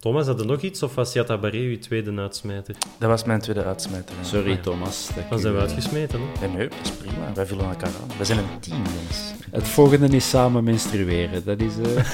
Thomas, 0.00 0.26
had 0.26 0.40
er 0.40 0.46
nog 0.46 0.60
iets? 0.60 0.82
Of 0.82 0.94
was 0.94 1.12
Jata 1.12 1.38
Barre 1.38 1.56
uw 1.58 1.78
tweede 1.78 2.20
uitsmijter? 2.20 2.74
Dat 2.98 3.08
was 3.08 3.24
mijn 3.24 3.40
tweede 3.40 3.64
uitsmijter. 3.64 4.14
ja. 4.22 4.26
Sorry. 4.28 4.56
Thomas. 4.56 5.08
dat 5.14 5.24
Dan 5.30 5.38
zijn 5.38 5.54
we 5.54 5.60
uitgesmeten, 5.60 6.20
hè? 6.20 6.46
Nee, 6.46 6.56
nee, 6.56 6.68
dat 6.68 6.78
is 6.82 6.90
prima. 6.90 7.32
Wij 7.34 7.46
vullen 7.46 7.64
elkaar 7.68 7.88
aan. 7.88 8.16
We 8.18 8.24
zijn 8.24 8.38
een 8.38 8.60
team, 8.60 8.76
jongens. 8.76 9.18
Het 9.50 9.68
volgende 9.68 10.16
is 10.16 10.28
samen 10.28 10.64
menstrueren. 10.64 11.44
Dat 11.44 11.60
is... 11.60 11.72
eh, 11.78 12.04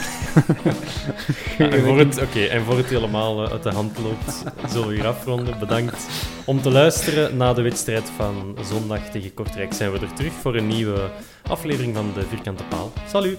Ja, 1.59 1.69
en, 1.71 1.85
voor 1.85 1.99
het, 1.99 2.23
oké, 2.23 2.45
en 2.45 2.65
voor 2.65 2.77
het 2.77 2.87
helemaal 2.87 3.45
eh, 3.45 3.53
uit 3.53 3.63
de 3.63 3.71
hand 3.71 3.99
loopt, 3.99 4.43
zullen 4.71 4.89
we 4.89 4.95
hier 4.95 5.07
afronden. 5.07 5.59
Bedankt 5.59 6.07
om 6.45 6.63
te 6.63 6.71
luisteren. 6.71 7.37
Na 7.37 7.53
de 7.53 7.63
wedstrijd 7.63 8.11
van 8.17 8.57
zondag 8.71 9.01
tegen 9.11 9.35
Kortrijk 9.35 9.73
zijn 9.73 9.93
we 9.93 9.99
er 9.99 10.13
terug 10.13 10.33
voor 10.33 10.57
een 10.57 10.67
nieuwe 10.69 11.09
aflevering 11.49 11.95
van 11.95 12.11
de 12.15 12.23
Vierkante 12.23 12.63
Paal. 12.69 12.93
Salut! 13.09 13.39